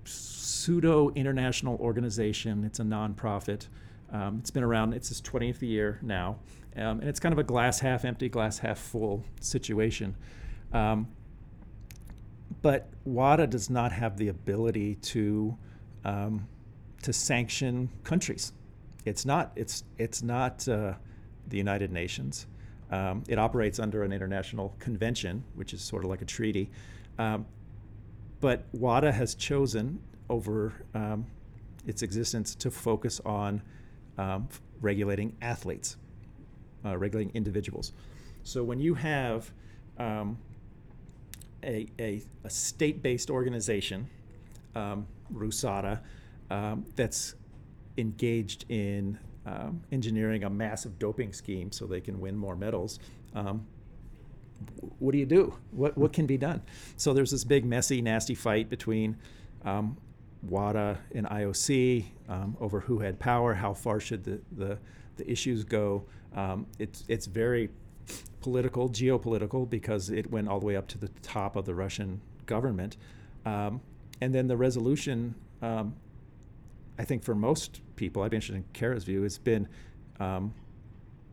pseudo 0.04 1.10
international 1.10 1.76
organization. 1.76 2.64
It's 2.64 2.80
a 2.80 2.84
nonprofit. 2.84 3.68
Um, 4.12 4.38
it's 4.40 4.50
been 4.50 4.64
around. 4.64 4.92
It's 4.92 5.10
its 5.10 5.20
20th 5.20 5.62
year 5.62 5.98
now, 6.02 6.36
um, 6.76 7.00
and 7.00 7.04
it's 7.04 7.20
kind 7.20 7.32
of 7.32 7.38
a 7.38 7.44
glass 7.44 7.78
half 7.78 8.04
empty, 8.04 8.28
glass 8.28 8.58
half 8.58 8.78
full 8.78 9.24
situation. 9.40 10.16
Um, 10.72 11.08
but 12.62 12.88
WADA 13.04 13.46
does 13.46 13.70
not 13.70 13.92
have 13.92 14.16
the 14.16 14.28
ability 14.28 14.96
to 14.96 15.56
um, 16.04 16.48
to 17.02 17.12
sanction 17.12 17.90
countries. 18.04 18.52
It's 19.04 19.24
not. 19.24 19.52
It's 19.56 19.84
it's 19.98 20.22
not 20.22 20.66
uh, 20.68 20.94
the 21.48 21.56
United 21.56 21.92
Nations. 21.92 22.46
Um, 22.90 23.22
it 23.28 23.38
operates 23.38 23.78
under 23.78 24.02
an 24.02 24.12
international 24.12 24.74
convention, 24.78 25.44
which 25.54 25.72
is 25.72 25.80
sort 25.80 26.04
of 26.04 26.10
like 26.10 26.22
a 26.22 26.26
treaty. 26.26 26.70
Um, 27.18 27.46
but 28.40 28.64
WADA 28.72 29.12
has 29.12 29.34
chosen 29.34 30.00
over 30.28 30.72
um, 30.94 31.26
its 31.86 32.02
existence 32.02 32.54
to 32.56 32.70
focus 32.70 33.20
on 33.24 33.62
um, 34.18 34.48
regulating 34.80 35.36
athletes, 35.40 35.96
uh, 36.84 36.96
regulating 36.96 37.32
individuals. 37.34 37.92
So 38.42 38.64
when 38.64 38.80
you 38.80 38.94
have 38.94 39.52
um, 39.98 40.38
a, 41.64 41.88
a, 41.98 42.22
a 42.44 42.50
state 42.50 43.02
based 43.02 43.30
organization, 43.30 44.08
um, 44.74 45.06
RUSADA, 45.32 46.00
um, 46.50 46.84
that's 46.96 47.34
engaged 47.96 48.64
in 48.68 49.18
um, 49.46 49.82
engineering 49.92 50.44
a 50.44 50.50
massive 50.50 50.98
doping 50.98 51.32
scheme 51.32 51.72
so 51.72 51.86
they 51.86 52.00
can 52.00 52.20
win 52.20 52.36
more 52.36 52.56
medals. 52.56 52.98
Um, 53.34 53.66
what 54.98 55.12
do 55.12 55.18
you 55.18 55.26
do? 55.26 55.54
What, 55.70 55.96
what 55.96 56.12
can 56.12 56.26
be 56.26 56.36
done? 56.36 56.62
So 56.96 57.14
there's 57.14 57.30
this 57.30 57.44
big, 57.44 57.64
messy, 57.64 58.02
nasty 58.02 58.34
fight 58.34 58.68
between 58.68 59.16
um, 59.64 59.96
WADA 60.42 60.98
and 61.14 61.26
IOC 61.26 62.04
um, 62.28 62.56
over 62.60 62.80
who 62.80 62.98
had 62.98 63.18
power, 63.18 63.54
how 63.54 63.72
far 63.72 64.00
should 64.00 64.24
the, 64.24 64.40
the, 64.52 64.78
the 65.16 65.30
issues 65.30 65.64
go. 65.64 66.04
Um, 66.34 66.66
it's, 66.78 67.04
it's 67.08 67.26
very 67.26 67.70
political, 68.40 68.88
geopolitical, 68.88 69.68
because 69.68 70.10
it 70.10 70.30
went 70.30 70.48
all 70.48 70.60
the 70.60 70.66
way 70.66 70.76
up 70.76 70.88
to 70.88 70.98
the 70.98 71.08
top 71.22 71.56
of 71.56 71.64
the 71.64 71.74
Russian 71.74 72.20
government. 72.46 72.96
Um, 73.44 73.80
and 74.20 74.34
then 74.34 74.48
the 74.48 74.56
resolution, 74.56 75.34
um, 75.62 75.94
I 76.98 77.04
think 77.04 77.22
for 77.22 77.34
most 77.34 77.80
people, 77.96 78.22
I'd 78.22 78.30
be 78.30 78.36
interested 78.36 78.56
in 78.56 78.64
Kara's 78.72 79.04
view, 79.04 79.22
has 79.22 79.38
been 79.38 79.68
um, 80.18 80.54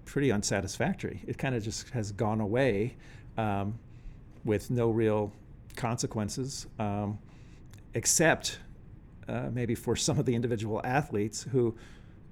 pretty 0.06 0.32
unsatisfactory. 0.32 1.22
It 1.28 1.38
kind 1.38 1.56
of 1.56 1.64
just 1.64 1.90
has 1.90 2.12
gone 2.12 2.42
away 2.42 2.96
um, 3.38 3.78
with 4.44 4.72
no 4.72 4.90
real 4.90 5.32
consequences, 5.76 6.68
um, 6.80 7.20
except 7.94 8.60
uh, 9.28 9.50
maybe 9.52 9.76
for 9.76 9.96
some 9.96 10.18
of 10.18 10.26
the 10.26 10.36
individual 10.36 10.82
athletes 10.84 11.44
who, 11.52 11.76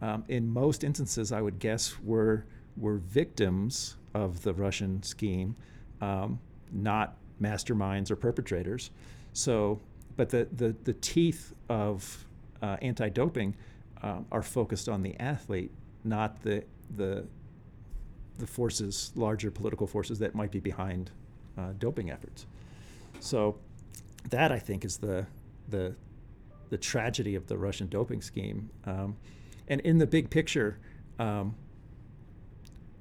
um, 0.02 0.24
in 0.28 0.50
most 0.50 0.84
instances, 0.84 1.32
I 1.32 1.42
would 1.42 1.60
guess 1.60 2.00
were 2.00 2.46
were 2.78 2.98
victims 2.98 3.96
of 4.16 4.42
the 4.44 4.54
Russian 4.54 5.04
scheme, 5.04 5.56
um, 6.02 6.40
not 6.72 7.18
masterminds 7.42 8.10
or 8.10 8.16
perpetrators. 8.16 8.90
So, 9.34 9.82
but 10.16 10.30
the, 10.30 10.48
the, 10.54 10.74
the 10.86 10.94
teeth 10.94 11.54
of 11.70 12.26
uh, 12.62 12.78
anti 12.82 13.10
doping 13.10 13.56
um, 14.02 14.26
are 14.32 14.42
focused 14.42 14.88
on 14.88 15.04
the 15.04 15.20
athlete, 15.20 15.72
not 16.06 16.42
the, 16.42 16.64
the, 16.96 17.26
the 18.40 18.48
forces, 18.48 19.12
larger 19.16 19.52
political 19.52 19.86
forces 19.86 20.18
that 20.20 20.34
might 20.34 20.52
be 20.52 20.62
behind 20.62 21.12
uh, 21.58 21.74
doping 21.78 22.10
efforts. 22.10 22.46
So, 23.20 23.58
that 24.30 24.52
I 24.52 24.60
think 24.60 24.86
is 24.86 24.98
the, 24.98 25.28
the, 25.70 25.94
the 26.70 26.78
tragedy 26.78 27.36
of 27.36 27.48
the 27.48 27.58
Russian 27.58 27.88
doping 27.90 28.22
scheme. 28.22 28.70
Um, 28.86 29.18
and 29.68 29.82
in 29.82 29.98
the 29.98 30.08
big 30.08 30.30
picture, 30.30 30.80
um, 31.20 31.56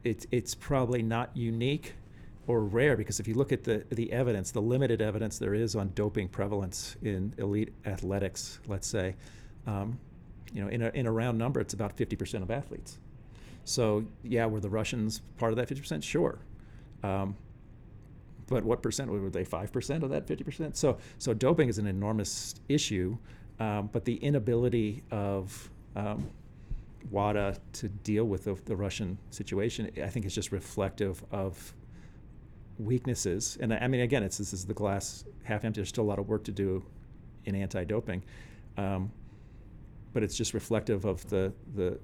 it's 0.04 0.26
it's 0.30 0.54
probably 0.54 1.02
not 1.02 1.36
unique 1.36 1.94
or 2.46 2.60
rare 2.60 2.96
because 2.96 3.20
if 3.20 3.26
you 3.26 3.34
look 3.34 3.52
at 3.52 3.64
the 3.64 3.84
the 3.90 4.12
evidence, 4.12 4.50
the 4.50 4.62
limited 4.62 5.00
evidence 5.00 5.38
there 5.38 5.54
is 5.54 5.74
on 5.74 5.90
doping 5.94 6.28
prevalence 6.28 6.96
in 7.02 7.34
elite 7.38 7.72
athletics, 7.86 8.60
let's 8.66 8.86
say, 8.86 9.16
um, 9.66 9.98
you 10.52 10.62
know, 10.62 10.68
in 10.68 10.82
a, 10.82 10.88
in 10.90 11.06
a 11.06 11.12
round 11.12 11.38
number, 11.38 11.60
it's 11.60 11.74
about 11.74 11.96
50% 11.96 12.42
of 12.42 12.50
athletes. 12.50 12.98
So 13.64 14.04
yeah, 14.22 14.46
were 14.46 14.60
the 14.60 14.68
Russians 14.68 15.22
part 15.38 15.52
of 15.52 15.56
that 15.56 15.68
50%? 15.68 16.02
Sure, 16.02 16.38
um, 17.02 17.34
but 18.46 18.64
what 18.64 18.82
percent 18.82 19.10
were 19.10 19.30
they? 19.30 19.44
Five 19.44 19.72
percent 19.72 20.04
of 20.04 20.10
that 20.10 20.26
fifty 20.26 20.44
percent. 20.44 20.76
So 20.76 20.98
so 21.18 21.32
doping 21.34 21.68
is 21.68 21.78
an 21.78 21.86
enormous 21.86 22.54
issue, 22.68 23.16
um, 23.58 23.88
but 23.92 24.04
the 24.04 24.16
inability 24.16 25.02
of 25.10 25.70
um, 25.96 26.28
WADA 27.10 27.56
to 27.74 27.88
deal 27.88 28.24
with 28.24 28.44
the, 28.44 28.54
the, 28.64 28.76
Russian 28.76 29.18
situation, 29.30 29.90
I 30.02 30.08
think, 30.08 30.26
is 30.26 30.34
just 30.34 30.52
reflective 30.52 31.22
of 31.30 31.74
weaknesses. 32.78 33.58
And 33.60 33.72
I, 33.72 33.78
I 33.78 33.88
mean, 33.88 34.00
again, 34.00 34.22
it's 34.22 34.38
this 34.38 34.52
is 34.52 34.64
the 34.64 34.74
glass 34.74 35.24
half 35.42 35.64
empty. 35.64 35.80
There's 35.80 35.90
still 35.90 36.04
a 36.04 36.06
lot 36.06 36.18
of 36.18 36.28
work 36.28 36.44
to 36.44 36.52
do 36.52 36.84
in 37.44 37.54
anti-doping, 37.54 38.24
um, 38.76 39.12
but 40.12 40.22
it's 40.22 40.36
just 40.36 40.54
reflective 40.54 41.04
of 41.04 41.28
the 41.28 41.52
the 41.74 41.98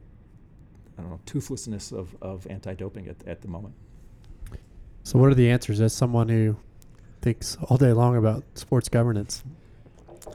I 0.98 1.02
don't 1.02 1.10
know 1.10 1.20
toothlessness 1.24 1.92
of, 1.92 2.14
of 2.20 2.46
anti-doping 2.48 3.08
at, 3.08 3.26
at 3.26 3.40
the 3.40 3.48
moment. 3.48 3.74
So, 5.02 5.18
what 5.18 5.30
are 5.30 5.34
the 5.34 5.50
answers 5.50 5.80
as 5.80 5.94
someone 5.94 6.28
who 6.28 6.56
thinks 7.22 7.56
all 7.68 7.78
day 7.78 7.92
long 7.92 8.16
about 8.16 8.44
sports 8.54 8.88
governance? 8.88 9.42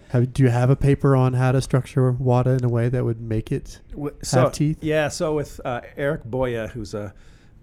Have, 0.10 0.34
do 0.34 0.44
you 0.44 0.50
have 0.50 0.70
a 0.70 0.76
paper 0.76 1.16
on 1.16 1.34
how 1.34 1.52
to 1.52 1.62
structure 1.62 2.12
WADA 2.12 2.52
in 2.52 2.64
a 2.64 2.70
way 2.70 2.90
that 2.90 3.04
would 3.04 3.22
make 3.22 3.52
it 3.52 3.80
so, 4.22 4.42
have 4.42 4.54
teeth? 4.54 4.78
Yeah. 4.82 5.08
So 5.10 5.36
with 5.36 5.60
uh, 5.66 5.82
Erik 5.98 6.24
Boye, 6.24 6.68
who's 6.68 6.94
a 6.94 7.14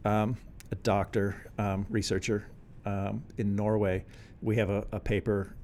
um, 0.04 0.36
a 0.70 0.74
doctor 0.76 1.50
um, 1.58 1.86
researcher 1.90 2.46
um, 2.86 3.22
in 3.38 3.54
Norway, 3.54 4.04
we 4.40 4.56
have 4.56 4.70
a, 4.70 4.84
a 4.92 4.98
paper 4.98 5.54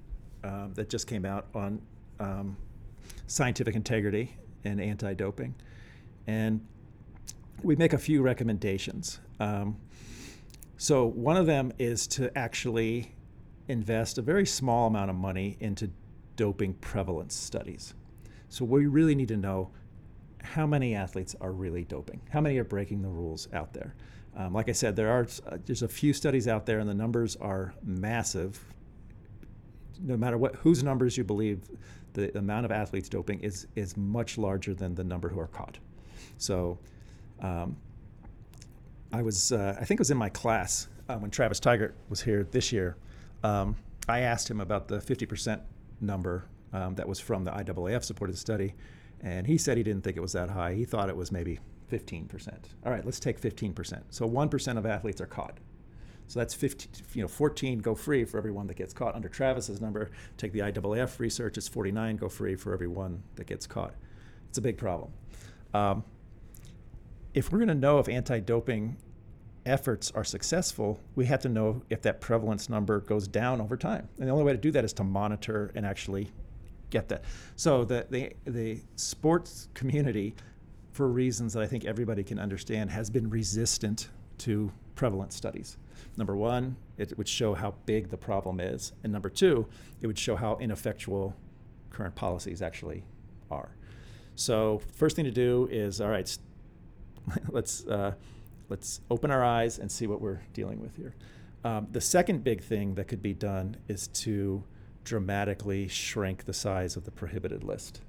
um, 0.45 0.73
that 0.75 0.89
just 0.89 1.07
came 1.07 1.25
out 1.25 1.47
on 1.55 1.81
um, 2.21 2.57
scientific 3.27 3.75
integrity 3.75 4.37
and 4.65 4.81
anti-doping, 4.81 5.55
and 6.27 6.61
we 7.63 7.75
make 7.75 7.93
a 7.93 7.99
few 7.99 8.23
recommendations. 8.23 9.19
Um, 9.41 9.79
so 10.77 11.07
one 11.07 11.37
of 11.37 11.47
them 11.47 11.73
is 11.79 12.07
to 12.09 12.37
actually 12.39 13.15
invest 13.67 14.19
a 14.19 14.23
very 14.23 14.47
small 14.47 14.87
amount 14.87 15.11
of 15.11 15.17
money 15.17 15.57
into 15.59 15.91
doping 16.39 16.73
prevalence 16.75 17.35
studies. 17.35 17.93
So 18.49 18.65
we 18.65 18.87
really 18.87 19.15
need 19.15 19.29
to 19.29 19.37
know 19.37 19.71
how 20.43 20.67
many 20.67 20.95
athletes 20.95 21.35
are 21.43 21.53
really 21.53 21.85
doping, 21.85 22.23
how 22.31 22.41
many 22.41 22.57
are 22.57 22.65
breaking 22.65 23.03
the 23.03 23.09
rules 23.09 23.49
out 23.53 23.75
there. 23.75 23.95
Um, 24.37 24.55
like 24.55 24.69
I 24.69 24.73
said, 24.73 24.97
there 24.97 25.11
are 25.11 25.27
uh, 25.47 25.59
there's 25.67 25.83
a 25.83 25.89
few 25.89 26.13
studies 26.13 26.47
out 26.47 26.65
there, 26.65 26.79
and 26.79 26.89
the 26.89 26.95
numbers 26.95 27.37
are 27.37 27.75
massive. 27.83 28.59
No 30.01 30.17
matter 30.17 30.39
what 30.39 30.55
whose 30.57 30.83
numbers 30.83 31.19
you 31.19 31.25
believe, 31.25 31.69
the 32.13 32.37
amount 32.39 32.65
of 32.65 32.71
athletes 32.71 33.09
doping 33.09 33.41
is 33.41 33.67
is 33.75 33.97
much 33.97 34.39
larger 34.39 34.75
than 34.75 34.95
the 34.95 35.05
number 35.05 35.29
who 35.29 35.41
are 35.41 35.49
caught. 35.49 35.79
So, 36.37 36.79
um, 37.41 37.77
I 39.13 39.23
was 39.23 39.51
uh, 39.51 39.77
I 39.79 39.85
think 39.85 39.99
it 39.99 40.03
was 40.03 40.13
in 40.13 40.17
my 40.17 40.29
class 40.29 40.89
uh, 41.09 41.17
when 41.17 41.33
Travis 41.33 41.59
Tygart 41.59 41.95
was 42.09 42.23
here 42.23 42.45
this 42.45 42.71
year. 42.71 42.97
Um, 43.43 43.75
I 44.09 44.21
asked 44.21 44.49
him 44.49 44.61
about 44.61 44.89
the 44.89 44.99
50% 44.99 45.61
number 46.01 46.47
um, 46.73 46.95
that 46.97 47.09
was 47.09 47.21
from 47.21 47.45
the 47.45 47.51
IAAF 47.51 48.05
supported 48.05 48.39
study, 48.39 48.75
and 49.21 49.47
he 49.47 49.59
said 49.59 49.77
he 49.77 49.83
didn't 49.83 50.05
think 50.05 50.17
it 50.17 50.21
was 50.21 50.33
that 50.33 50.51
high. 50.51 50.75
He 50.75 50.85
thought 50.85 51.09
it 51.09 51.17
was 51.17 51.33
maybe 51.33 51.59
15%. 51.91 52.49
All 52.85 52.93
right, 52.93 53.05
let's 53.05 53.21
take 53.21 53.41
15%. 53.41 54.03
So 54.11 54.29
1% 54.29 54.79
of 54.79 54.87
athletes 54.87 55.21
are 55.21 55.27
caught. 55.27 55.59
So 56.27 56.39
that's 56.39 56.53
15, 56.53 56.91
you 57.15 57.23
know, 57.23 57.29
14 57.29 57.79
go 57.79 57.95
free 57.95 58.25
for 58.25 58.37
everyone 58.37 58.67
that 58.67 58.77
gets 58.77 58.93
caught. 58.93 59.15
Under 59.15 59.29
Travis's 59.29 59.81
number, 59.81 60.11
take 60.37 60.53
the 60.53 60.59
IAAF 60.61 61.19
research, 61.19 61.57
it's 61.57 61.69
49 61.69 62.17
go 62.17 62.29
free 62.29 62.55
for 62.55 62.75
everyone 62.75 63.23
that 63.37 63.47
gets 63.47 63.67
caught. 63.67 63.95
It's 64.51 64.59
a 64.59 64.63
big 64.63 64.77
problem. 64.77 65.13
Um, 65.73 66.05
if 67.33 67.51
we're 67.51 67.59
going 67.59 67.69
to 67.69 67.75
know 67.75 67.99
if 67.99 68.09
anti-doping 68.09 68.97
efforts 69.67 70.11
are 70.15 70.25
successful, 70.25 71.01
we 71.15 71.27
have 71.27 71.41
to 71.41 71.49
know 71.49 71.83
if 71.91 72.03
that 72.03 72.21
prevalence 72.21 72.69
number 72.69 73.01
goes 73.01 73.29
down 73.29 73.61
over 73.61 73.77
time. 73.77 74.09
And 74.19 74.29
the 74.29 74.33
only 74.33 74.45
way 74.45 74.53
to 74.53 74.59
do 74.59 74.71
that 74.73 74.85
is 74.85 74.93
to 74.95 75.05
monitor 75.05 75.71
and 75.75 75.85
actually 75.85 76.31
get 76.91 77.09
that. 77.09 77.25
So 77.57 77.85
the 77.85 78.07
the, 78.11 78.33
the 78.45 78.81
sports 78.97 79.69
community, 79.75 80.35
for 80.93 81.09
reasons 81.09 81.53
that 81.55 81.63
I 81.63 81.67
think 81.67 81.85
everybody 81.85 82.23
can 82.23 82.39
understand, 82.39 82.91
has 82.91 83.11
been 83.11 83.29
resistant 83.31 84.09
to 84.39 84.73
prevalence 84.95 85.35
studies. 85.37 85.77
Number 86.17 86.37
one, 86.37 86.77
it 86.97 87.17
would 87.17 87.29
show 87.29 87.55
how 87.55 87.75
big 87.87 88.09
the 88.09 88.17
problem 88.17 88.61
is, 88.61 88.93
and 89.03 89.13
number 89.13 89.29
two, 89.29 89.67
it 90.01 90.07
would 90.07 90.19
show 90.19 90.37
how 90.37 90.57
ineffectual 90.57 91.35
current 91.91 92.15
policies 92.15 92.63
actually 92.63 93.05
are. 93.51 93.71
So 94.35 94.81
first 94.95 95.17
thing 95.17 95.25
to 95.25 95.31
do 95.31 95.69
is 95.71 96.01
all 96.01 96.11
right. 96.11 96.37
Let's 97.49 97.87
uh, 97.87 98.15
let's 98.69 99.01
open 99.11 99.31
our 99.31 99.45
eyes 99.45 99.79
and 99.79 99.91
see 99.91 100.07
what 100.07 100.21
we're 100.21 100.41
dealing 100.53 100.81
with 100.81 100.97
here. 100.97 101.15
Um, 101.65 101.89
the 101.91 102.01
second 102.01 102.45
big 102.45 102.63
thing 102.63 102.95
that 102.95 103.09
could 103.09 103.23
be 103.23 103.35
done 103.35 103.77
is 103.89 104.09
to 104.09 104.65
dramatically 105.05 105.89
shrink 105.89 106.45
the 106.45 106.53
size 106.53 106.97
of 106.97 107.05
the 107.05 107.11
prohibited 107.11 107.65
list. 107.65 108.01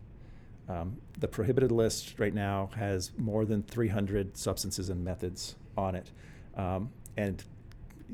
Um, 0.67 0.97
the 1.17 1.27
prohibited 1.27 1.71
list 1.71 2.19
right 2.19 2.33
now 2.33 2.69
has 2.75 3.11
more 3.17 3.45
than 3.45 3.63
300 3.63 4.37
substances 4.37 4.89
and 4.89 5.03
methods 5.03 5.55
on 5.77 5.95
it. 5.95 6.11
Um, 6.55 6.91
and 7.17 7.43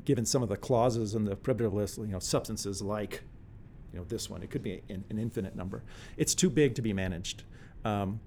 given 0.05 0.25
some 0.25 0.41
of 0.41 0.49
the 0.49 0.55
clauses 0.55 1.15
in 1.15 1.25
the 1.25 1.35
prohibited 1.35 1.73
list, 1.73 1.97
you 1.97 2.07
know, 2.07 2.19
substances 2.19 2.81
like, 2.81 3.23
you 3.91 3.99
know, 3.99 4.05
this 4.05 4.29
one, 4.29 4.41
it 4.41 4.49
could 4.49 4.63
be 4.63 4.81
an, 4.89 5.03
an 5.09 5.19
infinite 5.19 5.55
number. 5.55 5.83
It's 6.15 6.33
too 6.33 6.49
big 6.49 6.75
to 6.75 6.81
be 6.81 6.93
managed. 6.93 7.43
Um, 7.83 8.21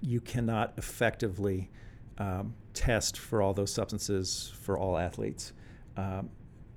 you 0.00 0.20
cannot 0.20 0.74
effectively 0.76 1.70
um, 2.18 2.54
test 2.74 3.18
for 3.18 3.42
all 3.42 3.54
those 3.54 3.72
substances 3.72 4.52
for 4.60 4.78
all 4.78 4.98
athletes, 4.98 5.52
um, 5.96 6.30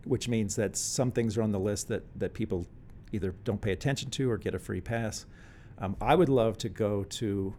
which 0.06 0.28
means 0.28 0.56
that 0.56 0.76
some 0.76 1.12
things 1.12 1.38
are 1.38 1.42
on 1.42 1.52
the 1.52 1.60
list 1.60 1.88
that, 1.88 2.04
that 2.20 2.34
people 2.34 2.68
either 3.12 3.34
don't 3.44 3.62
pay 3.62 3.72
attention 3.72 4.10
to 4.12 4.30
or 4.30 4.38
get 4.38 4.54
a 4.54 4.60
free 4.60 4.82
pass. 4.82 5.26
Um, 5.78 5.96
I 6.02 6.16
would 6.16 6.30
love 6.30 6.58
to 6.60 6.70
go 6.70 7.04
to 7.04 7.56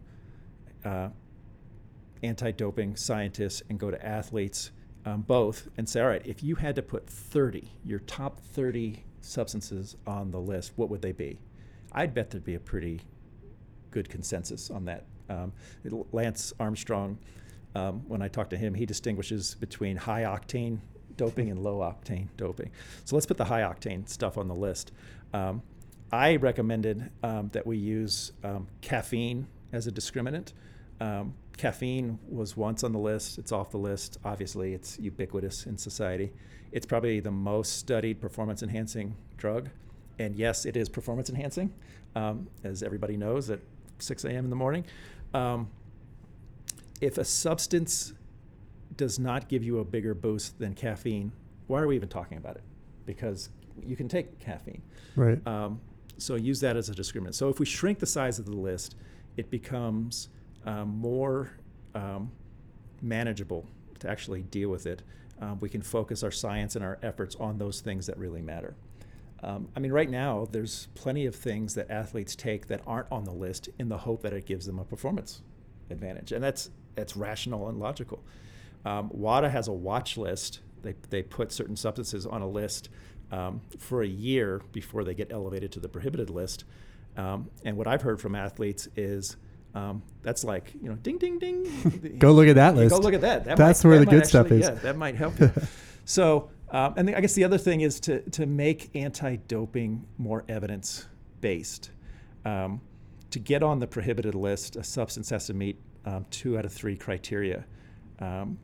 uh, 0.83 1.09
anti 2.23 2.51
doping 2.51 2.95
scientists 2.95 3.61
and 3.69 3.79
go 3.79 3.91
to 3.91 4.05
athletes 4.05 4.71
um, 5.05 5.21
both 5.21 5.67
and 5.77 5.87
say, 5.87 6.01
all 6.01 6.07
right, 6.07 6.25
if 6.25 6.43
you 6.43 6.55
had 6.55 6.75
to 6.75 6.81
put 6.81 7.07
30, 7.07 7.71
your 7.85 7.99
top 7.99 8.39
30 8.39 9.03
substances 9.21 9.95
on 10.05 10.31
the 10.31 10.39
list, 10.39 10.73
what 10.75 10.89
would 10.89 11.01
they 11.01 11.11
be? 11.11 11.39
I'd 11.91 12.13
bet 12.13 12.29
there'd 12.29 12.43
be 12.43 12.55
a 12.55 12.59
pretty 12.59 13.01
good 13.91 14.09
consensus 14.09 14.69
on 14.69 14.85
that. 14.85 15.05
Um, 15.29 15.53
Lance 16.11 16.53
Armstrong 16.59 17.17
um, 17.77 18.01
when 18.07 18.21
I 18.23 18.27
talk 18.27 18.49
to 18.49 18.57
him, 18.57 18.73
he 18.73 18.85
distinguishes 18.85 19.55
between 19.55 19.97
high 19.97 20.23
octane 20.23 20.79
doping 21.15 21.49
and 21.51 21.63
low 21.63 21.77
octane 21.79 22.27
doping. 22.35 22.71
So 23.05 23.15
let's 23.15 23.25
put 23.25 23.37
the 23.37 23.45
high 23.45 23.61
octane 23.61 24.09
stuff 24.09 24.37
on 24.37 24.47
the 24.47 24.55
list. 24.55 24.91
Um, 25.33 25.61
I 26.11 26.37
recommended 26.37 27.11
um, 27.21 27.49
that 27.53 27.67
we 27.67 27.77
use 27.77 28.31
um, 28.43 28.67
caffeine 28.81 29.47
as 29.73 29.85
a 29.85 29.91
discriminant. 29.91 30.53
Um, 30.99 31.35
caffeine 31.57 32.17
was 32.27 32.57
once 32.57 32.83
on 32.83 32.93
the 32.93 32.99
list, 32.99 33.37
it's 33.37 33.51
off 33.51 33.69
the 33.69 33.77
list. 33.77 34.17
Obviously, 34.25 34.73
it's 34.73 34.97
ubiquitous 34.97 35.67
in 35.67 35.77
society. 35.77 36.31
It's 36.71 36.85
probably 36.85 37.19
the 37.19 37.31
most 37.31 37.77
studied 37.77 38.19
performance 38.19 38.63
enhancing 38.63 39.15
drug. 39.37 39.69
And 40.17 40.35
yes, 40.35 40.65
it 40.65 40.75
is 40.75 40.89
performance 40.89 41.29
enhancing, 41.29 41.73
um, 42.15 42.47
as 42.63 42.81
everybody 42.81 43.17
knows 43.17 43.51
at 43.51 43.59
6 43.99 44.25
a.m. 44.25 44.45
in 44.45 44.49
the 44.49 44.55
morning. 44.55 44.83
If 47.01 47.17
a 47.17 47.25
substance 47.25 48.13
does 48.95 49.19
not 49.19 49.47
give 49.47 49.63
you 49.63 49.79
a 49.79 49.85
bigger 49.85 50.13
boost 50.13 50.57
than 50.59 50.73
caffeine, 50.73 51.31
why 51.67 51.81
are 51.81 51.87
we 51.87 51.95
even 51.95 52.09
talking 52.09 52.37
about 52.37 52.55
it? 52.55 52.63
Because 53.05 53.49
you 53.85 53.95
can 53.95 54.07
take 54.07 54.39
caffeine. 54.39 54.81
Right. 55.15 55.45
Um, 55.45 55.79
so 56.17 56.35
use 56.35 56.59
that 56.61 56.75
as 56.75 56.89
a 56.89 56.93
discriminant. 56.93 57.35
So 57.35 57.49
if 57.49 57.59
we 57.59 57.65
shrink 57.65 57.99
the 57.99 58.07
size 58.07 58.39
of 58.39 58.45
the 58.45 58.55
list, 58.55 58.95
it 59.35 59.51
becomes 59.51 60.29
um, 60.65 60.89
more 60.89 61.51
um, 61.93 62.31
manageable 63.01 63.67
to 63.99 64.09
actually 64.09 64.41
deal 64.43 64.69
with 64.69 64.87
it. 64.87 65.03
Um, 65.39 65.59
we 65.59 65.69
can 65.69 65.83
focus 65.83 66.23
our 66.23 66.31
science 66.31 66.75
and 66.75 66.83
our 66.83 66.97
efforts 67.03 67.35
on 67.35 67.59
those 67.59 67.81
things 67.81 68.07
that 68.07 68.17
really 68.17 68.41
matter. 68.41 68.75
Um, 69.43 69.67
I 69.75 69.79
mean, 69.79 69.91
right 69.91 70.09
now, 70.09 70.47
there's 70.51 70.87
plenty 70.95 71.27
of 71.27 71.35
things 71.35 71.75
that 71.75 71.91
athletes 71.91 72.35
take 72.35 72.67
that 72.67 72.81
aren't 72.87 73.11
on 73.11 73.23
the 73.23 73.31
list 73.31 73.69
in 73.77 73.87
the 73.87 73.99
hope 73.99 74.23
that 74.23 74.33
it 74.33 74.47
gives 74.47 74.65
them 74.65 74.79
a 74.79 74.83
performance 74.83 75.43
advantage. 75.91 76.31
And 76.31 76.43
that's 76.43 76.71
it's 76.97 77.15
rational 77.15 77.69
and 77.69 77.79
logical. 77.79 78.23
Um, 78.85 79.09
WADA 79.11 79.49
has 79.49 79.67
a 79.67 79.73
watch 79.73 80.17
list. 80.17 80.61
They, 80.81 80.95
they 81.09 81.23
put 81.23 81.51
certain 81.51 81.75
substances 81.75 82.25
on 82.25 82.41
a 82.41 82.47
list 82.47 82.89
um, 83.31 83.61
for 83.79 84.01
a 84.01 84.07
year 84.07 84.61
before 84.71 85.03
they 85.03 85.13
get 85.13 85.31
elevated 85.31 85.71
to 85.73 85.79
the 85.79 85.89
prohibited 85.89 86.29
list. 86.29 86.63
Um, 87.17 87.49
and 87.65 87.75
what 87.75 87.87
I've 87.87 88.01
heard 88.01 88.21
from 88.21 88.35
athletes 88.35 88.87
is 88.95 89.37
um, 89.73 90.01
that's 90.21 90.43
like, 90.43 90.73
you 90.81 90.89
know, 90.89 90.95
ding, 90.95 91.17
ding, 91.17 91.39
ding. 91.39 92.15
go 92.19 92.31
look 92.31 92.47
at 92.47 92.55
that 92.55 92.75
list. 92.75 92.95
Go 92.95 93.01
look 93.01 93.13
at 93.13 93.21
that. 93.21 93.45
that 93.45 93.57
that's 93.57 93.83
might, 93.83 93.89
where 93.89 93.99
that 93.99 94.05
the 94.05 94.11
good 94.11 94.23
actually, 94.23 94.29
stuff 94.29 94.51
is. 94.51 94.61
Yeah, 94.61 94.71
that 94.83 94.97
might 94.97 95.15
help 95.15 95.39
you. 95.39 95.51
so, 96.05 96.49
um, 96.71 96.93
and 96.97 97.15
I 97.15 97.21
guess 97.21 97.33
the 97.33 97.43
other 97.43 97.57
thing 97.57 97.81
is 97.81 97.99
to, 98.01 98.21
to 98.31 98.45
make 98.45 98.89
anti 98.95 99.35
doping 99.35 100.05
more 100.17 100.43
evidence 100.47 101.07
based. 101.41 101.91
Um, 102.45 102.81
to 103.31 103.39
get 103.39 103.61
on 103.61 103.79
the 103.79 103.87
prohibited 103.87 104.35
list, 104.35 104.77
a 104.77 104.83
substance 104.83 105.29
has 105.31 105.47
to 105.47 105.53
meet 105.53 105.79
um, 106.05 106.25
two 106.31 106.57
out 106.57 106.65
of 106.65 106.73
three 106.73 106.95
criteria. 106.95 107.65
Um, 108.19 108.59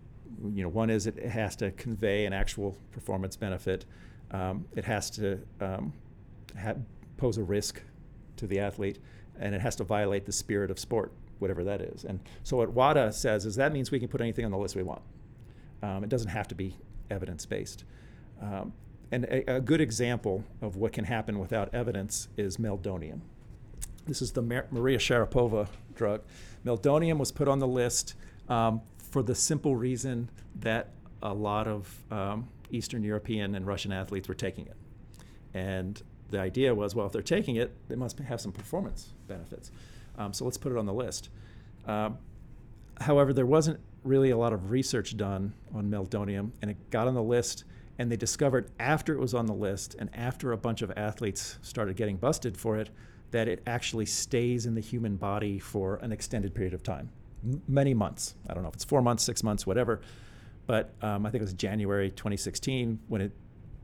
you 0.54 0.64
know, 0.64 0.70
one 0.70 0.90
is 0.90 1.08
it 1.08 1.18
has 1.20 1.56
to 1.58 1.72
convey 1.72 2.26
an 2.26 2.34
actual 2.34 2.78
performance 2.92 3.36
benefit. 3.36 3.86
Um, 4.32 4.66
it 4.76 4.86
has 4.86 5.10
to 5.12 5.40
um, 5.62 5.94
ha- 6.60 6.76
pose 7.18 7.38
a 7.38 7.44
risk 7.44 7.82
to 8.38 8.48
the 8.48 8.60
athlete, 8.60 9.00
and 9.40 9.54
it 9.54 9.62
has 9.62 9.76
to 9.78 9.84
violate 9.84 10.26
the 10.26 10.32
spirit 10.32 10.72
of 10.72 10.80
sport, 10.80 11.12
whatever 11.40 11.64
that 11.64 11.82
is. 11.82 12.04
And 12.04 12.20
so 12.44 12.58
what 12.58 12.72
WADA 12.72 13.14
says 13.14 13.46
is 13.46 13.56
that 13.56 13.74
means 13.74 13.92
we 13.92 14.00
can 14.00 14.08
put 14.08 14.22
anything 14.22 14.46
on 14.46 14.52
the 14.52 14.58
list 14.58 14.76
we 14.76 14.84
want. 14.84 15.02
Um, 15.84 16.04
it 16.04 16.10
doesn't 16.10 16.30
have 16.30 16.48
to 16.50 16.56
be 16.56 16.78
evidence 17.12 17.46
based. 17.46 17.84
And 19.14 19.26
a, 19.26 19.58
a, 19.58 19.62
good 19.62 19.80
example 19.80 20.44
of 20.62 20.76
what 20.76 20.92
can 20.92 21.06
happen 21.06 21.38
without 21.38 21.74
evidence 21.74 22.30
is 22.36 22.58
meldonium. 22.58 23.22
This 24.08 24.24
is 24.24 24.32
the 24.32 24.42
Mar- 24.42 24.66
Maria 24.72 24.98
Sharapova 24.98 25.68
drug. 25.96 26.22
Meldonium 26.66 27.18
was 27.18 27.32
put 27.32 27.48
on 27.48 27.60
the 27.60 27.68
list 27.68 28.16
um, 28.50 28.82
for 28.98 29.24
the 29.24 29.36
simple 29.36 29.76
reason 29.76 30.30
that 30.60 30.89
a 31.22 31.34
lot 31.34 31.68
of 31.68 32.04
um, 32.12 32.48
Eastern 32.72 33.04
European 33.04 33.56
and 33.56 33.66
Russian 33.66 33.91
athletes 33.91 34.28
were 34.28 34.34
taking 34.34 34.66
it. 34.68 34.78
And 35.54 36.02
the 36.30 36.39
idea 36.39 36.74
was, 36.74 36.96
well, 36.96 37.06
if 37.06 37.12
they're 37.12 37.22
taking 37.22 37.58
it, 37.58 37.72
they 37.88 37.96
must 37.96 38.18
have 38.20 38.41
some 38.41 38.52
performance 38.52 39.14
benefits. 39.28 39.72
Um, 40.18 40.34
so 40.34 40.46
let's 40.46 40.58
put 40.58 40.72
it 40.72 40.78
on 40.78 40.86
the 40.86 40.94
list. 40.94 41.30
Um, 41.86 42.18
however, 43.00 43.34
there 43.34 43.46
wasn't 43.46 43.80
really 44.04 44.32
a 44.32 44.38
lot 44.38 44.52
of 44.54 44.72
research 44.72 45.16
done 45.16 45.54
on 45.74 45.89
meldonium, 45.89 46.52
and 46.62 46.72
it 46.72 46.89
got 46.89 47.08
on 47.08 47.14
the 47.14 47.24
list. 47.24 47.64
And 48.00 48.12
they 48.12 48.18
discovered 48.18 48.72
after 48.80 49.14
it 49.14 49.20
was 49.20 49.34
on 49.36 49.46
the 49.46 49.54
list, 49.54 49.96
and 50.00 50.10
after 50.16 50.52
a 50.52 50.58
bunch 50.58 50.82
of 50.82 50.91
athletes 50.98 51.60
started 51.62 51.96
getting 51.96 52.18
busted 52.18 52.58
for 52.58 52.78
it, 52.78 52.89
that 53.34 53.48
it 53.48 53.64
actually 53.66 54.06
stays 54.06 54.66
in 54.66 54.76
the 54.76 54.82
human 54.82 55.16
body 55.18 55.58
for 55.58 55.96
an 55.98 56.12
extended 56.12 56.54
period 56.54 56.74
of 56.74 56.84
time, 56.84 57.10
M- 57.44 57.62
many 57.68 57.94
months. 57.94 58.36
I 58.48 58.54
don't 58.54 58.62
know 58.62 58.70
if 58.70 58.76
it's 58.76 58.84
four 58.84 59.02
months, 59.02 59.24
six 59.24 59.42
months, 59.44 59.66
whatever. 59.66 60.02
But 60.68 60.94
um, 61.02 61.26
I 61.26 61.30
think 61.30 61.42
it 61.42 61.46
was 61.46 61.54
January 61.54 62.10
2016 62.12 63.00
when 63.08 63.22
it 63.22 63.32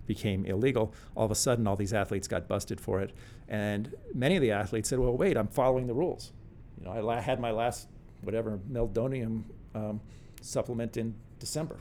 became 0.06 0.46
illegal. 0.46 0.94
All 1.16 1.26
of 1.26 1.32
a 1.32 1.36
sudden, 1.36 1.66
all 1.68 1.76
these 1.76 1.94
athletes 1.94 2.28
got 2.28 2.48
busted 2.48 2.80
for 2.80 3.02
it, 3.02 3.12
and 3.48 3.94
many 4.14 4.36
of 4.36 4.42
the 4.42 4.52
athletes 4.52 4.88
said, 4.88 5.00
"Well, 5.00 5.18
wait, 5.18 5.36
I'm 5.36 5.48
following 5.48 5.88
the 5.88 5.94
rules. 5.94 6.32
You 6.80 6.86
know, 6.86 6.92
I 6.92 7.00
la- 7.02 7.20
had 7.20 7.40
my 7.40 7.52
last 7.52 7.88
whatever 8.22 8.60
meldonium 8.72 9.44
um, 9.76 10.00
supplement 10.42 10.96
in 10.96 11.16
December." 11.40 11.78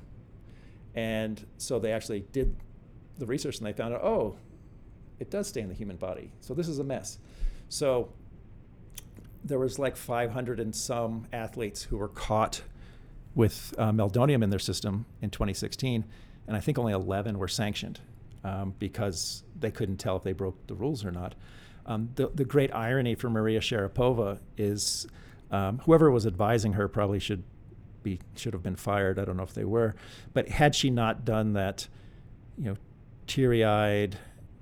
And 0.94 1.46
so 1.58 1.78
they 1.78 1.92
actually 1.92 2.20
did 2.32 2.56
the 3.18 3.26
research 3.26 3.58
and 3.58 3.66
they 3.66 3.72
found 3.72 3.94
out, 3.94 4.02
oh, 4.02 4.36
it 5.20 5.30
does 5.30 5.46
stay 5.48 5.60
in 5.60 5.68
the 5.68 5.74
human 5.74 5.96
body. 5.96 6.32
So 6.40 6.54
this 6.54 6.66
is 6.66 6.78
a 6.78 6.84
mess. 6.84 7.18
So 7.68 8.10
there 9.44 9.58
was 9.58 9.78
like 9.78 9.96
500 9.96 10.60
and 10.60 10.74
some 10.74 11.26
athletes 11.32 11.84
who 11.84 11.96
were 11.96 12.08
caught 12.08 12.62
with 13.34 13.74
uh, 13.78 13.92
meldonium 13.92 14.42
in 14.42 14.50
their 14.50 14.58
system 14.58 15.06
in 15.22 15.30
2016, 15.30 16.04
and 16.46 16.56
I 16.56 16.60
think 16.60 16.78
only 16.78 16.92
11 16.92 17.38
were 17.38 17.48
sanctioned 17.48 18.00
um, 18.44 18.74
because 18.78 19.44
they 19.58 19.70
couldn't 19.70 19.98
tell 19.98 20.16
if 20.16 20.22
they 20.22 20.32
broke 20.32 20.66
the 20.66 20.74
rules 20.74 21.04
or 21.04 21.10
not. 21.10 21.34
Um, 21.86 22.10
the, 22.16 22.28
the 22.34 22.44
great 22.44 22.74
irony 22.74 23.14
for 23.14 23.30
Maria 23.30 23.60
Sharapova 23.60 24.40
is 24.56 25.06
um, 25.50 25.78
whoever 25.80 26.10
was 26.10 26.26
advising 26.26 26.74
her 26.74 26.88
probably 26.88 27.18
should 27.18 27.42
be 28.02 28.20
should 28.36 28.52
have 28.52 28.62
been 28.62 28.76
fired. 28.76 29.18
I 29.18 29.24
don't 29.24 29.36
know 29.36 29.42
if 29.42 29.54
they 29.54 29.64
were, 29.64 29.94
but 30.32 30.48
had 30.48 30.74
she 30.74 30.90
not 30.90 31.24
done 31.24 31.54
that, 31.54 31.88
you 32.58 32.66
know, 32.66 32.76
teary-eyed, 33.26 34.18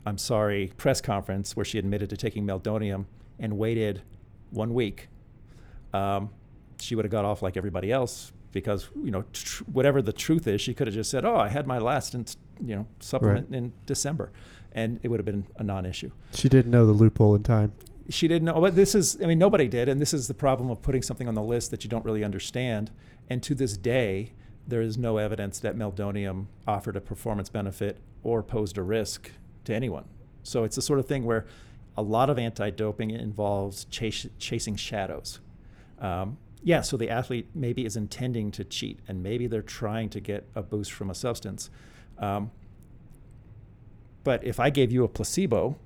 I'm 0.07 0.19
sorry, 0.19 0.73
press 0.77 1.01
conference 1.01 1.57
where 1.57 1.65
she 1.65 1.79
admitted 1.79 2.09
to 2.11 2.17
taking 2.17 2.47
meldonium 2.47 3.07
and 3.41 3.59
waited 3.59 4.03
one 4.51 4.73
week, 4.73 5.09
um, 5.93 6.31
she 6.81 6.95
would 6.95 7.05
have 7.05 7.13
got 7.13 7.25
off 7.25 7.43
like 7.43 7.57
everybody 7.57 7.91
else 7.91 8.33
because 8.53 8.89
you 8.95 9.11
know 9.11 9.25
tr- 9.33 9.65
whatever 9.65 10.01
the 10.01 10.13
truth 10.13 10.47
is, 10.47 10.61
she 10.61 10.73
could 10.73 10.87
have 10.87 10.95
just 10.95 11.11
said, 11.11 11.25
"Oh, 11.25 11.37
I 11.37 11.49
had 11.49 11.67
my 11.67 11.79
last 11.79 12.15
in, 12.15 12.25
you 12.65 12.77
know 12.77 12.87
supplement 13.01 13.49
right. 13.51 13.59
in 13.59 13.73
December," 13.85 14.31
and 14.73 15.01
it 15.03 15.09
would 15.09 15.19
have 15.19 15.27
been 15.27 15.47
a 15.57 15.65
non-issue. 15.65 16.11
She 16.33 16.49
didn't 16.49 16.71
know 16.71 16.87
the 16.87 16.93
loophole 16.93 17.35
in 17.35 17.43
time. 17.43 17.73
She 18.09 18.29
didn't 18.29 18.47
know, 18.47 18.61
but 18.61 18.77
this 18.77 18.95
is, 18.95 19.21
I 19.21 19.27
mean, 19.27 19.39
nobody 19.39 19.67
did, 19.67 19.89
and 19.89 20.01
this 20.01 20.15
is 20.15 20.29
the 20.29 20.35
problem 20.35 20.71
of 20.71 20.81
putting 20.81 21.03
something 21.03 21.27
on 21.27 21.35
the 21.35 21.43
list 21.43 21.73
that 21.73 21.83
you 21.83 21.91
don't 21.91 22.05
really 22.05 22.23
understand. 22.23 22.93
And 23.29 23.43
to 23.43 23.55
this 23.55 23.77
day, 23.77 24.33
there 24.65 24.81
is 24.81 24.97
no 24.97 25.17
evidence 25.17 25.59
that 25.59 25.77
meldonium 25.77 26.47
offered 26.69 26.95
a 26.95 27.01
performance 27.01 27.49
benefit 27.49 27.99
or 28.23 28.45
posed 28.45 28.79
a 28.79 28.83
risk 28.83 29.33
to 29.67 29.75
anyone. 29.75 30.05
So 30.43 30.65
it's 30.65 30.77
the 30.77 30.83
sort 30.83 30.99
of 30.99 31.07
thing 31.07 31.25
where 31.25 31.47
a 31.97 32.03
lot 32.03 32.31
of 32.31 32.39
anti-doping 32.39 33.11
involves 33.11 33.85
chase, 33.87 34.27
chasing 34.39 34.77
shadows. 34.77 35.41
Um, 35.99 36.39
yeah, 36.63 36.81
so 36.81 36.97
the 36.97 37.11
athlete 37.11 37.49
maybe 37.55 37.85
is 37.85 37.97
intending 37.97 38.51
to 38.53 38.65
cheat, 38.65 39.01
and 39.09 39.23
maybe 39.23 39.47
they're 39.47 39.63
trying 39.63 40.09
to 40.11 40.21
get 40.21 40.49
a 40.55 40.63
boost 40.63 40.93
from 40.93 41.11
a 41.11 41.15
substance. 41.15 41.71
Um, 42.19 42.51
but 44.25 44.43
if 44.45 44.59
I 44.59 44.71
gave 44.71 44.91
you 44.91 45.05
a 45.05 45.09
placebo 45.09 45.77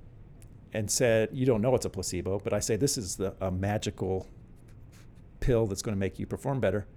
and 0.73 0.89
said 0.89 1.29
you 1.31 1.45
don't 1.45 1.61
know 1.61 1.75
it's 1.75 1.85
a 1.85 1.89
placebo, 1.89 2.39
but 2.39 2.53
I 2.53 2.59
say 2.59 2.75
this 2.75 2.97
is 2.97 3.15
the, 3.15 3.35
a 3.41 3.51
magical 3.51 4.27
pill 5.39 5.67
that's 5.67 5.81
going 5.81 5.95
to 5.95 5.99
make 5.99 6.19
you 6.19 6.25
perform 6.25 6.59
better, 6.59 6.87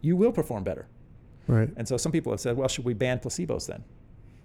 you 0.00 0.16
will 0.16 0.32
perform 0.32 0.64
better. 0.64 0.88
Right. 1.46 1.70
And 1.76 1.86
so 1.86 1.96
some 1.96 2.12
people 2.12 2.32
have 2.32 2.40
said, 2.40 2.56
well, 2.56 2.68
should 2.68 2.84
we 2.84 2.94
ban 2.94 3.18
placebos 3.18 3.66
then? 3.66 3.84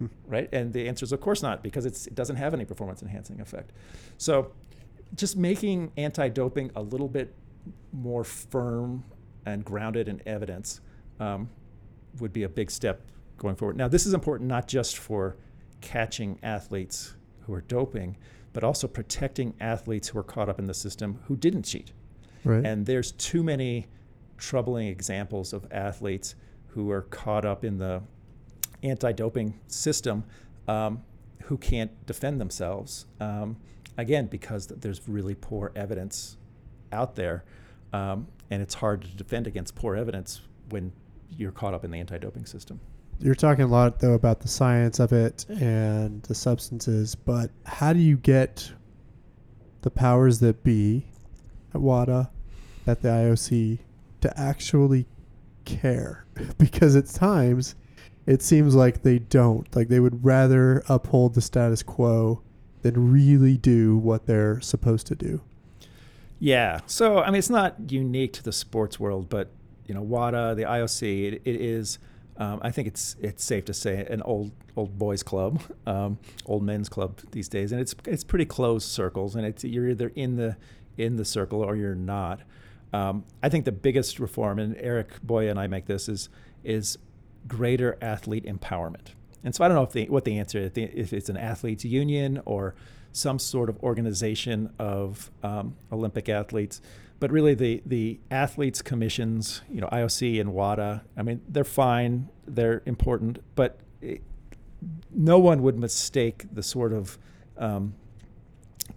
Right? 0.26 0.48
And 0.52 0.72
the 0.72 0.86
answer 0.86 1.04
is, 1.04 1.12
of 1.12 1.20
course 1.20 1.42
not, 1.42 1.62
because 1.62 1.84
it 1.86 2.14
doesn't 2.14 2.36
have 2.36 2.54
any 2.54 2.64
performance 2.64 3.02
enhancing 3.02 3.40
effect. 3.40 3.72
So 4.16 4.52
just 5.14 5.36
making 5.36 5.92
anti 5.96 6.28
doping 6.28 6.70
a 6.76 6.82
little 6.82 7.08
bit 7.08 7.34
more 7.92 8.24
firm 8.24 9.04
and 9.46 9.64
grounded 9.64 10.08
in 10.08 10.22
evidence 10.26 10.80
um, 11.18 11.48
would 12.20 12.32
be 12.32 12.42
a 12.42 12.48
big 12.48 12.70
step 12.70 13.02
going 13.38 13.56
forward. 13.56 13.76
Now, 13.76 13.88
this 13.88 14.06
is 14.06 14.14
important 14.14 14.48
not 14.48 14.68
just 14.68 14.98
for 14.98 15.36
catching 15.80 16.38
athletes 16.42 17.14
who 17.40 17.54
are 17.54 17.62
doping, 17.62 18.16
but 18.52 18.64
also 18.64 18.86
protecting 18.86 19.54
athletes 19.60 20.08
who 20.08 20.18
are 20.18 20.24
caught 20.24 20.48
up 20.48 20.58
in 20.58 20.66
the 20.66 20.74
system 20.74 21.20
who 21.26 21.36
didn't 21.36 21.62
cheat. 21.62 21.92
Right. 22.44 22.64
And 22.64 22.86
there's 22.86 23.12
too 23.12 23.42
many 23.42 23.86
troubling 24.36 24.88
examples 24.88 25.52
of 25.52 25.66
athletes 25.70 26.34
who 26.68 26.90
are 26.90 27.02
caught 27.02 27.44
up 27.44 27.64
in 27.64 27.78
the 27.78 28.02
anti-doping 28.82 29.58
system 29.66 30.24
um, 30.66 31.02
who 31.44 31.56
can't 31.56 31.90
defend 32.06 32.40
themselves. 32.40 33.06
Um, 33.20 33.56
again, 33.96 34.26
because 34.26 34.66
there's 34.66 35.08
really 35.08 35.34
poor 35.34 35.72
evidence 35.74 36.36
out 36.92 37.16
there, 37.16 37.44
um, 37.92 38.28
and 38.50 38.62
it's 38.62 38.74
hard 38.74 39.02
to 39.02 39.08
defend 39.08 39.46
against 39.46 39.74
poor 39.74 39.96
evidence 39.96 40.42
when 40.70 40.92
you're 41.36 41.52
caught 41.52 41.74
up 41.74 41.84
in 41.84 41.90
the 41.90 41.98
anti-doping 41.98 42.46
system. 42.46 42.80
You're 43.20 43.34
talking 43.34 43.64
a 43.64 43.68
lot 43.68 43.98
though 43.98 44.14
about 44.14 44.40
the 44.40 44.48
science 44.48 45.00
of 45.00 45.12
it 45.12 45.44
and 45.48 46.22
the 46.22 46.34
substances, 46.34 47.16
but 47.16 47.50
how 47.66 47.92
do 47.92 47.98
you 47.98 48.16
get 48.16 48.70
the 49.82 49.90
powers 49.90 50.38
that 50.40 50.62
be 50.62 51.04
at 51.74 51.80
WADA, 51.80 52.30
at 52.86 53.02
the 53.02 53.08
IOC, 53.08 53.80
to 54.20 54.40
actually 54.40 55.06
care? 55.64 56.26
because 56.58 56.94
at 56.94 57.06
times 57.06 57.74
it 58.28 58.42
seems 58.42 58.74
like 58.74 59.02
they 59.02 59.18
don't. 59.18 59.74
Like 59.74 59.88
they 59.88 60.00
would 60.00 60.22
rather 60.22 60.84
uphold 60.86 61.34
the 61.34 61.40
status 61.40 61.82
quo 61.82 62.42
than 62.82 63.10
really 63.10 63.56
do 63.56 63.96
what 63.96 64.26
they're 64.26 64.60
supposed 64.60 65.06
to 65.06 65.14
do. 65.14 65.40
Yeah. 66.38 66.80
So 66.86 67.20
I 67.20 67.30
mean, 67.30 67.38
it's 67.38 67.48
not 67.48 67.90
unique 67.90 68.34
to 68.34 68.42
the 68.42 68.52
sports 68.52 69.00
world, 69.00 69.30
but 69.30 69.50
you 69.86 69.94
know, 69.94 70.02
WADA, 70.02 70.54
the 70.56 70.64
IOC, 70.64 71.32
it, 71.32 71.42
it 71.46 71.60
is. 71.60 71.98
Um, 72.36 72.60
I 72.62 72.70
think 72.70 72.86
it's 72.86 73.16
it's 73.18 73.42
safe 73.42 73.64
to 73.64 73.74
say 73.74 74.06
an 74.10 74.20
old 74.22 74.52
old 74.76 74.98
boys 74.98 75.22
club, 75.22 75.62
um, 75.86 76.18
old 76.44 76.62
men's 76.62 76.90
club 76.90 77.20
these 77.32 77.48
days, 77.48 77.72
and 77.72 77.80
it's 77.80 77.94
it's 78.04 78.24
pretty 78.24 78.44
closed 78.44 78.88
circles, 78.88 79.36
and 79.36 79.46
it's 79.46 79.64
you're 79.64 79.88
either 79.88 80.12
in 80.14 80.36
the 80.36 80.58
in 80.98 81.16
the 81.16 81.24
circle 81.24 81.62
or 81.62 81.76
you're 81.76 81.94
not. 81.94 82.42
Um, 82.92 83.24
I 83.42 83.48
think 83.48 83.64
the 83.64 83.72
biggest 83.72 84.20
reform, 84.20 84.58
and 84.58 84.76
Erik 84.76 85.22
Boye 85.22 85.48
and 85.48 85.58
I 85.58 85.66
make 85.66 85.86
this, 85.86 86.10
is 86.10 86.28
is 86.62 86.98
greater 87.48 87.96
athlete 88.00 88.44
empowerment. 88.44 89.14
And 89.42 89.54
so 89.54 89.64
I 89.64 89.68
don't 89.68 89.76
know 89.76 90.00
if 90.00 90.10
what 90.10 90.24
the 90.24 90.38
answer 90.38 90.58
is, 90.58 90.72
if 90.74 91.12
it's 91.12 91.28
an 91.28 91.36
athletes 91.36 91.84
union 91.84 92.40
or 92.44 92.74
some 93.12 93.38
sort 93.38 93.68
of 93.68 93.78
organization 93.82 94.72
of 94.78 95.30
um, 95.42 95.76
Olympic 95.90 96.28
athletes, 96.28 96.80
but 97.20 97.32
really 97.32 97.54
the 97.54 97.82
the 97.84 98.20
athletes 98.30 98.82
commissions, 98.82 99.62
you 99.68 99.80
know, 99.80 99.88
IOC 99.88 100.40
and 100.40 100.52
WADA. 100.52 101.02
I 101.16 101.22
mean, 101.22 101.40
they're 101.48 101.64
fine, 101.64 102.28
they're 102.46 102.82
important, 102.86 103.42
but 103.54 103.80
it, 104.00 104.22
no 105.12 105.38
one 105.38 105.62
would 105.62 105.78
mistake 105.78 106.44
the 106.52 106.62
sort 106.62 106.92
of 106.92 107.18
um, 107.56 107.94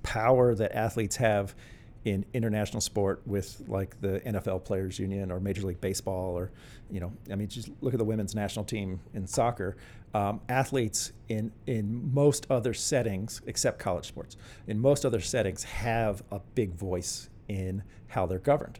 power 0.03 0.53
that 0.53 0.75
athletes 0.75 1.15
have 1.15 1.55
in 2.03 2.25
international 2.33 2.81
sport 2.81 3.21
with 3.25 3.61
like 3.67 3.99
the 4.01 4.19
NFL 4.21 4.63
Players 4.63 4.97
Union 4.97 5.31
or 5.31 5.39
Major 5.39 5.61
League 5.61 5.81
Baseball 5.81 6.37
or, 6.37 6.51
you 6.89 6.99
know, 6.99 7.11
I 7.31 7.35
mean, 7.35 7.47
just 7.47 7.69
look 7.81 7.93
at 7.93 7.99
the 7.99 8.05
women's 8.05 8.33
national 8.33 8.65
team 8.65 8.99
in 9.13 9.27
soccer. 9.27 9.77
Um, 10.13 10.41
athletes 10.49 11.13
in 11.29 11.53
in 11.67 12.13
most 12.13 12.45
other 12.49 12.73
settings, 12.73 13.41
except 13.45 13.79
college 13.79 14.05
sports, 14.05 14.35
in 14.67 14.77
most 14.77 15.05
other 15.05 15.21
settings, 15.21 15.63
have 15.63 16.21
a 16.31 16.41
big 16.53 16.73
voice 16.73 17.29
in 17.47 17.83
how 18.07 18.25
they're 18.25 18.39
governed. 18.39 18.79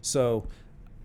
So, 0.00 0.46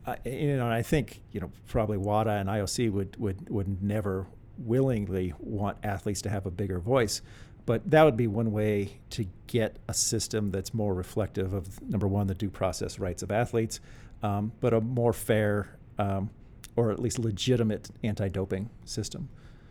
uh, 0.05 0.16
you 0.24 0.55
know, 0.55 0.70
I 0.70 0.82
think 0.82 1.22
you 1.34 1.41
know 1.41 1.51
probably 1.68 1.97
WADA 1.97 2.30
and 2.30 2.47
IOC 2.47 2.89
would 2.91 3.18
would 3.20 3.49
would 3.49 3.84
never 3.84 4.28
willingly 4.57 5.34
want 5.39 5.78
athletes 5.84 6.22
to 6.22 6.30
have 6.30 6.45
a 6.45 6.51
bigger 6.51 6.80
voice. 6.80 7.22
But 7.66 7.89
that 7.89 8.03
would 8.03 8.18
be 8.18 8.28
one 8.28 8.51
way 8.51 8.99
to 9.11 9.26
get 9.47 9.78
a 9.88 9.93
system 9.93 10.51
that's 10.51 10.74
more 10.74 10.93
reflective 10.93 11.53
of 11.53 11.82
number 11.82 12.07
one, 12.07 12.28
the 12.28 12.36
due 12.36 12.49
process 12.49 12.99
rights 12.99 13.24
of 13.24 13.32
athletes, 13.32 13.80
um, 14.22 14.51
but 14.61 14.74
a 14.74 14.82
more 14.82 15.13
fair 15.13 15.70
um, 15.97 16.30
or 16.76 16.91
at 16.91 16.99
least 16.99 17.20
legitimate 17.20 17.89
anti-doping 18.03 18.70
system. 18.84 19.30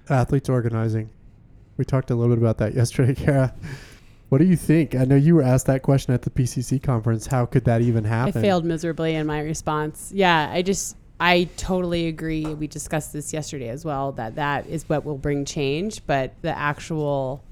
Athletes 0.08 0.48
organizing. 0.48 1.10
We 1.76 1.84
talked 1.84 2.10
a 2.10 2.14
little 2.14 2.34
bit 2.34 2.42
about 2.42 2.58
that 2.58 2.74
yesterday, 2.76 3.14
Kara. 3.14 3.54
What 4.28 4.38
do 4.38 4.44
you 4.44 4.56
think? 4.56 4.94
I 4.94 5.04
know 5.04 5.16
you 5.16 5.36
were 5.36 5.42
asked 5.42 5.66
that 5.66 5.82
question 5.82 6.14
at 6.14 6.22
the 6.22 6.30
PCC 6.30 6.82
conference. 6.82 7.26
How 7.26 7.46
could 7.46 7.64
that 7.66 7.82
even 7.82 8.04
happen? 8.04 8.38
I 8.38 8.42
failed 8.42 8.64
miserably 8.64 9.14
in 9.14 9.26
my 9.26 9.40
response. 9.40 10.10
Yeah, 10.14 10.50
I 10.50 10.62
just 10.62 10.96
I 11.20 11.44
totally 11.56 12.08
agree. 12.08 12.44
We 12.44 12.66
discussed 12.66 13.12
this 13.12 13.32
yesterday 13.32 13.68
as 13.68 13.84
well 13.84 14.12
that 14.12 14.34
that 14.34 14.66
is 14.66 14.88
what 14.88 15.04
will 15.04 15.18
bring 15.18 15.44
change, 15.44 16.04
but 16.06 16.34
the 16.42 16.56
actual 16.56 17.44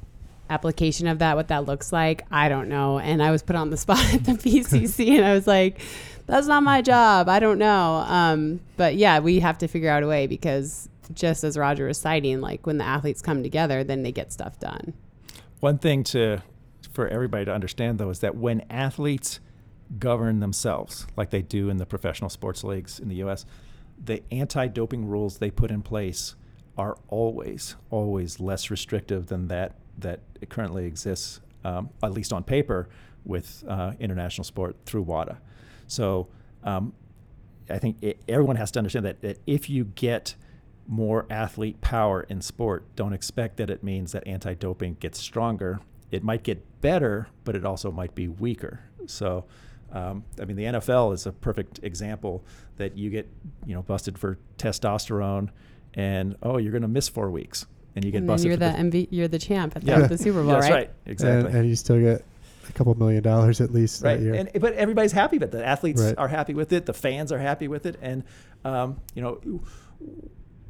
application 0.51 1.07
of 1.07 1.18
that, 1.20 1.36
what 1.36 1.49
that 1.49 1.66
looks 1.66 1.93
like, 1.93 2.24
I 2.30 2.49
don't 2.49 2.68
know. 2.68 2.99
And 2.99 3.22
I 3.22 3.30
was 3.30 3.43
put 3.43 3.57
on 3.57 3.70
the 3.70 3.76
spot 3.78 4.14
at 4.14 4.24
the 4.24 4.32
PCC, 4.32 5.16
and 5.16 5.24
I 5.24 5.34
was 5.34 5.47
like, 5.47 5.80
"That's 6.26 6.47
not 6.47 6.62
my 6.62 6.82
job. 6.82 7.28
I 7.28 7.40
don't 7.40 7.59
know." 7.59 8.05
Um, 8.07 8.61
but 8.76 8.97
yeah, 8.97 9.20
we 9.20 9.40
have 9.40 9.59
to 9.59 9.68
figure 9.68 9.90
out 9.90 10.03
a 10.03 10.07
way 10.07 10.26
because 10.26 10.88
just 11.12 11.45
as 11.45 11.59
Roger 11.59 11.86
was 11.86 11.99
citing, 11.99 12.40
like 12.40 12.66
when 12.66 12.78
the 12.78 12.84
athletes 12.84 13.22
come 13.22 13.43
together, 13.43 13.84
then 13.84 14.03
they 14.03 14.12
get 14.12 14.32
stuff 14.32 14.59
done. 14.59 14.95
One 15.61 15.78
thing 15.78 16.05
to 16.05 16.43
for 16.93 17.09
everybody 17.09 17.45
to 17.45 17.53
understand 17.53 17.99
though 17.99 18.11
is 18.11 18.20
that 18.20 18.36
when 18.36 18.62
athletes 18.68 19.40
govern 19.99 20.40
themselves 20.40 21.07
like 21.16 21.30
they 21.30 21.43
do 21.43 21.68
in 21.68 21.76
the 21.76 21.86
professional 21.86 22.28
sports 22.30 22.64
leagues 22.64 22.99
in 22.99 23.09
the 23.09 23.16
US, 23.16 23.47
the 24.03 24.22
anti-doping 24.30 25.07
rules 25.07 25.38
they 25.38 25.51
put 25.51 25.70
in 25.70 25.82
place 25.82 26.34
are 26.76 26.97
always 27.09 27.76
always 27.90 28.40
less 28.40 28.70
restrictive 28.70 29.26
than 29.26 29.49
that 29.49 29.74
that 29.99 30.20
currently 30.49 30.86
exists, 30.86 31.40
um, 31.64 31.90
at 32.03 32.12
least 32.12 32.32
on 32.32 32.45
paper, 32.45 32.88
with 33.24 33.64
uh, 33.68 33.93
international 34.01 34.45
sport 34.45 34.76
through 34.84 35.03
WADA. 35.03 35.38
So 35.86 36.28
um, 36.64 36.93
I 37.70 37.78
think 37.78 37.97
it, 38.03 38.20
everyone 38.28 38.57
has 38.57 38.70
to 38.72 38.78
understand 38.78 39.07
that, 39.07 39.20
that 39.22 39.38
if 39.47 39.70
you 39.70 39.84
get 39.84 40.34
more 40.86 41.26
athlete 41.30 41.80
power 41.80 42.22
in 42.22 42.40
sport, 42.40 42.84
don't 42.97 43.12
expect 43.12 43.57
that 43.59 43.70
it 43.70 43.82
means 43.82 44.12
that 44.12 44.26
anti 44.26 44.55
doping 44.55 44.95
gets 44.95 45.18
stronger. 45.18 45.80
It 46.11 46.22
might 46.22 46.43
get 46.43 46.80
better, 46.80 47.28
but 47.45 47.57
it 47.57 47.64
also 47.64 47.90
might 47.90 48.14
be 48.14 48.28
weaker. 48.28 48.80
So, 49.07 49.45
um, 49.93 50.24
I 50.40 50.45
mean, 50.45 50.57
the 50.57 50.64
NFL 50.64 51.14
is 51.14 51.26
a 51.26 51.32
perfect 51.32 51.80
example 51.82 52.45
that 52.76 52.97
you 52.97 53.11
get, 53.11 53.28
you 53.64 53.74
know, 53.74 53.82
busted 53.82 54.18
for 54.18 54.38
testosterone, 54.59 55.51
and 55.95 56.36
oh, 56.43 56.59
you're 56.59 56.72
going 56.72 56.82
to 56.82 56.88
miss 56.88 57.09
four 57.09 57.30
weeks 57.30 57.66
and 57.95 58.05
you 58.05 58.11
get 58.11 58.18
and 58.18 58.26
busted. 58.26 58.49
You're 58.49 58.57
the, 58.57 58.70
the 58.70 59.01
MV, 59.01 59.09
you're 59.11 59.28
the 59.28 59.38
champ 59.38 59.76
at 59.76 59.84
the, 59.84 59.90
yeah. 59.90 60.07
the 60.07 60.18
Super 60.18 60.43
Bowl, 60.43 60.49
yeah, 60.49 60.55
that's 60.55 60.66
right? 60.66 60.74
right. 60.74 60.90
Exactly. 61.07 61.47
And, 61.49 61.59
and, 61.59 61.68
you 61.68 61.76
still 61.76 62.01
get 62.01 62.24
a 62.68 62.72
couple 62.72 62.95
million 62.95 63.22
dollars 63.22 63.61
at 63.61 63.72
least 63.72 64.03
right. 64.03 64.16
that 64.16 64.22
year. 64.22 64.34
And, 64.34 64.51
but 64.61 64.74
everybody's 64.74 65.12
happy 65.12 65.38
with 65.38 65.55
it. 65.55 65.59
The 65.59 65.66
athletes 65.66 66.03
right. 66.03 66.18
are 66.18 66.28
happy 66.28 66.55
with 66.55 66.72
it. 66.72 66.86
The 66.86 66.95
fans 66.95 67.32
are 67.32 67.38
happy 67.38 67.68
with 67.68 67.86
it, 67.86 67.99
and 68.01 68.24
um, 68.64 69.01
you 69.14 69.22
know, 69.22 69.62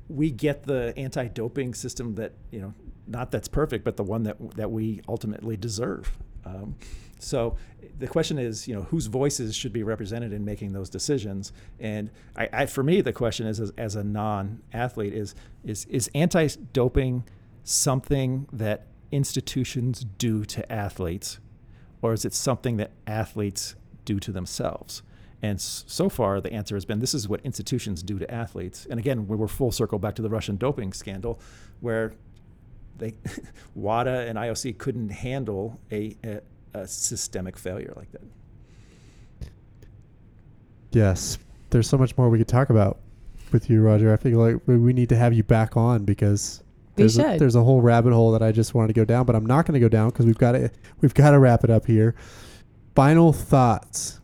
we 0.08 0.30
get 0.30 0.64
the 0.64 0.92
anti-doping 0.96 1.74
system 1.74 2.14
that 2.16 2.32
you 2.50 2.60
know, 2.60 2.74
not 3.06 3.30
that's 3.30 3.48
perfect, 3.48 3.84
but 3.84 3.96
the 3.96 4.04
one 4.04 4.24
that 4.24 4.56
that 4.56 4.70
we 4.70 5.02
ultimately 5.08 5.56
deserve. 5.56 6.10
Um, 6.44 6.76
so 7.22 7.56
the 7.98 8.06
question 8.06 8.38
is, 8.38 8.66
you 8.66 8.74
know, 8.74 8.82
whose 8.82 9.06
voices 9.06 9.54
should 9.54 9.72
be 9.72 9.82
represented 9.82 10.32
in 10.32 10.44
making 10.44 10.72
those 10.72 10.90
decisions? 10.90 11.52
And 11.78 12.10
I, 12.36 12.48
I, 12.52 12.66
for 12.66 12.82
me, 12.82 13.00
the 13.00 13.12
question 13.12 13.46
is, 13.46 13.60
as, 13.60 13.72
as 13.76 13.96
a 13.96 14.04
non-athlete, 14.04 15.14
is 15.14 15.34
is 15.64 15.84
is 15.86 16.10
anti-doping 16.14 17.24
something 17.64 18.48
that 18.52 18.86
institutions 19.10 20.04
do 20.18 20.44
to 20.46 20.72
athletes, 20.72 21.38
or 22.00 22.12
is 22.12 22.24
it 22.24 22.34
something 22.34 22.76
that 22.78 22.90
athletes 23.06 23.76
do 24.04 24.18
to 24.18 24.32
themselves? 24.32 25.02
And 25.44 25.60
so 25.60 26.08
far, 26.08 26.40
the 26.40 26.52
answer 26.52 26.76
has 26.76 26.84
been 26.84 27.00
this 27.00 27.14
is 27.14 27.28
what 27.28 27.40
institutions 27.42 28.02
do 28.02 28.18
to 28.18 28.30
athletes. 28.30 28.86
And 28.88 29.00
again, 29.00 29.26
we 29.26 29.36
were 29.36 29.48
full 29.48 29.72
circle 29.72 29.98
back 29.98 30.14
to 30.16 30.22
the 30.22 30.30
Russian 30.30 30.56
doping 30.56 30.92
scandal, 30.92 31.40
where 31.80 32.12
they 32.98 33.14
WADA 33.74 34.28
and 34.28 34.38
IOC 34.38 34.78
couldn't 34.78 35.10
handle 35.10 35.80
a, 35.90 36.16
a, 36.24 36.40
a 36.74 36.86
systemic 36.86 37.56
failure 37.56 37.92
like 37.96 38.10
that. 38.12 38.22
Yes, 40.92 41.38
there's 41.70 41.88
so 41.88 41.96
much 41.96 42.16
more 42.18 42.28
we 42.28 42.38
could 42.38 42.48
talk 42.48 42.70
about 42.70 42.98
with 43.52 43.70
you, 43.70 43.80
Roger. 43.82 44.12
I 44.12 44.16
feel 44.16 44.38
like 44.38 44.60
we 44.66 44.92
need 44.92 45.08
to 45.08 45.16
have 45.16 45.32
you 45.32 45.42
back 45.42 45.76
on 45.76 46.04
because 46.04 46.62
there's 46.96 47.18
a, 47.18 47.38
there's 47.38 47.54
a 47.54 47.62
whole 47.62 47.80
rabbit 47.80 48.12
hole 48.12 48.32
that 48.32 48.42
I 48.42 48.52
just 48.52 48.74
wanted 48.74 48.88
to 48.88 48.94
go 48.94 49.04
down, 49.04 49.24
but 49.24 49.34
I'm 49.34 49.46
not 49.46 49.66
going 49.66 49.74
to 49.74 49.80
go 49.80 49.88
down 49.88 50.10
because 50.10 50.26
we've 50.26 50.38
got 50.38 50.52
to 50.52 50.70
we've 51.00 51.14
got 51.14 51.30
to 51.30 51.38
wrap 51.38 51.64
it 51.64 51.70
up 51.70 51.86
here. 51.86 52.14
Final 52.94 53.32
thoughts, 53.32 54.20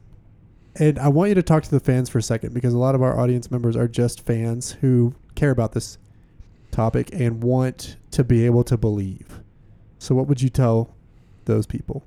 and 0.76 0.98
I 0.98 1.08
want 1.08 1.30
you 1.30 1.34
to 1.36 1.42
talk 1.42 1.62
to 1.62 1.70
the 1.70 1.80
fans 1.80 2.10
for 2.10 2.18
a 2.18 2.22
second 2.22 2.52
because 2.52 2.74
a 2.74 2.78
lot 2.78 2.94
of 2.94 3.02
our 3.02 3.18
audience 3.18 3.50
members 3.50 3.76
are 3.76 3.88
just 3.88 4.26
fans 4.26 4.72
who 4.72 5.14
care 5.34 5.50
about 5.50 5.72
this 5.72 5.96
topic 6.70 7.10
and 7.12 7.42
want 7.42 7.96
to 8.10 8.22
be 8.22 8.44
able 8.44 8.64
to 8.64 8.76
believe. 8.76 9.40
So, 9.98 10.14
what 10.14 10.26
would 10.26 10.42
you 10.42 10.50
tell 10.50 10.94
those 11.46 11.66
people? 11.66 12.04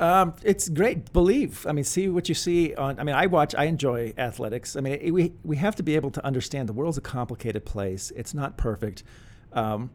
Um, 0.00 0.34
it's 0.42 0.70
great. 0.70 1.12
Believe. 1.12 1.66
I 1.66 1.72
mean, 1.72 1.84
see 1.84 2.08
what 2.08 2.28
you 2.28 2.34
see 2.34 2.74
on. 2.74 2.98
I 2.98 3.04
mean, 3.04 3.14
I 3.14 3.26
watch. 3.26 3.54
I 3.54 3.64
enjoy 3.64 4.14
athletics. 4.16 4.74
I 4.74 4.80
mean, 4.80 4.98
it, 5.00 5.10
we 5.10 5.34
we 5.44 5.56
have 5.56 5.76
to 5.76 5.82
be 5.82 5.94
able 5.94 6.10
to 6.12 6.24
understand 6.24 6.68
the 6.68 6.72
world's 6.72 6.96
a 6.96 7.02
complicated 7.02 7.66
place. 7.66 8.10
It's 8.16 8.32
not 8.32 8.56
perfect. 8.56 9.04
Um, 9.52 9.90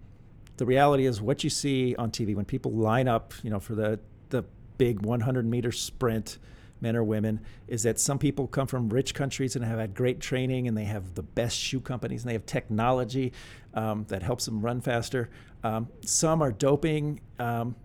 the 0.58 0.66
reality 0.66 1.08
is, 1.08 1.22
what 1.22 1.43
you 1.43 1.49
see 1.49 1.95
on 1.95 2.12
TV 2.12 2.36
when 2.36 2.45
people 2.45 2.72
line 2.72 3.08
up, 3.08 3.34
you 3.43 3.49
know, 3.49 3.60
for 3.60 3.74
the 3.74 3.99
the 4.30 4.45
big 4.78 5.01
100 5.01 5.45
meter 5.45 5.72
sprint, 5.72 6.38
men 6.82 6.95
or 6.95 7.03
women, 7.03 7.39
is 7.68 7.82
that 7.84 7.99
some 7.99 8.20
people 8.20 8.45
come 8.45 8.68
from 8.68 8.89
rich 8.89 9.16
countries 9.16 9.56
and 9.56 9.66
have 9.66 9.80
had 9.80 9.95
great 9.95 10.20
training, 10.20 10.68
and 10.68 10.78
they 10.78 10.84
have 10.84 11.16
the 11.16 11.24
best 11.24 11.58
shoe 11.58 11.80
companies, 11.80 12.22
and 12.22 12.30
they 12.30 12.34
have 12.34 12.45
technology 12.45 13.34
um, 13.74 14.06
that 14.10 14.22
helps 14.22 14.45
them 14.45 14.62
run 14.62 14.82
faster. 14.82 15.32
Um, 15.64 15.88
some 16.01 16.43
are 16.43 16.51
doping 16.51 17.22
um, 17.39 17.76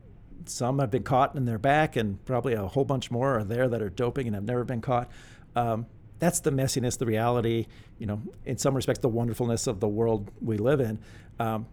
some 0.47 0.78
have 0.78 0.91
been 0.91 1.03
caught 1.03 1.34
in 1.34 1.45
their 1.45 1.59
back, 1.59 1.97
and 1.97 2.24
probably 2.24 2.55
a 2.55 2.66
whole 2.66 2.84
bunch 2.84 3.11
more 3.11 3.38
are 3.38 3.45
there 3.45 3.68
that 3.68 3.82
are 3.82 3.91
doping 3.91 4.26
and 4.26 4.34
have 4.34 4.45
never 4.45 4.64
been 4.64 4.80
caught. 4.80 5.11
Um, 5.55 5.86
that's 6.18 6.41
the 6.41 6.51
messiness, 6.51 6.99
the 6.99 7.07
reality, 7.07 7.66
you 7.99 8.07
know, 8.07 8.20
in 8.45 8.59
some 8.59 8.74
respects, 8.74 9.01
the 9.01 9.09
wonderfulness 9.09 9.66
of 9.66 9.80
the 9.80 9.88
world 9.88 10.30
we 10.41 10.59
live 10.59 10.80
in. 10.80 11.01
Um, 11.38 11.66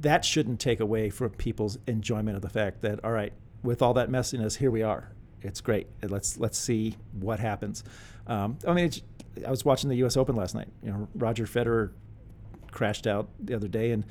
that 0.00 0.24
shouldn't 0.24 0.60
take 0.60 0.80
away 0.80 1.10
from 1.10 1.30
people's 1.30 1.78
enjoyment 1.86 2.36
of 2.36 2.42
the 2.42 2.48
fact 2.48 2.82
that, 2.82 3.04
all 3.04 3.12
right, 3.12 3.32
with 3.62 3.82
all 3.82 3.94
that 3.94 4.10
messiness, 4.10 4.58
here 4.58 4.70
we 4.70 4.82
are. 4.82 5.12
It's 5.40 5.60
great. 5.60 5.86
Let's 6.02 6.38
let's 6.38 6.58
see 6.58 6.96
what 7.12 7.40
happens. 7.40 7.82
Um, 8.26 8.58
I 8.66 8.72
mean, 8.74 8.90
I 9.46 9.50
was 9.50 9.64
watching 9.64 9.90
the 9.90 9.96
U.S. 9.96 10.16
Open 10.16 10.36
last 10.36 10.54
night. 10.54 10.68
You 10.82 10.92
know, 10.92 11.08
Roger 11.14 11.46
Federer 11.46 11.90
crashed 12.70 13.06
out 13.06 13.28
the 13.40 13.54
other 13.54 13.68
day, 13.68 13.90
and 13.90 14.04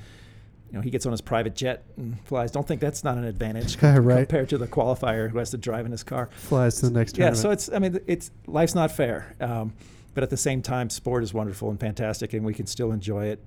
you 0.72 0.78
know, 0.78 0.82
he 0.82 0.90
gets 0.90 1.04
on 1.04 1.12
his 1.12 1.20
private 1.20 1.54
jet 1.54 1.84
and 1.98 2.18
flies. 2.24 2.50
Don't 2.50 2.66
think 2.66 2.80
that's 2.80 3.04
not 3.04 3.18
an 3.18 3.24
advantage 3.24 3.76
right. 3.82 4.20
compared 4.20 4.48
to 4.48 4.58
the 4.58 4.66
qualifier 4.66 5.30
who 5.30 5.36
has 5.36 5.50
to 5.50 5.58
drive 5.58 5.84
in 5.84 5.92
his 5.92 6.02
car. 6.02 6.30
Flies 6.32 6.80
to 6.80 6.88
the 6.88 6.98
next 6.98 7.18
yeah, 7.18 7.26
tournament. 7.26 7.42
so 7.42 7.50
it's 7.50 7.70
I 7.72 7.78
mean 7.78 8.00
it's 8.06 8.30
life's 8.46 8.74
not 8.74 8.90
fair, 8.90 9.36
um, 9.38 9.74
but 10.14 10.22
at 10.22 10.30
the 10.30 10.36
same 10.38 10.62
time, 10.62 10.88
sport 10.88 11.22
is 11.24 11.34
wonderful 11.34 11.68
and 11.68 11.78
fantastic, 11.78 12.32
and 12.32 12.42
we 12.42 12.54
can 12.54 12.66
still 12.66 12.90
enjoy 12.90 13.26
it. 13.26 13.44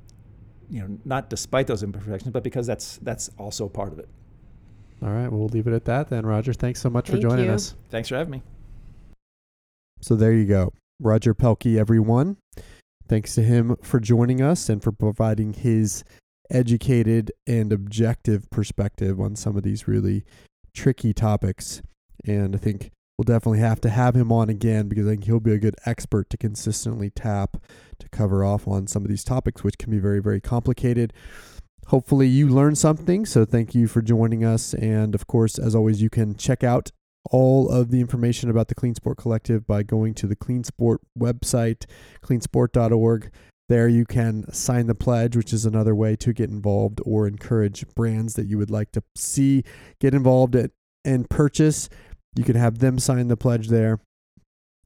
You 0.69 0.82
know, 0.82 0.99
not 1.03 1.32
despite 1.32 1.65
those 1.65 1.82
imperfections, 1.82 2.32
but 2.32 2.43
because 2.43 2.67
that's 2.67 2.97
that's 2.97 3.32
also 3.39 3.67
part 3.67 3.91
of 3.91 3.97
it. 3.97 4.07
All 5.01 5.09
right, 5.09 5.28
well, 5.28 5.39
we'll 5.39 5.49
leave 5.49 5.65
it 5.65 5.73
at 5.73 5.86
that 5.86 6.09
then. 6.09 6.28
Roger, 6.28 6.53
thanks 6.53 6.80
so 6.80 6.91
much 6.91 7.07
Thank 7.07 7.23
for 7.23 7.30
joining 7.30 7.45
you. 7.45 7.51
us. 7.51 7.73
Thanks 7.89 8.09
for 8.09 8.17
having 8.17 8.32
me. 8.32 8.43
So 9.99 10.15
there 10.15 10.32
you 10.32 10.45
go, 10.45 10.71
Roger 10.99 11.34
Pielke, 11.34 11.76
everyone. 11.80 12.38
Thanks 13.07 13.34
to 13.34 13.41
him 13.41 13.78
for 13.82 13.99
joining 13.99 14.43
us 14.43 14.69
and 14.69 14.82
for 14.82 14.91
providing 14.91 15.53
his 15.53 16.03
educated 16.50 17.32
and 17.48 17.72
objective 17.72 18.50
perspective 18.50 19.20
on 19.20 19.36
some 19.36 19.58
of 19.58 19.64
these 19.64 19.88
really 19.88 20.26
tricky 20.74 21.14
topics. 21.14 21.82
And 22.26 22.56
I 22.56 22.60
think 22.60 22.91
we'll 23.18 23.24
definitely 23.24 23.60
have 23.60 23.82
to 23.82 23.89
have 23.89 24.16
him 24.16 24.32
on 24.32 24.50
again 24.50 24.88
because 24.88 25.08
I 25.08 25.12
think 25.12 25.26
he'll 25.26 25.39
be 25.39 25.54
a 25.54 25.60
good 25.60 25.76
expert 25.86 26.30
to 26.32 26.38
consistently 26.38 27.10
tap 27.10 27.58
to 28.00 28.10
cover 28.10 28.43
off 28.43 28.68
on 28.68 28.88
some 28.88 29.04
of 29.04 29.10
these 29.10 29.24
topics, 29.24 29.64
which 29.64 29.78
can 29.78 29.91
be 29.91 30.00
very, 30.00 30.22
very 30.22 30.41
complicated. 30.41 31.14
Hopefully, 31.88 32.28
you 32.28 32.50
learned 32.50 32.78
something. 32.78 33.26
So, 33.26 33.46
thank 33.46 33.76
you 33.76 33.88
for 33.88 34.02
joining 34.02 34.43
us. 34.43 34.74
And 34.74 35.14
of 35.14 35.28
course, 35.28 35.60
as 35.60 35.76
always, 35.76 36.02
you 36.02 36.10
can 36.10 36.36
check 36.36 36.64
out 36.64 36.91
all 37.32 37.70
of 37.70 37.91
the 37.91 38.02
information 38.02 38.50
about 38.50 38.68
the 38.68 38.76
Clean 38.76 38.96
Sport 38.96 39.18
Collective 39.18 39.66
by 39.66 39.84
going 39.84 40.14
to 40.16 40.28
the 40.28 40.36
Clean 40.36 40.64
Sport 40.64 41.02
website, 41.18 41.86
cleansport.org. 42.24 43.32
There, 43.68 43.88
you 43.88 44.05
can 44.05 44.51
sign 44.53 44.88
the 44.88 44.95
pledge, 44.95 45.36
which 45.36 45.51
is 45.51 45.66
another 45.66 45.95
way 45.95 46.16
to 46.18 46.34
get 46.34 46.49
involved 46.49 47.01
or 47.05 47.28
encourage 47.28 47.86
brands 47.95 48.36
that 48.36 48.47
you 48.47 48.57
would 48.57 48.70
like 48.70 48.91
to 48.91 49.03
see 49.16 49.63
get 49.99 50.13
involved 50.13 50.55
at, 50.55 50.72
and 51.03 51.30
purchase. 51.30 51.89
You 52.36 52.43
can 52.43 52.55
have 52.55 52.80
them 52.80 52.99
sign 52.99 53.28
the 53.28 53.38
pledge 53.38 53.70
there. 53.70 53.99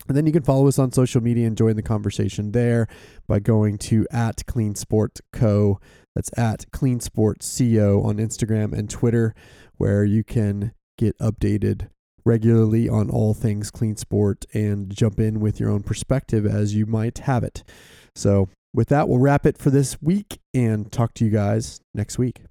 And 0.07 0.15
then 0.15 0.25
you 0.25 0.31
can 0.31 0.43
follow 0.43 0.67
us 0.67 0.79
on 0.79 0.91
social 0.91 1.21
media 1.21 1.45
and 1.45 1.57
join 1.57 1.75
the 1.75 1.83
conversation 1.83 2.51
there 2.53 2.87
by 3.27 3.39
going 3.39 3.77
to 3.79 4.07
at 4.11 4.45
Clean 4.45 4.73
Sport 4.73 5.19
Co. 5.33 5.79
That's 6.15 6.31
at 6.37 6.71
Clean 6.71 6.99
Sport 6.99 7.39
CO 7.39 8.01
on 8.01 8.17
Instagram 8.17 8.73
and 8.73 8.89
Twitter, 8.89 9.35
where 9.75 10.05
you 10.05 10.23
can 10.23 10.71
get 10.97 11.17
updated 11.19 11.89
regularly 12.25 12.87
on 12.87 13.09
all 13.09 13.33
things 13.33 13.71
clean 13.71 13.95
sport 13.95 14.45
and 14.53 14.93
jump 14.95 15.19
in 15.19 15.39
with 15.39 15.59
your 15.59 15.69
own 15.69 15.81
perspective 15.81 16.45
as 16.45 16.75
you 16.75 16.85
might 16.85 17.19
have 17.19 17.43
it. 17.43 17.63
So 18.15 18.49
with 18.73 18.89
that, 18.89 19.09
we'll 19.09 19.19
wrap 19.19 19.45
it 19.45 19.57
for 19.57 19.69
this 19.71 20.01
week 20.01 20.39
and 20.53 20.91
talk 20.91 21.13
to 21.15 21.25
you 21.25 21.31
guys 21.31 21.81
next 21.93 22.17
week. 22.17 22.43